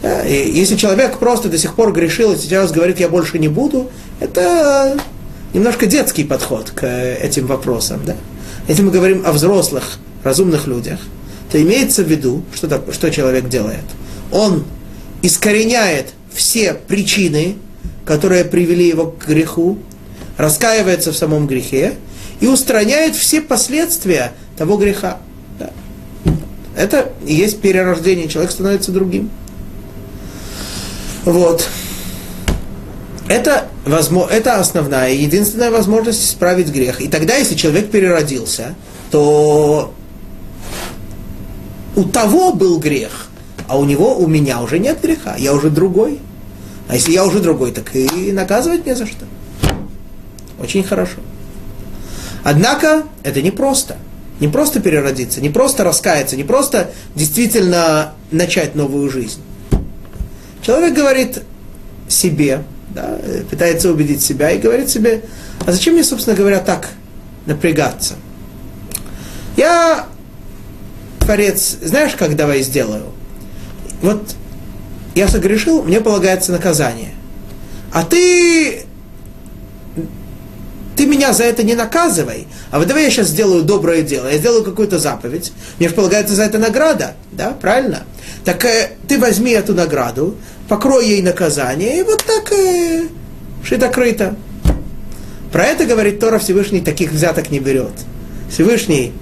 да, 0.03 0.25
если 0.25 0.75
человек 0.75 1.19
просто 1.19 1.49
до 1.49 1.57
сих 1.57 1.77
пор 1.77 1.93
грешил 1.93 2.33
и 2.33 2.37
сейчас 2.37 2.73
говорит, 2.73 2.99
я 2.99 3.09
больше 3.09 3.39
не 3.39 3.47
буду, 3.47 3.89
это 4.19 4.99
немножко 5.55 5.87
детский 5.87 6.25
подход 6.25 6.71
к 6.71 6.85
этим 6.85 7.47
вопросам. 7.47 8.01
Да? 8.05 8.17
Если 8.67 8.83
мы 8.83 8.91
говорим 8.91 9.23
о 9.25 9.31
взрослых, 9.31 9.99
разумных 10.25 10.67
людях, 10.67 10.99
то 11.53 11.63
имеется 11.63 12.03
в 12.03 12.09
виду, 12.09 12.43
что, 12.53 12.83
что 12.91 13.09
человек 13.13 13.49
делает. 13.49 13.85
Он 14.33 14.65
искореняет 15.23 16.09
все 16.35 16.75
причины, 16.75 17.55
которые 18.05 18.45
привели 18.45 18.89
его 18.89 19.13
к 19.13 19.29
греху, 19.29 19.79
раскаивается 20.39 21.13
в 21.13 21.17
самом 21.17 21.47
грехе 21.47 21.95
и 22.41 22.49
устраняет 22.49 23.15
все 23.15 23.41
последствия 23.41 24.33
того 24.57 24.77
греха. 24.77 25.19
Это 26.79 27.11
и 27.27 27.35
есть 27.35 27.61
перерождение, 27.61 28.29
человек 28.29 28.53
становится 28.53 28.93
другим. 28.93 29.31
Вот. 31.25 31.69
Это, 33.29 33.67
возможно, 33.85 34.33
это 34.33 34.61
основная 34.61 35.13
единственная 35.13 35.73
возможность 35.73 36.25
исправить 36.25 36.69
грех. 36.69 37.01
И 37.01 37.09
тогда, 37.09 37.35
если 37.35 37.57
человек 37.57 37.91
переродился, 37.91 38.77
то 39.11 39.93
у 41.97 42.05
того 42.05 42.53
был 42.53 42.79
грех, 42.79 43.27
а 43.67 43.77
у 43.77 43.85
него, 43.85 44.17
у 44.17 44.29
меня 44.29 44.63
уже 44.63 44.79
нет 44.79 45.01
греха, 45.03 45.35
я 45.37 45.55
уже 45.55 45.71
другой. 45.71 46.21
А 46.89 46.95
если 46.95 47.11
я 47.11 47.25
уже 47.25 47.41
другой, 47.41 47.73
так 47.73 47.95
и 47.97 48.31
наказывать 48.31 48.87
не 48.87 48.95
за 48.95 49.05
что. 49.05 49.27
Очень 50.61 50.85
хорошо. 50.85 51.19
Однако 52.45 53.03
это 53.25 53.43
не 53.43 53.51
просто. 53.51 53.97
Не 54.41 54.49
просто 54.49 54.81
переродиться, 54.81 55.41
не 55.41 55.51
просто 55.51 55.85
раскаяться, 55.85 56.37
не 56.37 56.45
просто 56.45 56.91
действительно 57.15 58.15
начать 58.31 58.75
новую 58.75 59.11
жизнь. 59.11 59.41
Человек 60.63 60.95
говорит 60.95 61.43
себе, 62.09 62.63
да, 62.95 63.19
пытается 63.51 63.91
убедить 63.91 64.23
себя 64.23 64.51
и 64.51 64.59
говорит 64.59 64.89
себе, 64.91 65.23
а 65.67 65.73
зачем 65.73 65.95
мне, 65.95 66.05
собственно 66.05 66.37
говоря, 66.37 66.61
так 66.61 66.89
напрягаться? 67.47 68.15
Я, 69.57 70.07
Творец, 71.19 71.79
знаешь, 71.83 72.15
как 72.15 72.37
давай 72.37 72.63
сделаю? 72.63 73.07
Вот 74.03 74.35
я 75.15 75.27
согрешил, 75.27 75.83
мне 75.83 76.01
полагается 76.01 76.53
наказание. 76.53 77.15
А 77.93 78.05
ты, 78.05 78.85
ты 80.99 81.07
меня 81.07 81.33
за 81.33 81.45
это 81.45 81.63
не 81.63 81.77
наказывай, 81.77 82.49
а 82.73 82.81
вот 82.81 82.89
давай 82.89 83.05
я 83.05 83.11
сейчас 83.11 83.29
сделаю 83.29 83.63
доброе 83.63 84.03
дело, 84.03 84.27
я 84.27 84.37
сделаю 84.37 84.65
какую-то 84.65 84.99
заповедь, 84.99 85.53
мне 85.79 85.89
же 85.89 85.95
полагается 85.95 86.35
за 86.35 86.43
это 86.43 86.59
награда, 86.59 87.15
да, 87.31 87.51
правильно? 87.51 88.03
Так 88.45 88.65
э, 88.65 88.91
ты 89.07 89.17
возьми 89.17 89.53
эту 89.53 89.75
награду, 89.75 90.35
покрой 90.69 91.07
ей 91.07 91.23
наказание, 91.23 92.01
и 92.01 92.03
вот 92.03 92.25
так 92.25 92.51
э, 92.51 93.05
шито-крыто. 93.63 94.35
Про 95.53 95.67
это 95.67 95.85
говорит 95.87 96.19
Тора 96.19 96.41
Всевышний, 96.41 96.81
таких 96.81 97.13
взяток 97.13 97.53
не 97.53 97.61
берет. 97.61 97.93
Всевышний 98.51 99.13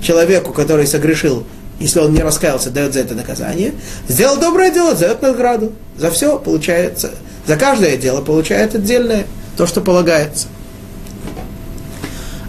человеку, 0.00 0.52
который 0.52 0.86
согрешил, 0.86 1.44
если 1.80 1.98
он 1.98 2.14
не 2.14 2.20
раскаялся, 2.20 2.70
дает 2.70 2.94
за 2.94 3.00
это 3.00 3.16
наказание. 3.16 3.74
Сделал 4.06 4.36
доброе 4.36 4.70
дело, 4.70 4.94
дает 4.94 5.22
награду. 5.22 5.72
За 5.98 6.12
все 6.12 6.38
получается, 6.38 7.10
за 7.48 7.56
каждое 7.56 7.96
дело 7.96 8.20
получает 8.20 8.76
отдельное, 8.76 9.26
то, 9.56 9.66
что 9.66 9.80
полагается. 9.80 10.46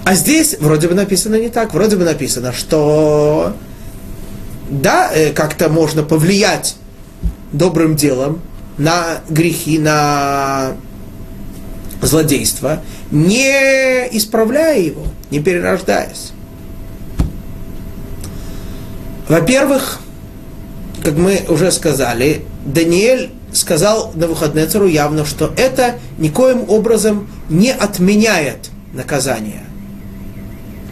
А 0.03 0.15
здесь 0.15 0.57
вроде 0.59 0.87
бы 0.87 0.95
написано 0.95 1.35
не 1.35 1.49
так. 1.49 1.73
Вроде 1.73 1.95
бы 1.95 2.03
написано, 2.03 2.53
что 2.53 3.53
да, 4.69 5.11
э, 5.13 5.31
как-то 5.31 5.69
можно 5.69 6.03
повлиять 6.03 6.75
добрым 7.51 7.95
делом 7.95 8.41
на 8.77 9.21
грехи, 9.29 9.77
на 9.77 10.71
злодейство, 12.01 12.81
не 13.11 14.07
исправляя 14.17 14.79
его, 14.79 15.05
не 15.29 15.39
перерождаясь. 15.39 16.31
Во-первых, 19.27 19.99
как 21.03 21.15
мы 21.15 21.41
уже 21.47 21.71
сказали, 21.71 22.43
Даниэль 22.65 23.31
сказал 23.53 24.11
на 24.13 24.21
Навуходнецеру 24.21 24.87
явно, 24.87 25.25
что 25.25 25.53
это 25.57 25.99
никоим 26.17 26.69
образом 26.69 27.27
не 27.49 27.71
отменяет 27.71 28.69
наказание. 28.93 29.65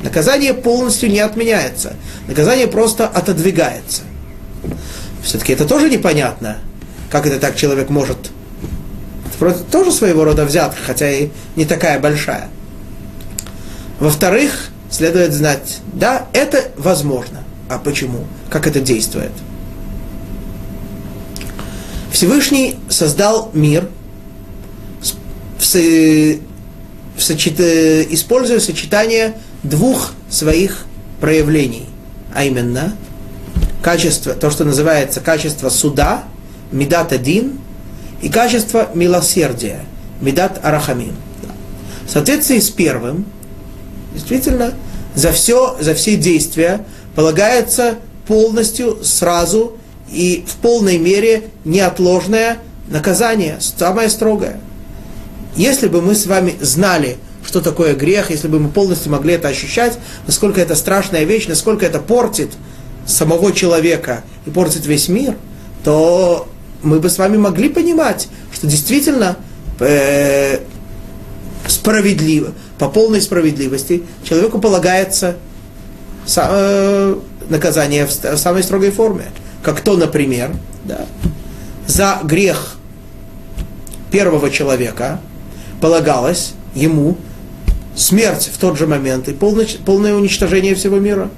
Наказание 0.02 0.54
полностью 0.54 1.10
не 1.10 1.20
отменяется. 1.20 1.95
Наказание 2.28 2.68
просто 2.68 3.08
отодвигается. 3.08 4.04
Все-таки 5.24 5.54
это 5.54 5.66
тоже 5.66 5.89
непонятно. 5.89 6.58
Как 7.12 7.26
это 7.26 7.39
так 7.39 7.56
человек 7.56 7.89
может... 7.89 8.18
Это 9.39 9.64
тоже 9.72 9.91
своего 9.91 10.26
рода 10.26 10.45
взятка, 10.45 10.80
хотя 10.86 11.10
и 11.10 11.30
не 11.56 11.66
такая 11.66 12.00
большая. 12.00 12.50
Во-вторых, 14.00 14.70
следует 14.89 15.34
знать, 15.34 15.80
да, 15.93 16.28
это 16.34 16.72
возможно. 16.78 17.43
А 17.70 17.78
почему? 17.78 18.26
Как 18.50 18.68
это 18.68 18.82
действует? 18.82 19.32
Всевышний 22.12 22.76
создал 22.89 23.52
мир, 23.54 23.88
в 25.58 25.66
со... 25.66 25.80
В 25.80 27.22
сочет... 27.22 27.60
используя 27.60 28.60
сочетание 28.60 29.36
двух 29.64 30.12
своих 30.30 30.86
проявлений, 31.20 31.88
а 32.34 32.45
именно 32.45 32.95
качество, 33.82 34.34
то, 34.34 34.49
что 34.49 34.66
называется 34.66 35.20
качество 35.22 35.70
суда, 35.70 36.24
медат 36.72 37.12
один, 37.12 37.60
и 38.22 38.30
качество 38.30 38.89
милосердия, 38.93 39.82
медат 40.22 40.60
арахамин. 40.64 41.16
В 42.05 42.12
соответствии 42.12 42.60
с 42.60 42.70
первым, 42.70 43.26
действительно, 44.14 44.74
за 45.16 45.32
все, 45.32 45.78
за 45.80 45.93
все 45.93 46.16
действия 46.16 46.86
полагается 47.16 47.95
полностью, 48.28 49.03
сразу 49.03 49.78
и 50.12 50.45
в 50.47 50.55
полной 50.55 50.97
мере 50.97 51.43
неотложная 51.66 52.57
наказание 52.88 53.57
самое 53.60 54.10
строгое. 54.10 54.60
Если 55.55 55.88
бы 55.88 56.01
мы 56.01 56.16
с 56.16 56.26
вами 56.26 56.55
знали, 56.62 57.18
что 57.46 57.62
такое 57.62 57.96
грех, 57.96 58.32
если 58.32 58.48
бы 58.48 58.60
мы 58.60 58.70
полностью 58.70 59.12
могли 59.12 59.34
это 59.34 59.48
ощущать, 59.48 59.98
насколько 60.28 60.62
это 60.62 60.76
страшная 60.76 61.24
вещь, 61.24 61.48
насколько 61.48 61.86
это 61.86 62.00
портит 62.00 62.52
самого 63.06 63.52
человека 63.52 64.24
и 64.46 64.50
портит 64.50 64.86
весь 64.86 65.08
мир, 65.08 65.36
то 65.84 66.48
мы 66.84 67.00
бы 67.00 67.10
с 67.10 67.18
вами 67.18 67.38
могли 67.38 67.70
понимать, 67.70 68.28
что 68.54 68.68
действительно 68.68 69.38
э, 69.80 70.60
справедливо, 71.68 72.54
по 72.78 72.90
полной 72.90 73.22
справедливости 73.22 74.04
человеку 74.24 74.60
полагается 74.60 75.38
э, 76.36 77.16
наказание 77.50 78.06
в, 78.06 78.12
в 78.12 78.38
самой 78.38 78.64
строгой 78.64 78.92
форме. 78.92 79.26
Как 79.64 79.82
то, 79.82 79.98
например, 79.98 80.52
да, 80.86 81.06
за 81.88 82.20
грех 82.24 82.78
первого 84.12 84.50
человека 84.50 85.20
полагалось 85.82 86.54
ему 86.76 87.18
смерть 87.96 88.50
в 88.54 88.58
тот 88.58 88.78
же 88.78 88.88
момент 88.88 89.28
и 89.28 89.34
полное, 89.34 89.68
полное 89.86 90.16
уничтожение 90.16 90.76
всего 90.76 91.00
мира. 91.00 91.30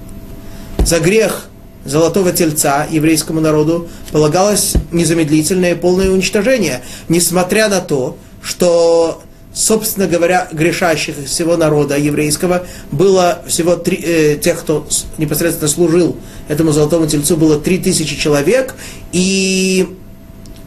За 0.79 0.99
грех 0.99 1.47
золотого 1.85 2.31
тельца 2.31 2.87
еврейскому 2.89 3.41
народу 3.41 3.89
полагалось 4.11 4.73
незамедлительное 4.91 5.75
полное 5.75 6.09
уничтожение, 6.09 6.81
несмотря 7.09 7.69
на 7.69 7.81
то, 7.81 8.17
что, 8.43 9.21
собственно 9.53 10.07
говоря, 10.07 10.47
грешащих 10.51 11.15
всего 11.25 11.57
народа 11.57 11.97
еврейского 11.97 12.65
было 12.91 13.41
всего 13.47 13.75
три, 13.75 13.97
э, 13.97 14.37
тех, 14.37 14.59
кто 14.59 14.87
непосредственно 15.17 15.67
служил 15.67 16.17
этому 16.47 16.71
золотому 16.71 17.07
тельцу, 17.07 17.37
было 17.37 17.59
три 17.59 17.77
тысячи 17.77 18.15
человек, 18.15 18.75
и 19.11 19.87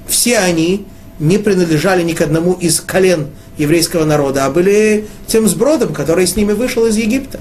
все 0.09 0.39
они 0.39 0.87
не 1.18 1.39
принадлежали 1.39 2.03
ни 2.03 2.12
к 2.12 2.20
одному 2.20 2.55
из 2.55 2.80
колен 2.80 3.28
еврейского 3.57 4.05
народа, 4.05 4.46
а 4.46 4.50
были 4.50 5.07
тем 5.26 5.48
сбродом, 5.48 5.92
который 5.94 6.26
с 6.26 6.36
ними 6.36 6.52
вышел 6.52 6.86
из 6.86 6.96
Египта. 6.96 7.40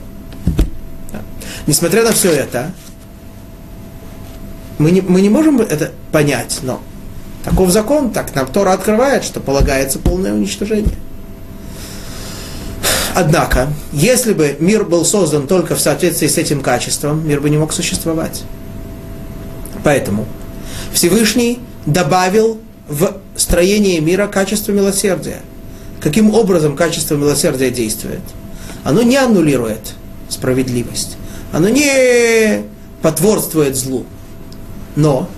Несмотря 1.65 2.03
на 2.03 2.11
все 2.11 2.31
это, 2.31 2.71
мы 4.77 4.91
не, 4.91 5.01
мы 5.01 5.21
не 5.21 5.29
можем 5.29 5.61
это 5.61 5.91
понять, 6.11 6.59
но 6.61 6.81
таков 7.43 7.69
закон, 7.71 8.11
так 8.11 8.35
нам 8.35 8.47
Тора 8.47 8.73
открывает, 8.73 9.23
что 9.23 9.39
полагается 9.39 9.99
полное 9.99 10.33
уничтожение. 10.33 10.95
Однако, 13.15 13.69
если 13.91 14.33
бы 14.33 14.57
мир 14.59 14.85
был 14.85 15.05
создан 15.05 15.47
только 15.47 15.75
в 15.75 15.79
соответствии 15.79 16.27
с 16.27 16.37
этим 16.37 16.61
качеством, 16.61 17.27
мир 17.27 17.41
бы 17.41 17.49
не 17.49 17.57
мог 17.57 17.71
существовать. 17.71 18.43
Поэтому 19.83 20.25
Всевышний 20.93 21.59
добавил 21.85 22.59
в 22.87 23.21
строение 23.35 23.99
мира 23.99 24.27
качество 24.27 24.71
милосердия. 24.71 25.41
Каким 26.03 26.35
образом 26.35 26.75
качество 26.75 27.15
милосердия 27.15 27.71
действует? 27.71 28.19
Оно 28.83 29.03
не 29.03 29.15
аннулирует 29.15 29.93
справедливость. 30.27 31.15
Оно 31.53 31.69
не 31.69 32.63
потворствует 33.01 33.77
злу. 33.77 34.05
Но 34.97 35.29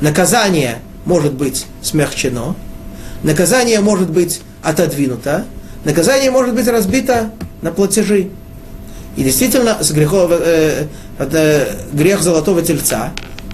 наказание 0.00 0.78
может 1.04 1.34
быть 1.34 1.66
смягчено, 1.82 2.56
наказание 3.22 3.80
может 3.80 4.10
быть 4.10 4.40
отодвинуто, 4.62 5.44
наказание 5.84 6.30
может 6.30 6.54
быть 6.54 6.68
разбито 6.68 7.30
на 7.60 7.70
платежи. 7.70 8.30
И 9.16 9.22
действительно, 9.22 9.76
с 9.82 9.92
грехов, 9.92 10.30
э, 10.32 10.86
э, 11.18 11.74
грех 11.92 12.22
золотого 12.22 12.62
тельца, 12.62 13.12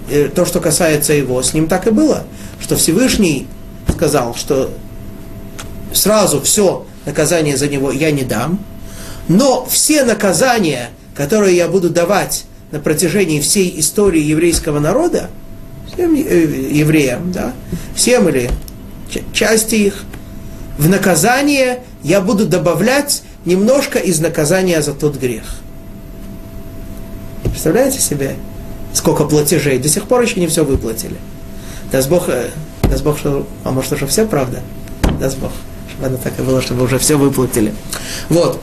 э, 0.08 0.28
то, 0.28 0.46
что 0.46 0.60
касается 0.60 1.14
его, 1.14 1.42
с 1.42 1.52
ним 1.52 1.66
так 1.66 1.88
и 1.88 1.90
было, 1.90 2.22
что 2.60 2.76
Всевышний 2.76 3.48
сказал, 3.92 4.36
что 4.36 4.70
сразу 5.92 6.40
все 6.40 6.86
наказание 7.06 7.56
за 7.56 7.68
него 7.68 7.90
я 7.90 8.10
не 8.10 8.22
дам, 8.22 8.60
но 9.28 9.66
все 9.66 10.04
наказания, 10.04 10.90
которые 11.14 11.56
я 11.56 11.68
буду 11.68 11.90
давать 11.90 12.44
на 12.70 12.80
протяжении 12.80 13.40
всей 13.40 13.78
истории 13.80 14.22
еврейского 14.22 14.78
народа, 14.78 15.30
всем 15.92 16.14
э, 16.14 16.18
евреям, 16.18 17.32
да, 17.32 17.52
всем 17.94 18.28
или 18.28 18.50
части 19.32 19.74
их, 19.74 20.04
в 20.76 20.88
наказание 20.88 21.82
я 22.02 22.20
буду 22.20 22.46
добавлять 22.46 23.22
немножко 23.44 23.98
из 23.98 24.20
наказания 24.20 24.80
за 24.82 24.92
тот 24.92 25.16
грех. 25.16 25.44
Представляете 27.44 27.98
себе, 27.98 28.36
сколько 28.92 29.24
платежей? 29.24 29.78
До 29.78 29.88
сих 29.88 30.04
пор 30.04 30.22
еще 30.22 30.38
не 30.38 30.46
все 30.46 30.64
выплатили. 30.64 31.16
Даст 31.90 32.08
Бог, 32.08 32.28
э, 32.28 32.50
даст 32.82 33.02
Бог, 33.02 33.18
что, 33.18 33.46
а 33.64 33.72
может 33.72 33.92
уже 33.92 34.06
все 34.06 34.26
правда? 34.26 34.60
Даст 35.18 35.38
Бог, 35.38 35.50
оно 36.02 36.16
так 36.16 36.38
и 36.38 36.42
было, 36.42 36.62
чтобы 36.62 36.84
уже 36.84 36.98
все 36.98 37.16
выплатили. 37.16 37.74
Вот. 38.28 38.60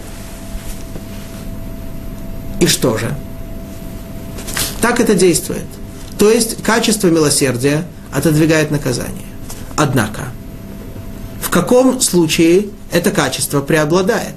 И 2.60 2.68
что 2.68 2.98
же? 2.98 3.16
Так 4.82 5.00
это 5.00 5.16
действует. 5.16 5.66
То 6.18 6.30
есть 6.30 6.62
качество 6.64 7.08
милосердия 7.08 7.84
отодвигает 8.12 8.72
наказание. 8.72 9.26
Однако, 9.76 10.30
в 11.42 11.50
каком 11.50 12.00
случае 12.02 12.68
это 12.92 13.12
качество 13.12 13.62
преобладает? 13.62 14.36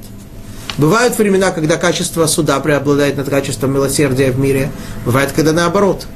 Бывают 0.77 1.19
времена, 1.19 1.51
когда 1.51 1.77
качество 1.77 2.27
суда 2.27 2.61
преобладает 2.61 3.17
над 3.17 3.29
качеством 3.29 3.73
милосердия 3.73 4.31
в 4.31 4.39
мире. 4.39 4.71
Бывает, 5.05 5.33
когда 5.33 5.53
наоборот. 5.53 6.07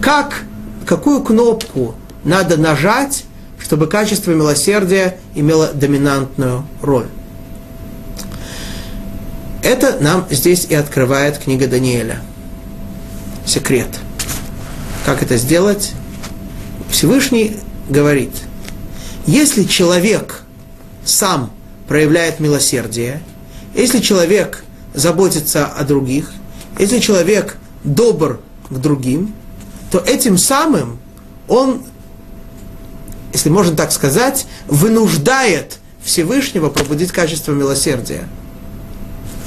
Как, 0.00 0.42
какую 0.86 1.22
кнопку 1.22 1.94
надо 2.24 2.56
нажать, 2.56 3.24
чтобы 3.68 3.86
качество 3.86 4.30
милосердия 4.30 5.18
имело 5.34 5.70
доминантную 5.74 6.64
роль? 6.80 7.06
Это 9.62 9.98
нам 10.00 10.26
здесь 10.30 10.64
и 10.70 10.74
открывает 10.74 11.36
книга 11.36 11.66
Даниэля– 11.66 12.22
секрет. 13.46 13.88
Как 15.04 15.22
это 15.22 15.36
сделать? 15.36 15.92
Всевышний 16.90 17.58
говорит, 17.90 18.30
если 19.26 19.64
человек 19.64 20.44
сам 21.04 21.50
проявляет 21.88 22.40
милосердие, 22.40 23.20
если 23.74 23.98
человек 23.98 24.64
заботится 24.94 25.66
о 25.66 25.84
других, 25.84 26.32
если 26.78 27.00
человек 27.00 27.58
добр 27.84 28.40
к 28.70 28.78
другим, 28.78 29.34
то 29.90 29.98
этим 29.98 30.38
самым 30.38 30.98
он, 31.48 31.82
если 33.32 33.48
можно 33.48 33.76
так 33.76 33.92
сказать, 33.92 34.46
вынуждает 34.66 35.78
Всевышнего 36.02 36.68
пробудить 36.68 37.12
качество 37.12 37.52
милосердия. 37.52 38.28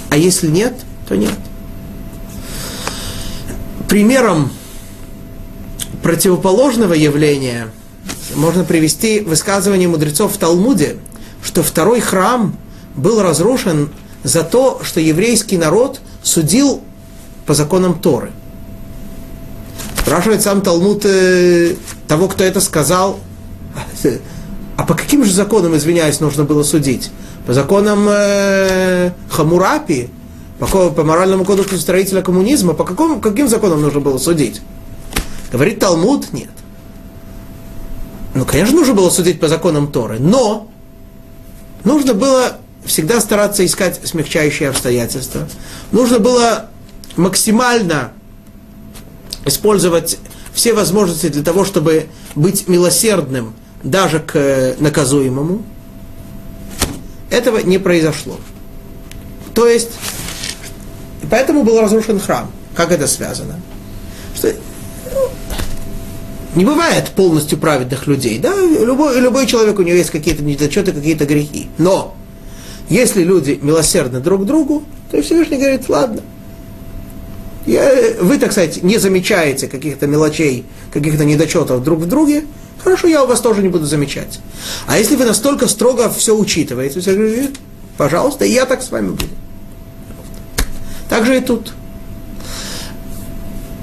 А 0.09 0.17
если 0.17 0.47
нет, 0.47 0.73
то 1.07 1.15
нет 1.15 1.38
примером 3.91 4.49
противоположного 6.01 6.93
явления 6.93 7.67
можно 8.36 8.63
привести 8.63 9.19
высказывание 9.19 9.89
мудрецов 9.89 10.34
в 10.34 10.38
Талмуде, 10.38 10.95
что 11.43 11.61
второй 11.61 11.99
храм 11.99 12.55
был 12.95 13.21
разрушен 13.21 13.89
за 14.23 14.43
то, 14.43 14.79
что 14.82 15.01
еврейский 15.01 15.57
народ 15.57 15.99
судил 16.23 16.82
по 17.45 17.53
законам 17.53 17.99
Торы. 17.99 18.32
Спрашивает 19.99 20.41
сам 20.41 20.61
Талмуд 20.61 21.01
э, 21.03 21.75
того, 22.07 22.29
кто 22.29 22.45
это 22.45 22.61
сказал, 22.61 23.19
а 24.78 24.84
по 24.84 24.95
каким 24.95 25.24
же 25.24 25.32
законам, 25.32 25.76
извиняюсь, 25.76 26.19
нужно 26.19 26.43
было 26.43 26.63
судить? 26.63 27.11
По 27.45 27.53
законам 27.53 28.07
э, 28.09 29.11
Хамурапи, 29.30 30.09
по, 30.59 30.89
по 30.89 31.03
моральному 31.03 31.45
кодексу 31.45 31.78
строителя 31.78 32.22
коммунизма, 32.22 32.74
по 32.74 32.84
какому, 32.84 33.19
каким 33.19 33.47
законам 33.47 33.82
нужно 33.82 33.99
было 33.99 34.17
судить? 34.17 34.61
Говорит 35.51 35.80
Талмуд, 35.80 36.34
нет. 36.34 36.49
Ну, 38.34 38.45
конечно, 38.45 38.76
нужно 38.76 38.93
было 38.93 39.09
судить 39.09 39.39
по 39.39 39.47
законам 39.47 39.91
Торы, 39.91 40.19
но 40.19 40.69
нужно 41.84 42.13
было 42.13 42.57
всегда 42.86 43.19
стараться 43.19 43.65
искать 43.65 43.99
смягчающие 44.03 44.69
обстоятельства. 44.69 45.47
Нужно 45.91 46.19
было 46.19 46.67
максимально 47.17 48.13
использовать 49.45 50.17
все 50.53 50.74
возможности 50.74 51.28
для 51.28 51.43
того, 51.43 51.65
чтобы 51.65 52.07
быть 52.36 52.67
милосердным 52.67 53.53
даже 53.84 54.19
к 54.19 54.36
э, 54.36 54.75
наказуемому. 54.79 55.63
Этого 57.29 57.59
не 57.59 57.77
произошло. 57.77 58.38
То 59.53 59.67
есть 59.67 59.91
поэтому 61.29 61.63
был 61.63 61.79
разрушен 61.79 62.19
храм. 62.19 62.51
Как 62.75 62.91
это 62.91 63.07
связано? 63.07 63.59
Что, 64.36 64.53
ну, 65.13 65.29
не 66.55 66.65
бывает 66.65 67.09
полностью 67.09 67.57
праведных 67.57 68.07
людей. 68.07 68.38
Да? 68.39 68.53
Любой, 68.55 69.19
любой 69.19 69.45
человек, 69.45 69.79
у 69.79 69.82
него 69.82 69.95
есть 69.95 70.09
какие-то 70.09 70.43
недочеты, 70.43 70.91
какие-то 70.91 71.25
грехи. 71.25 71.69
Но 71.77 72.15
если 72.89 73.23
люди 73.23 73.57
милосердны 73.61 74.19
друг 74.19 74.45
другу, 74.45 74.84
то 75.09 75.21
Всевышний 75.21 75.57
говорит, 75.57 75.88
ладно, 75.88 76.21
вы, 77.66 78.38
так 78.39 78.51
сказать, 78.51 78.84
не 78.84 78.97
замечаете 78.97 79.68
каких-то 79.68 80.07
мелочей, 80.07 80.66
каких-то 80.91 81.26
недочетов 81.26 81.84
друг 81.84 81.99
в 81.99 82.07
друге, 82.07 82.45
хорошо, 82.84 83.07
я 83.07 83.24
у 83.24 83.28
вас 83.28 83.41
тоже 83.41 83.62
не 83.62 83.70
буду 83.70 83.86
замечать. 83.86 84.39
А 84.88 84.97
если 84.97 85.16
вы 85.16 85.26
настолько 85.26 85.68
строго 85.68 86.09
все 86.09 86.36
учитываете, 86.36 86.99
вы 86.99 87.16
говорите, 87.16 87.51
пожалуйста, 87.97 88.45
я 88.45 88.66
так 88.66 88.82
с 88.82 88.91
вами 88.91 89.09
буду. 89.12 89.26
Так 91.09 91.26
же 91.26 91.38
и 91.38 91.41
тут. 91.41 91.74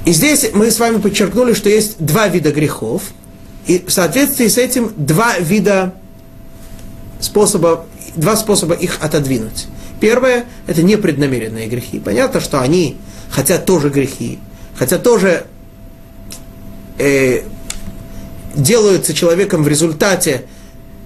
И 0.07 0.13
здесь 0.13 0.51
мы 0.55 0.71
с 0.71 0.79
вами 0.79 0.99
подчеркнули, 0.99 1.53
что 1.53 1.69
есть 1.69 1.97
два 1.99 2.29
вида 2.29 2.51
грехов, 2.51 3.03
и 3.67 3.85
в 3.87 3.93
соответствии 3.93 4.49
с 4.49 4.57
этим 4.57 4.93
два 4.97 5.39
вида 5.39 5.95
способа, 7.21 7.85
два 8.17 8.35
способа 8.37 8.75
их 8.75 8.97
отодвинуть. 9.03 9.67
Первое– 10.01 10.47
это 10.67 10.83
непреднамеренные 10.83 11.69
грехи. 11.69 11.99
Понятно, 11.99 12.41
что 12.41 12.61
они 12.61 12.97
хотят 13.31 13.67
тоже 13.67 13.89
грехи, 13.91 14.39
хотя 14.77 14.99
тоже 14.99 15.45
э, 16.99 17.43
делаются 18.55 19.15
человеком 19.15 19.63
в 19.63 19.69
результате 19.69 20.45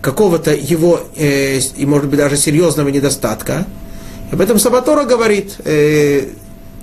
какого-то 0.00 0.54
его, 0.54 1.00
э, 1.16 1.58
и 1.58 1.86
может 1.86 2.08
быть 2.08 2.18
даже 2.18 2.36
серьезного 2.36 2.88
недостатка. 2.88 3.66
Об 4.30 4.40
этом 4.40 4.58
Сабатора 4.58 5.04
говорит 5.04 5.56
э, 5.64 6.28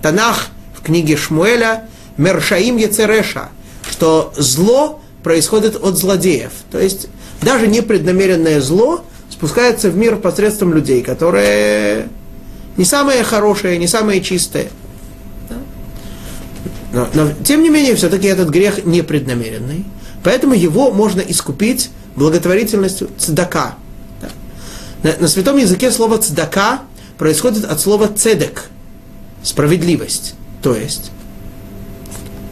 Танах 0.02 0.48
в 0.74 0.82
книге 0.82 1.18
Шмуэля 1.18 1.88
Мершаим 2.18 2.78
Ецереша, 2.78 3.50
что 3.90 4.34
зло 4.38 5.02
происходит 5.24 5.76
от 5.76 5.98
злодеев. 5.98 6.52
То 6.72 6.80
есть 6.80 7.08
даже 7.42 7.68
непреднамеренное 7.68 8.62
зло 8.62 9.04
спускается 9.40 9.90
в 9.90 9.96
мир 9.96 10.18
посредством 10.18 10.74
людей, 10.74 11.02
которые 11.02 12.10
не 12.76 12.84
самые 12.84 13.24
хорошие, 13.24 13.78
не 13.78 13.88
самые 13.88 14.20
чистые. 14.20 14.70
Но, 16.92 17.08
но 17.14 17.32
тем 17.46 17.64
не 17.64 17.70
менее, 17.70 17.96
все-таки 17.96 18.28
этот 18.28 18.50
грех 18.50 18.84
непреднамеренный. 18.86 19.86
Поэтому 20.26 20.56
его 20.56 20.92
можно 20.92 21.22
искупить 21.22 21.90
благотворительностью 22.18 23.10
цдака. 23.18 23.76
На, 25.04 25.16
на 25.18 25.30
святом 25.30 25.56
языке 25.56 25.90
слово 25.90 26.18
цдака 26.18 26.82
происходит 27.18 27.64
от 27.64 27.80
слова 27.80 28.10
цедек, 28.14 28.66
справедливость. 29.42 30.36
То 30.62 30.76
есть 30.76 31.12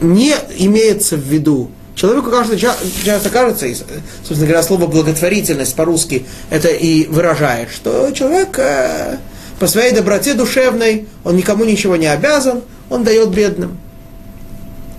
не 0.00 0.34
имеется 0.56 1.16
в 1.16 1.22
виду 1.22 1.70
Человеку 1.98 2.30
кажется, 2.30 2.56
часто 2.56 3.28
кажется, 3.28 3.66
и, 3.66 3.74
собственно 3.74 4.46
говоря, 4.46 4.62
слово 4.62 4.86
благотворительность 4.86 5.74
по-русски 5.74 6.26
это 6.48 6.68
и 6.68 7.06
выражает, 7.06 7.70
что 7.70 8.12
человек 8.12 8.56
э, 8.60 9.18
по 9.58 9.66
своей 9.66 9.92
доброте 9.92 10.34
душевной, 10.34 11.08
он 11.24 11.34
никому 11.34 11.64
ничего 11.64 11.96
не 11.96 12.06
обязан, 12.06 12.62
он 12.88 13.02
дает 13.02 13.30
бедным. 13.30 13.80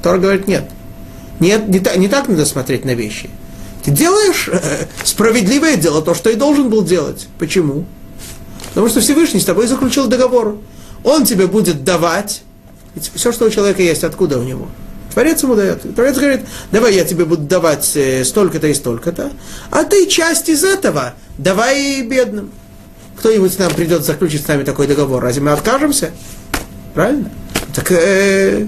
Тора 0.04 0.18
говорит, 0.18 0.50
нет. 0.50 0.70
Нет, 1.40 1.70
не, 1.70 1.82
не 1.96 2.10
так 2.10 2.28
надо 2.28 2.46
смотреть 2.46 2.84
на 2.84 2.96
вещи. 2.96 3.30
Ты 3.86 3.92
делаешь 3.92 4.50
э, 4.52 4.60
справедливое 5.06 5.78
дело, 5.78 6.02
то, 6.02 6.14
что 6.14 6.30
и 6.30 6.36
должен 6.36 6.70
был 6.70 6.84
делать. 6.84 7.30
Почему? 7.40 7.86
Потому 8.74 8.90
что 8.90 9.00
Всевышний 9.00 9.40
с 9.40 9.46
тобой 9.46 9.68
заключил 9.68 10.08
договор. 10.08 10.58
Он 11.06 11.24
тебе 11.24 11.48
будет 11.48 11.86
давать. 11.86 12.42
Ведь 12.94 13.10
все, 13.16 13.32
что 13.32 13.46
у 13.46 13.50
человека 13.50 13.82
есть, 13.82 14.04
откуда 14.04 14.38
у 14.38 14.44
него? 14.44 14.68
Творец 15.14 15.42
ему 15.44 15.56
дает. 15.56 15.96
Творец 15.96 16.18
говорит, 16.18 16.42
давай 16.72 16.94
я 16.94 17.04
тебе 17.04 17.26
буду 17.26 17.44
давать 17.44 17.92
э, 17.96 18.24
столько-то 18.24 18.68
и 18.68 18.74
столько-то, 18.74 19.32
а 19.72 19.84
ты 19.84 20.08
часть 20.08 20.50
из 20.50 20.64
этого 20.64 21.14
давай 21.38 22.02
бедным. 22.04 22.52
Кто-нибудь 23.18 23.58
нам 23.60 23.74
придет 23.74 24.06
заключить 24.06 24.44
с 24.44 24.48
нами 24.48 24.64
такой 24.64 24.88
договор, 24.88 25.22
разве 25.22 25.42
мы 25.42 25.52
откажемся? 25.52 26.12
Правильно? 26.94 27.32
Так 27.76 27.92
э, 27.92 28.68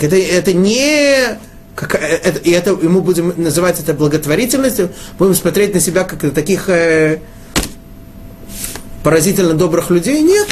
это, 0.00 0.16
это 0.16 0.52
не 0.52 1.38
как, 1.76 1.94
э, 1.94 1.98
это, 1.98 2.38
и 2.38 2.50
это, 2.50 2.72
и 2.72 2.88
мы 2.88 3.02
будем 3.02 3.34
называть 3.36 3.78
это 3.78 3.92
благотворительностью, 3.92 4.90
будем 5.18 5.34
смотреть 5.34 5.74
на 5.74 5.80
себя 5.80 6.04
как 6.04 6.22
на 6.22 6.30
таких 6.30 6.68
э, 6.68 7.20
поразительно 9.04 9.54
добрых 9.54 9.90
людей? 9.90 10.20
Нет. 10.22 10.48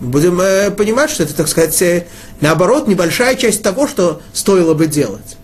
Будем 0.00 0.40
э, 0.40 0.70
понимать, 0.70 1.10
что 1.10 1.22
это, 1.22 1.34
так 1.34 1.48
сказать, 1.48 1.80
э, 1.80 2.06
наоборот, 2.40 2.86
небольшая 2.86 3.34
часть 3.34 3.62
того, 3.62 3.88
что 3.88 4.20
стоило 4.34 4.74
бы 4.74 4.86
делать. 4.86 5.36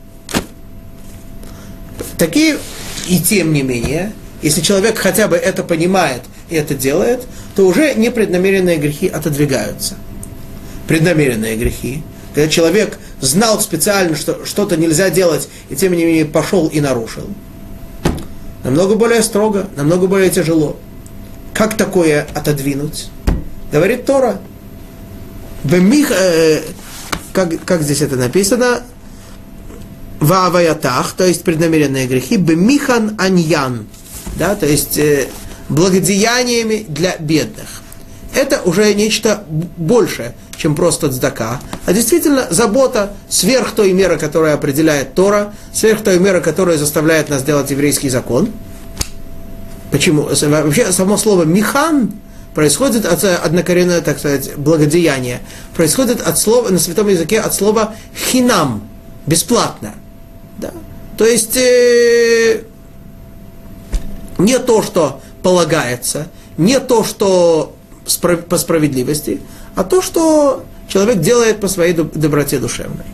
Такие, 2.18 2.58
и 3.08 3.18
тем 3.18 3.52
не 3.52 3.62
менее, 3.62 4.12
если 4.42 4.60
человек 4.60 4.98
хотя 4.98 5.26
бы 5.26 5.36
это 5.36 5.62
понимает 5.62 6.22
и 6.50 6.56
это 6.56 6.74
делает, 6.74 7.26
то 7.56 7.66
уже 7.66 7.94
непреднамеренные 7.94 8.76
грехи 8.76 9.08
отодвигаются. 9.08 9.96
Преднамеренные 10.86 11.56
грехи. 11.56 12.02
Когда 12.34 12.48
человек 12.48 12.98
знал 13.20 13.60
специально, 13.60 14.16
что 14.16 14.44
что-то 14.44 14.76
нельзя 14.76 15.10
делать, 15.10 15.48
и 15.70 15.76
тем 15.76 15.92
не 15.92 16.04
менее 16.04 16.24
пошел 16.24 16.68
и 16.68 16.80
нарушил. 16.80 17.28
Намного 18.64 18.96
более 18.96 19.22
строго, 19.22 19.68
намного 19.76 20.06
более 20.06 20.30
тяжело. 20.30 20.76
Как 21.54 21.76
такое 21.76 22.26
отодвинуть? 22.34 23.10
Говорит 23.72 24.04
Тора. 24.04 24.38
Бемих, 25.64 26.10
э, 26.10 26.60
как, 27.32 27.64
как 27.64 27.82
здесь 27.82 28.02
это 28.02 28.16
написано? 28.16 28.82
Вааваятах, 30.20 31.12
то 31.12 31.26
есть 31.26 31.42
преднамеренные 31.42 32.06
грехи, 32.06 32.36
бемихан 32.36 33.16
аньян, 33.18 33.86
да, 34.36 34.54
то 34.54 34.66
есть 34.66 34.98
э, 34.98 35.26
благодеяниями 35.68 36.84
для 36.86 37.16
бедных. 37.16 37.82
Это 38.34 38.60
уже 38.64 38.92
нечто 38.94 39.44
большее, 39.48 40.34
чем 40.56 40.74
просто 40.76 41.10
цдака, 41.10 41.60
а 41.86 41.92
действительно 41.92 42.46
забота 42.50 43.14
сверх 43.28 43.72
той 43.72 43.92
меры, 43.92 44.16
которая 44.16 44.54
определяет 44.54 45.14
Тора, 45.14 45.54
сверх 45.72 46.02
той 46.02 46.18
меры, 46.18 46.40
которая 46.40 46.78
заставляет 46.78 47.28
нас 47.28 47.42
делать 47.42 47.70
еврейский 47.70 48.08
закон. 48.08 48.50
Почему? 49.90 50.28
Вообще 50.30 50.92
само 50.92 51.16
слово 51.16 51.44
«михан» 51.44 52.12
происходит 52.54 53.06
от 53.06 53.24
э, 53.24 53.34
однокоренное, 53.34 54.00
так 54.00 54.18
сказать, 54.18 54.56
благодеяние. 54.56 55.40
Происходит 55.74 56.20
от 56.20 56.38
слова, 56.38 56.68
на 56.68 56.78
святом 56.78 57.08
языке 57.08 57.40
от 57.40 57.54
слова 57.54 57.94
хинам, 58.14 58.88
бесплатно. 59.26 59.94
Да? 60.58 60.72
То 61.16 61.26
есть 61.26 61.56
э, 61.56 62.62
не 64.38 64.58
то, 64.58 64.82
что 64.82 65.20
полагается, 65.42 66.28
не 66.56 66.78
то, 66.80 67.04
что 67.04 67.74
по 68.48 68.58
справедливости, 68.58 69.40
а 69.74 69.84
то, 69.84 70.02
что 70.02 70.64
человек 70.88 71.20
делает 71.20 71.60
по 71.60 71.68
своей 71.68 71.94
доброте 71.94 72.58
душевной. 72.58 73.06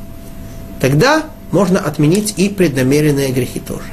Тогда 0.80 1.24
можно 1.50 1.78
отменить 1.80 2.34
и 2.36 2.48
преднамеренные 2.48 3.30
грехи 3.32 3.60
тоже. 3.60 3.92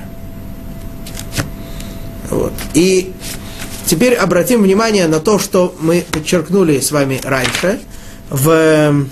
Вот. 2.29 2.53
И 2.73 3.13
Теперь 3.85 4.15
обратим 4.15 4.63
внимание 4.63 5.07
на 5.07 5.19
то, 5.19 5.37
что 5.37 5.75
мы 5.79 6.05
подчеркнули 6.11 6.79
с 6.79 6.91
вами 6.91 7.21
раньше 7.23 7.79
в 8.29 9.05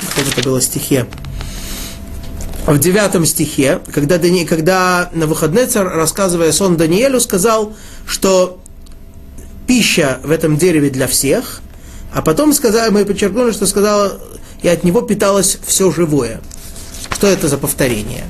каком 0.00 0.32
это 0.32 0.42
было 0.42 0.60
стихе. 0.60 1.06
В 2.66 2.78
девятом 2.78 3.26
стихе, 3.26 3.80
когда, 3.92 4.18
Дани, 4.18 4.44
когда 4.44 5.10
на 5.12 5.26
выходный 5.26 5.66
царь, 5.66 5.84
рассказывая 5.84 6.52
сон 6.52 6.76
Даниэлю, 6.76 7.20
сказал, 7.20 7.74
что 8.06 8.60
пища 9.66 10.20
в 10.22 10.30
этом 10.30 10.56
дереве 10.56 10.90
для 10.90 11.06
всех, 11.06 11.60
а 12.14 12.22
потом 12.22 12.52
сказали, 12.52 12.90
мы 12.90 13.04
подчеркнули, 13.04 13.52
что 13.52 13.66
сказал, 13.66 14.12
и 14.62 14.68
от 14.68 14.84
него 14.84 15.02
питалось 15.02 15.58
все 15.66 15.90
живое. 15.90 16.40
Что 17.10 17.26
это 17.26 17.48
за 17.48 17.58
повторение? 17.58 18.24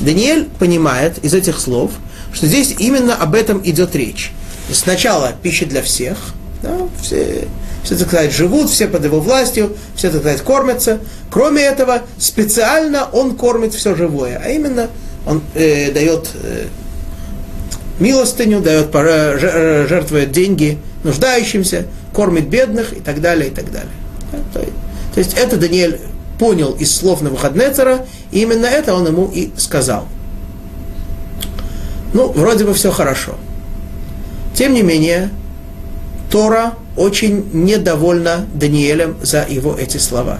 Даниэль 0.00 0.48
понимает 0.58 1.18
из 1.24 1.34
этих 1.34 1.58
слов, 1.58 1.92
что 2.32 2.46
здесь 2.46 2.74
именно 2.78 3.16
об 3.16 3.34
этом 3.34 3.60
идет 3.64 3.94
речь 3.96 4.32
сначала 4.72 5.32
пища 5.42 5.66
для 5.66 5.82
всех, 5.82 6.16
да, 6.62 6.88
все, 7.00 7.46
все, 7.82 7.96
так 7.96 8.08
сказать, 8.08 8.32
живут, 8.32 8.70
все 8.70 8.88
под 8.88 9.04
его 9.04 9.20
властью, 9.20 9.76
все, 9.94 10.10
так 10.10 10.20
сказать, 10.20 10.40
кормятся. 10.40 11.00
Кроме 11.30 11.62
этого, 11.62 12.02
специально 12.18 13.04
он 13.12 13.36
кормит 13.36 13.74
все 13.74 13.94
живое, 13.94 14.40
а 14.42 14.48
именно 14.48 14.88
он 15.26 15.42
э, 15.54 15.92
дает 15.92 16.30
э, 16.42 16.66
милостыню, 17.98 18.60
дает, 18.60 18.88
э, 18.94 19.86
жертвует 19.88 20.32
деньги 20.32 20.78
нуждающимся, 21.02 21.86
кормит 22.14 22.48
бедных 22.48 22.92
и 22.94 23.00
так 23.00 23.20
далее, 23.20 23.48
и 23.48 23.50
так 23.50 23.70
далее. 23.70 23.92
Да, 24.32 24.38
то, 24.52 24.66
то 25.14 25.20
есть 25.20 25.34
это 25.34 25.56
Даниэль 25.56 26.00
понял 26.38 26.72
из 26.72 26.94
слов 26.94 27.20
на 27.20 27.28
Навуходнецера, 27.28 28.06
и 28.32 28.40
именно 28.42 28.66
это 28.66 28.94
он 28.94 29.06
ему 29.06 29.30
и 29.32 29.52
сказал. 29.56 30.06
Ну, 32.12 32.30
вроде 32.32 32.64
бы 32.64 32.74
все 32.74 32.90
хорошо. 32.90 33.34
Тем 34.54 34.72
не 34.72 34.82
менее, 34.82 35.30
Тора 36.30 36.74
очень 36.96 37.50
недовольна 37.52 38.46
Даниэлем 38.54 39.16
за 39.22 39.44
его 39.48 39.76
эти 39.76 39.98
слова. 39.98 40.38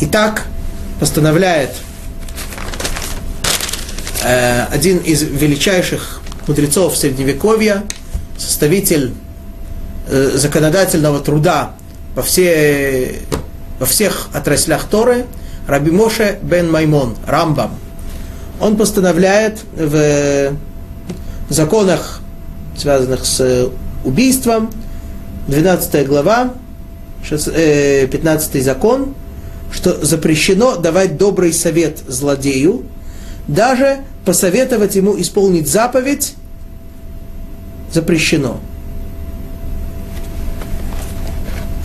Итак, 0.00 0.46
постановляет 0.98 1.70
э, 4.24 4.64
один 4.70 4.98
из 4.98 5.22
величайших 5.22 6.22
мудрецов 6.46 6.96
Средневековья, 6.96 7.84
составитель 8.38 9.12
э, 10.08 10.30
законодательного 10.34 11.20
труда 11.20 11.72
по, 12.14 12.22
все, 12.22 13.20
во 13.78 13.84
всех 13.84 14.28
отраслях 14.32 14.84
Торы, 14.84 15.26
Раби 15.68 15.90
Моше 15.90 16.38
бен 16.42 16.70
Маймон, 16.70 17.14
Рамбам. 17.26 17.72
Он 18.58 18.76
постановляет 18.76 19.60
в 19.76 20.54
законах, 21.48 22.21
связанных 22.82 23.24
с 23.24 23.70
убийством, 24.04 24.70
12 25.46 26.06
глава, 26.06 26.54
15 27.28 28.56
э, 28.56 28.60
закон, 28.60 29.14
что 29.70 30.04
запрещено 30.04 30.76
давать 30.76 31.16
добрый 31.16 31.52
совет 31.52 31.98
злодею, 32.08 32.82
даже 33.46 33.98
посоветовать 34.24 34.96
ему 34.96 35.20
исполнить 35.20 35.68
заповедь 35.68 36.34
запрещено. 37.92 38.60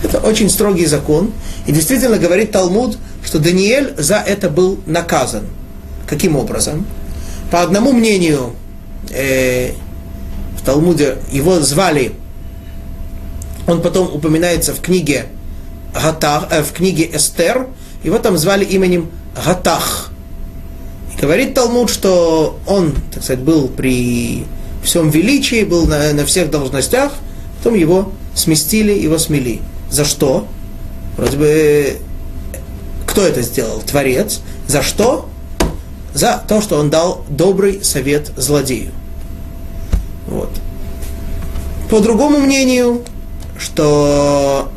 Это 0.02 0.18
очень 0.18 0.50
строгий 0.50 0.86
закон. 0.86 1.32
И 1.66 1.72
действительно 1.72 2.18
говорит 2.18 2.52
Талмуд, 2.52 2.98
что 3.24 3.38
Даниэль 3.38 3.94
за 3.98 4.16
это 4.16 4.48
был 4.48 4.78
наказан. 4.86 5.44
Каким 6.06 6.36
образом? 6.36 6.86
По 7.50 7.62
одному 7.62 7.92
мнению, 7.92 8.54
э, 9.10 9.72
в 10.58 10.64
Талмуде 10.64 11.18
его 11.30 11.60
звали, 11.60 12.12
он 13.66 13.80
потом 13.80 14.12
упоминается 14.12 14.74
в 14.74 14.80
книге, 14.80 15.26
Гатах, 15.94 16.48
э, 16.50 16.62
в 16.62 16.72
книге 16.72 17.08
Эстер, 17.12 17.66
его 18.02 18.18
там 18.18 18.36
звали 18.36 18.64
именем 18.64 19.10
Гатах. 19.44 20.10
И 21.14 21.20
говорит 21.20 21.54
Талмуд, 21.54 21.90
что 21.90 22.58
он, 22.66 22.94
так 23.12 23.22
сказать, 23.22 23.42
был 23.42 23.68
при 23.68 24.44
всем 24.82 25.10
величии, 25.10 25.64
был 25.64 25.86
на, 25.86 26.12
на 26.12 26.24
всех 26.24 26.50
должностях, 26.50 27.12
потом 27.58 27.74
его 27.74 28.12
сместили, 28.34 28.92
его 28.92 29.18
смели. 29.18 29.60
За 29.90 30.04
что? 30.04 30.46
Вроде 31.16 31.36
бы, 31.36 31.96
кто 33.06 33.22
это 33.22 33.42
сделал? 33.42 33.80
Творец. 33.80 34.40
За 34.66 34.82
что? 34.82 35.28
За 36.14 36.42
то, 36.46 36.60
что 36.60 36.78
он 36.78 36.90
дал 36.90 37.24
добрый 37.28 37.82
совет 37.82 38.32
злодею. 38.36 38.92
Вот. 40.28 40.50
По 41.90 42.00
другому 42.00 42.38
мнению, 42.38 43.02
что 43.58 44.70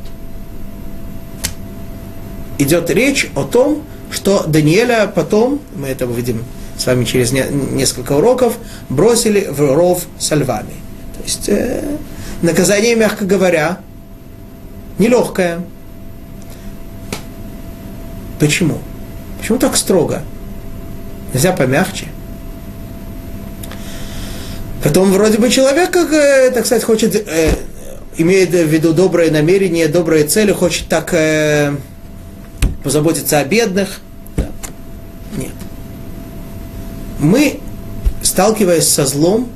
идет 2.57 2.89
речь 2.89 3.29
о 3.35 3.43
том, 3.43 3.83
что 4.09 4.43
Даниэля 4.47 5.11
потом, 5.13 5.59
мы 5.75 5.87
это 5.87 6.05
увидим 6.05 6.43
с 6.77 6.85
вами 6.85 7.03
через 7.05 7.31
не, 7.31 7.43
несколько 7.49 8.13
уроков, 8.13 8.57
бросили 8.89 9.47
в 9.49 9.59
ров 9.75 10.05
со 10.17 10.35
львами. 10.35 10.73
То 11.17 11.23
есть 11.23 11.49
э, 11.49 11.97
наказание, 12.41 12.95
мягко 12.95 13.25
говоря, 13.25 13.79
нелегкое. 14.97 15.61
Почему? 18.39 18.79
Почему 19.39 19.57
так 19.57 19.75
строго? 19.75 20.23
Нельзя 21.33 21.51
помягче. 21.51 22.07
Потом 24.83 25.11
вроде 25.11 25.37
бы 25.37 25.49
человек, 25.49 25.91
как, 25.91 26.11
э, 26.11 26.51
так 26.51 26.65
сказать, 26.65 26.83
хочет, 26.83 27.15
э, 27.15 27.51
имеет 28.17 28.49
в 28.49 28.67
виду 28.67 28.93
доброе 28.93 29.31
намерение, 29.31 29.87
добрые 29.87 30.25
цели, 30.25 30.51
хочет 30.51 30.87
так 30.87 31.13
э, 31.13 31.75
позаботиться 32.83 33.39
о 33.39 33.43
бедных. 33.45 34.01
Да. 34.37 34.49
Нет 35.37 35.51
мы, 37.21 37.59
сталкиваясь 38.21 38.87
со 38.87 39.05
злом, 39.05 39.47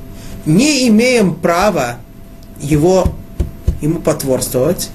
не 0.46 0.88
имеем 0.88 1.34
права 1.34 1.98
его, 2.60 3.12
ему 3.82 3.98
потворствовать 3.98 4.88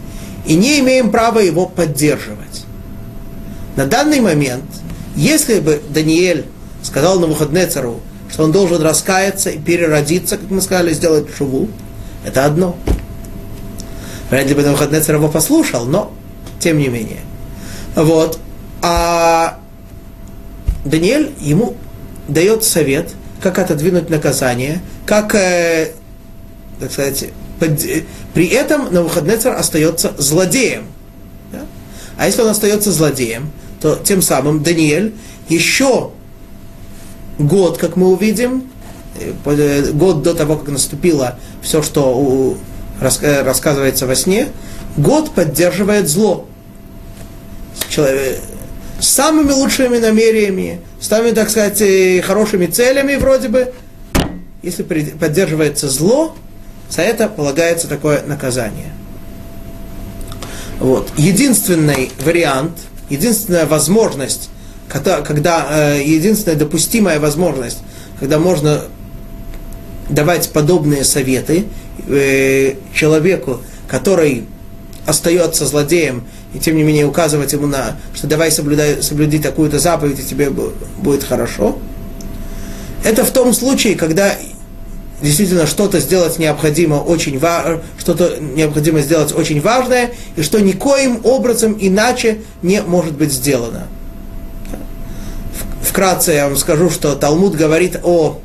и 0.46 0.56
не 0.56 0.80
имеем 0.80 1.12
права 1.12 1.40
его 1.40 1.68
поддерживать. 1.68 2.66
На 3.76 3.86
данный 3.86 4.22
момент, 4.22 4.64
если 5.16 5.60
бы 5.60 5.82
Даниэль 5.90 6.46
сказал 6.82 7.16
на 7.16 7.28
Навуходнецеру, 7.28 8.00
что 8.42 8.46
он 8.46 8.52
должен 8.52 8.82
раскаяться 8.82 9.52
и 9.52 9.60
переродиться, 9.60 10.36
как 10.36 10.50
мы 10.50 10.62
сказали, 10.62 10.94
сделать 10.94 11.28
шуву, 11.38 11.70
это 12.26 12.44
одно. 12.46 12.76
Вряд 14.32 14.48
ли 14.48 14.56
бы 14.56 14.64
Навуходнецер 14.64 15.14
его 15.14 15.28
послушал, 15.28 15.86
но 15.86 16.12
тем 16.60 16.80
не 16.80 16.88
менее. 16.88 17.20
Вот. 17.94 18.40
А 18.82 19.60
Даниэль 20.86 21.36
ему 21.40 21.76
дает 22.28 22.64
совет, 22.64 23.12
как 23.44 23.60
отодвинуть 23.60 24.10
наказание, 24.10 24.82
как, 25.06 25.36
э, 25.36 25.92
так 26.80 26.92
сказать, 26.92 27.26
под, 27.60 27.80
при 28.34 28.48
этом 28.48 28.92
Навуходнецер 28.92 29.54
остается 29.54 30.14
злодеем. 30.18 30.86
Да? 31.52 31.60
А 32.18 32.26
если 32.26 32.42
он 32.42 32.48
остается 32.48 32.92
злодеем, 32.92 33.52
то 33.80 33.98
тем 33.98 34.24
самым 34.24 34.64
Даниэль 34.64 35.14
еще 35.48 36.10
год, 37.38 37.78
как 37.78 37.96
мы 37.96 38.08
увидим, 38.10 38.70
э, 39.20 39.34
э, 39.46 39.92
год 39.92 40.24
до 40.24 40.34
того, 40.34 40.58
как 40.58 40.70
наступило 40.70 41.38
все, 41.62 41.82
что 41.82 42.18
у, 42.18 42.58
э, 43.02 43.44
рассказывается 43.44 44.08
во 44.08 44.16
сне, 44.16 44.48
год 44.98 45.32
поддерживает 45.32 46.08
зло. 46.08 46.48
Человек, 47.90 48.40
с 49.00 49.08
самыми 49.08 49.52
лучшими 49.52 49.98
намерениями, 49.98 50.82
с 51.00 51.08
самыми, 51.08 51.32
так 51.32 51.50
сказать, 51.50 51.82
хорошими 52.24 52.68
целями 52.68 53.16
вроде 53.16 53.48
бы. 53.48 53.74
Если 54.62 54.84
поддерживается 54.84 55.90
зло, 55.90 56.36
за 56.90 57.02
это 57.02 57.28
полагается 57.28 57.88
такое 57.88 58.22
наказание. 58.24 58.94
Вот. 60.80 61.12
Единственный 61.18 62.12
вариант, 62.24 62.78
единственная 63.10 63.66
возможность, 63.66 64.51
когда, 64.92 65.22
когда 65.22 65.68
э, 65.70 66.04
единственная 66.04 66.58
допустимая 66.58 67.20
возможность, 67.20 67.80
когда 68.20 68.40
можно 68.40 68.84
давать 70.10 70.50
подобные 70.52 71.06
советы 71.06 71.66
э, 72.08 72.76
человеку, 72.94 73.62
который 73.88 74.46
остается 75.06 75.66
злодеем 75.66 76.26
и 76.54 76.60
тем 76.60 76.76
не 76.76 76.84
менее 76.84 77.06
указывать 77.06 77.54
ему 77.54 77.68
на, 77.68 77.98
что 78.14 78.28
давай 78.28 78.52
соблюдай, 78.52 79.02
соблюди 79.02 79.40
такую-то 79.40 79.80
заповедь, 79.80 80.20
и 80.20 80.24
тебе 80.24 80.50
будет 80.50 81.24
хорошо. 81.24 81.80
Это 83.04 83.24
в 83.24 83.32
том 83.32 83.54
случае, 83.54 83.96
когда 83.96 84.36
действительно 85.22 85.66
что-то 85.68 86.02
сделать 86.02 86.38
необходимо 86.38 86.96
очень 86.96 87.40
важно, 87.40 87.82
что-то 87.98 88.38
необходимо 88.40 89.00
сделать 89.00 89.34
очень 89.34 89.62
важное, 89.62 90.12
и 90.36 90.42
что 90.42 90.60
никоим 90.60 91.22
образом 91.24 91.78
иначе 91.80 92.42
не 92.62 92.82
может 92.82 93.14
быть 93.14 93.32
сделано. 93.32 93.88
Вкратце 95.92 96.32
я 96.32 96.48
вам 96.48 96.56
скажу, 96.56 96.90
что 96.90 97.16
Талмуд 97.16 97.54
говорит 97.54 98.00
о, 98.02 98.40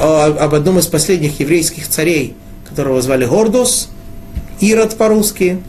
о 0.00 0.24
об 0.24 0.54
одном 0.56 0.80
из 0.80 0.88
последних 0.88 1.38
еврейских 1.38 1.86
царей, 1.86 2.34
которого 2.68 3.00
звали 3.00 3.24
Гордус, 3.24 3.90
Ирод 4.58 4.96
по-русски. 4.96 5.62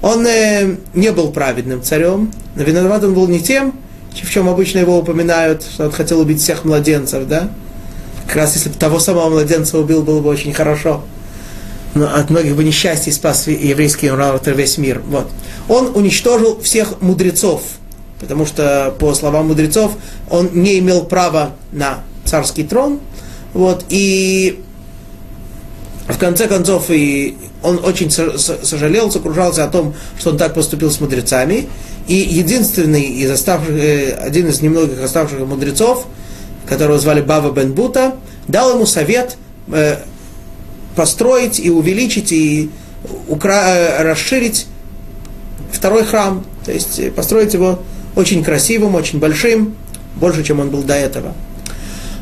Он 0.00 0.24
э, 0.28 0.76
не 0.94 1.10
был 1.10 1.32
праведным 1.32 1.82
царем, 1.82 2.30
но 2.54 2.62
виноват 2.62 3.02
он 3.02 3.14
был 3.14 3.26
не 3.26 3.40
тем, 3.40 3.74
в 4.12 4.30
чем 4.30 4.48
обычно 4.48 4.78
его 4.78 4.96
упоминают, 4.96 5.64
что 5.64 5.86
он 5.86 5.90
хотел 5.90 6.20
убить 6.20 6.40
всех 6.40 6.64
младенцев, 6.64 7.26
да? 7.26 7.50
Как 8.28 8.36
раз 8.36 8.54
если 8.54 8.68
бы 8.68 8.76
того 8.76 9.00
самого 9.00 9.28
младенца 9.28 9.76
убил, 9.76 10.04
было 10.04 10.20
бы 10.20 10.28
очень 10.28 10.52
хорошо. 10.52 11.02
Но 11.94 12.06
от 12.14 12.30
многих 12.30 12.54
бы 12.54 12.62
несчастий 12.62 13.10
спас 13.10 13.48
еврейский 13.48 14.08
народ 14.08 14.46
весь 14.46 14.78
мир. 14.78 15.02
Вот. 15.08 15.28
Он 15.68 15.90
уничтожил 15.96 16.60
всех 16.60 17.00
мудрецов, 17.00 17.62
потому 18.22 18.46
что, 18.46 18.94
по 18.98 19.12
словам 19.14 19.48
мудрецов, 19.48 19.96
он 20.30 20.50
не 20.54 20.78
имел 20.78 21.04
права 21.04 21.50
на 21.72 21.98
царский 22.24 22.62
трон. 22.62 23.00
Вот, 23.52 23.84
и 23.90 24.62
в 26.08 26.16
конце 26.18 26.46
концов, 26.46 26.86
и 26.88 27.36
он 27.62 27.80
очень 27.84 28.10
сожалел, 28.10 29.10
сокрушался 29.10 29.64
о 29.64 29.68
том, 29.68 29.94
что 30.18 30.30
он 30.30 30.38
так 30.38 30.54
поступил 30.54 30.90
с 30.90 31.00
мудрецами. 31.00 31.68
И 32.06 32.14
единственный 32.14 33.02
из 33.02 33.30
оставших, 33.30 33.70
э, 33.70 34.12
один 34.12 34.46
из 34.48 34.60
немногих 34.62 35.02
оставшихся 35.02 35.44
мудрецов, 35.44 36.06
которого 36.66 36.98
звали 36.98 37.20
Бава 37.20 37.52
Бен 37.52 37.72
Бута, 37.72 38.14
дал 38.48 38.74
ему 38.74 38.86
совет 38.86 39.36
э, 39.68 39.98
построить 40.94 41.60
и 41.60 41.70
увеличить 41.70 42.32
и 42.32 42.70
укра... 43.28 43.62
Э, 43.66 44.02
расширить 44.02 44.66
второй 45.72 46.04
храм, 46.04 46.44
то 46.64 46.72
есть 46.72 47.14
построить 47.14 47.54
его 47.54 47.80
очень 48.16 48.44
красивым, 48.44 48.94
очень 48.94 49.18
большим, 49.18 49.74
больше, 50.16 50.44
чем 50.44 50.60
он 50.60 50.70
был 50.70 50.82
до 50.82 50.94
этого. 50.94 51.34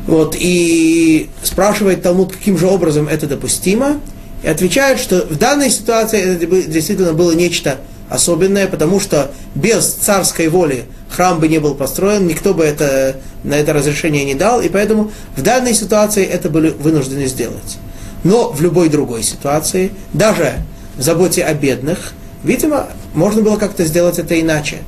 Вот, 0.07 0.35
и 0.37 1.29
спрашивает 1.43 2.01
Талмуд, 2.01 2.31
каким 2.31 2.57
же 2.57 2.67
образом 2.67 3.07
это 3.07 3.27
допустимо, 3.27 3.99
и 4.43 4.47
отвечает, 4.47 4.99
что 4.99 5.27
в 5.29 5.37
данной 5.37 5.69
ситуации 5.69 6.19
это 6.19 6.45
действительно 6.45 7.13
было 7.13 7.33
нечто 7.33 7.77
особенное, 8.09 8.67
потому 8.67 8.99
что 8.99 9.31
без 9.53 9.85
царской 9.85 10.47
воли 10.47 10.85
храм 11.09 11.39
бы 11.39 11.47
не 11.47 11.59
был 11.59 11.75
построен, 11.75 12.25
никто 12.27 12.53
бы 12.53 12.63
это, 12.63 13.17
на 13.43 13.53
это 13.53 13.73
разрешение 13.73 14.25
не 14.25 14.33
дал, 14.33 14.61
и 14.61 14.69
поэтому 14.69 15.11
в 15.35 15.43
данной 15.43 15.73
ситуации 15.73 16.25
это 16.25 16.49
были 16.49 16.69
вынуждены 16.69 17.27
сделать. 17.27 17.77
Но 18.23 18.51
в 18.51 18.61
любой 18.61 18.89
другой 18.89 19.23
ситуации, 19.23 19.91
даже 20.13 20.55
в 20.97 21.01
заботе 21.01 21.43
о 21.43 21.53
бедных, 21.53 22.13
Видимо, 22.43 22.87
можно 23.13 23.41
было 23.41 23.57
как-то 23.57 23.85
сделать 23.85 24.17
это 24.19 24.39
иначе. 24.39 24.79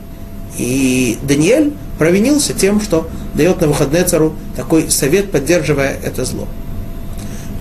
И 0.58 1.18
Даниэль 1.24 1.74
провинился 1.97 2.54
тем, 2.54 2.82
что 2.82 3.08
дает 3.34 3.62
на 3.62 3.68
выходные 3.68 4.04
цару 4.04 4.36
такой 4.56 4.89
совет, 4.89 5.32
поддерживая 5.32 5.97
это 6.04 6.26
зло. 6.26 6.47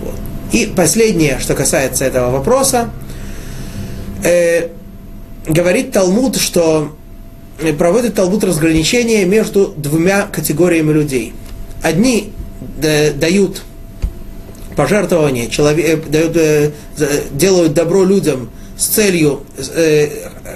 Вот. 0.01 0.15
И 0.51 0.65
последнее, 0.67 1.39
что 1.39 1.55
касается 1.55 2.05
этого 2.05 2.31
вопроса, 2.31 2.91
э, 4.23 4.69
говорит 5.47 5.91
Талмуд, 5.91 6.37
что 6.37 6.95
э, 7.59 7.73
проводит 7.73 8.15
Талмуд 8.15 8.43
разграничение 8.43 9.25
между 9.25 9.73
двумя 9.77 10.23
категориями 10.23 10.91
людей. 10.91 11.33
Одни 11.81 12.31
э, 12.81 13.11
дают 13.13 13.63
пожертвования, 14.75 15.47
человек, 15.47 16.05
э, 16.07 16.09
дают, 16.09 16.73
делают 17.31 17.73
добро 17.73 18.03
людям 18.03 18.49
с 18.77 18.87
целью, 18.87 19.43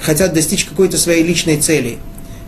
хотят 0.02 0.34
достичь 0.34 0.66
какой-то 0.66 0.98
своей 0.98 1.24
личной 1.24 1.58
цели. 1.58 2.00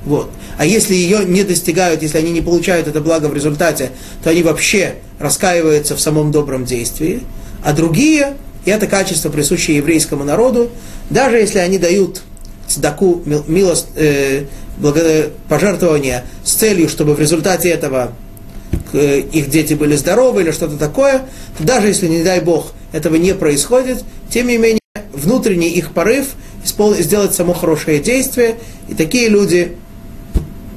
Вот. 0.06 0.30
А 0.58 0.66
если 0.66 0.94
ее 0.94 1.26
не 1.26 1.44
достигают, 1.44 2.02
если 2.02 2.18
они 2.18 2.32
не 2.32 2.42
получают 2.42 2.88
это 2.88 3.02
благо 3.02 3.28
в 3.28 3.34
результате, 3.34 3.92
то 4.24 4.30
они 4.30 4.44
вообще 4.44 4.96
раскаиваются 5.20 5.96
в 5.96 6.00
самом 6.00 6.32
добром 6.32 6.66
действии. 6.66 7.22
А 7.64 7.74
другие, 7.74 8.36
и 8.66 8.72
это 8.72 8.88
качество, 8.88 9.30
присущее 9.30 9.78
еврейскому 9.78 10.24
народу, 10.24 10.70
даже 11.10 11.38
если 11.38 11.60
они 11.60 11.78
дают 11.78 12.22
цдаку, 12.68 13.22
милость, 13.48 13.88
э, 13.96 14.46
пожертвования 15.50 16.24
с 16.44 16.54
целью, 16.54 16.88
чтобы 16.88 17.16
в 17.16 17.20
результате 17.20 17.70
этого 17.70 18.14
их 18.94 19.50
дети 19.50 19.74
были 19.74 19.96
здоровы 19.96 20.42
или 20.42 20.52
что-то 20.52 20.78
такое, 20.78 21.26
даже 21.60 21.88
если, 21.88 22.08
не 22.08 22.24
дай 22.24 22.40
Бог, 22.40 22.74
этого 22.92 23.16
не 23.16 23.34
происходит, 23.36 24.04
тем 24.30 24.48
не 24.48 24.58
менее, 24.58 24.80
внутренний 25.12 25.70
их 25.70 25.92
порыв 25.92 26.28
сделать 26.66 27.34
само 27.34 27.54
хорошее 27.54 28.00
действие, 28.00 28.58
и 28.88 28.94
такие 28.94 29.30
люди 29.30 29.76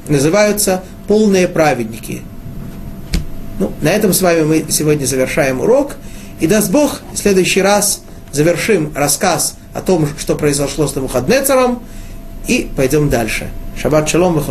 называются 0.09 0.83
полные 1.09 1.49
праведники. 1.49 2.23
Ну, 3.59 3.73
на 3.81 3.91
этом 3.91 4.13
с 4.13 4.23
вами 4.23 4.43
мы 4.43 4.65
сегодня 4.69 5.07
завершаем 5.07 5.61
урок. 5.61 5.97
И 6.41 6.47
даст 6.47 6.71
Бог, 6.71 7.03
в 7.13 7.17
следующий 7.17 7.63
раз 7.63 8.03
завершим 8.33 8.93
рассказ 8.95 9.55
о 9.75 9.81
том, 9.81 10.09
что 10.19 10.35
произошло 10.35 10.89
с 10.89 10.95
Навуходнецером, 10.95 11.83
и 12.49 12.69
пойдем 12.77 13.09
дальше. 13.09 13.51
Шаббат 13.81 14.09
шалом 14.09 14.39
и 14.39 14.43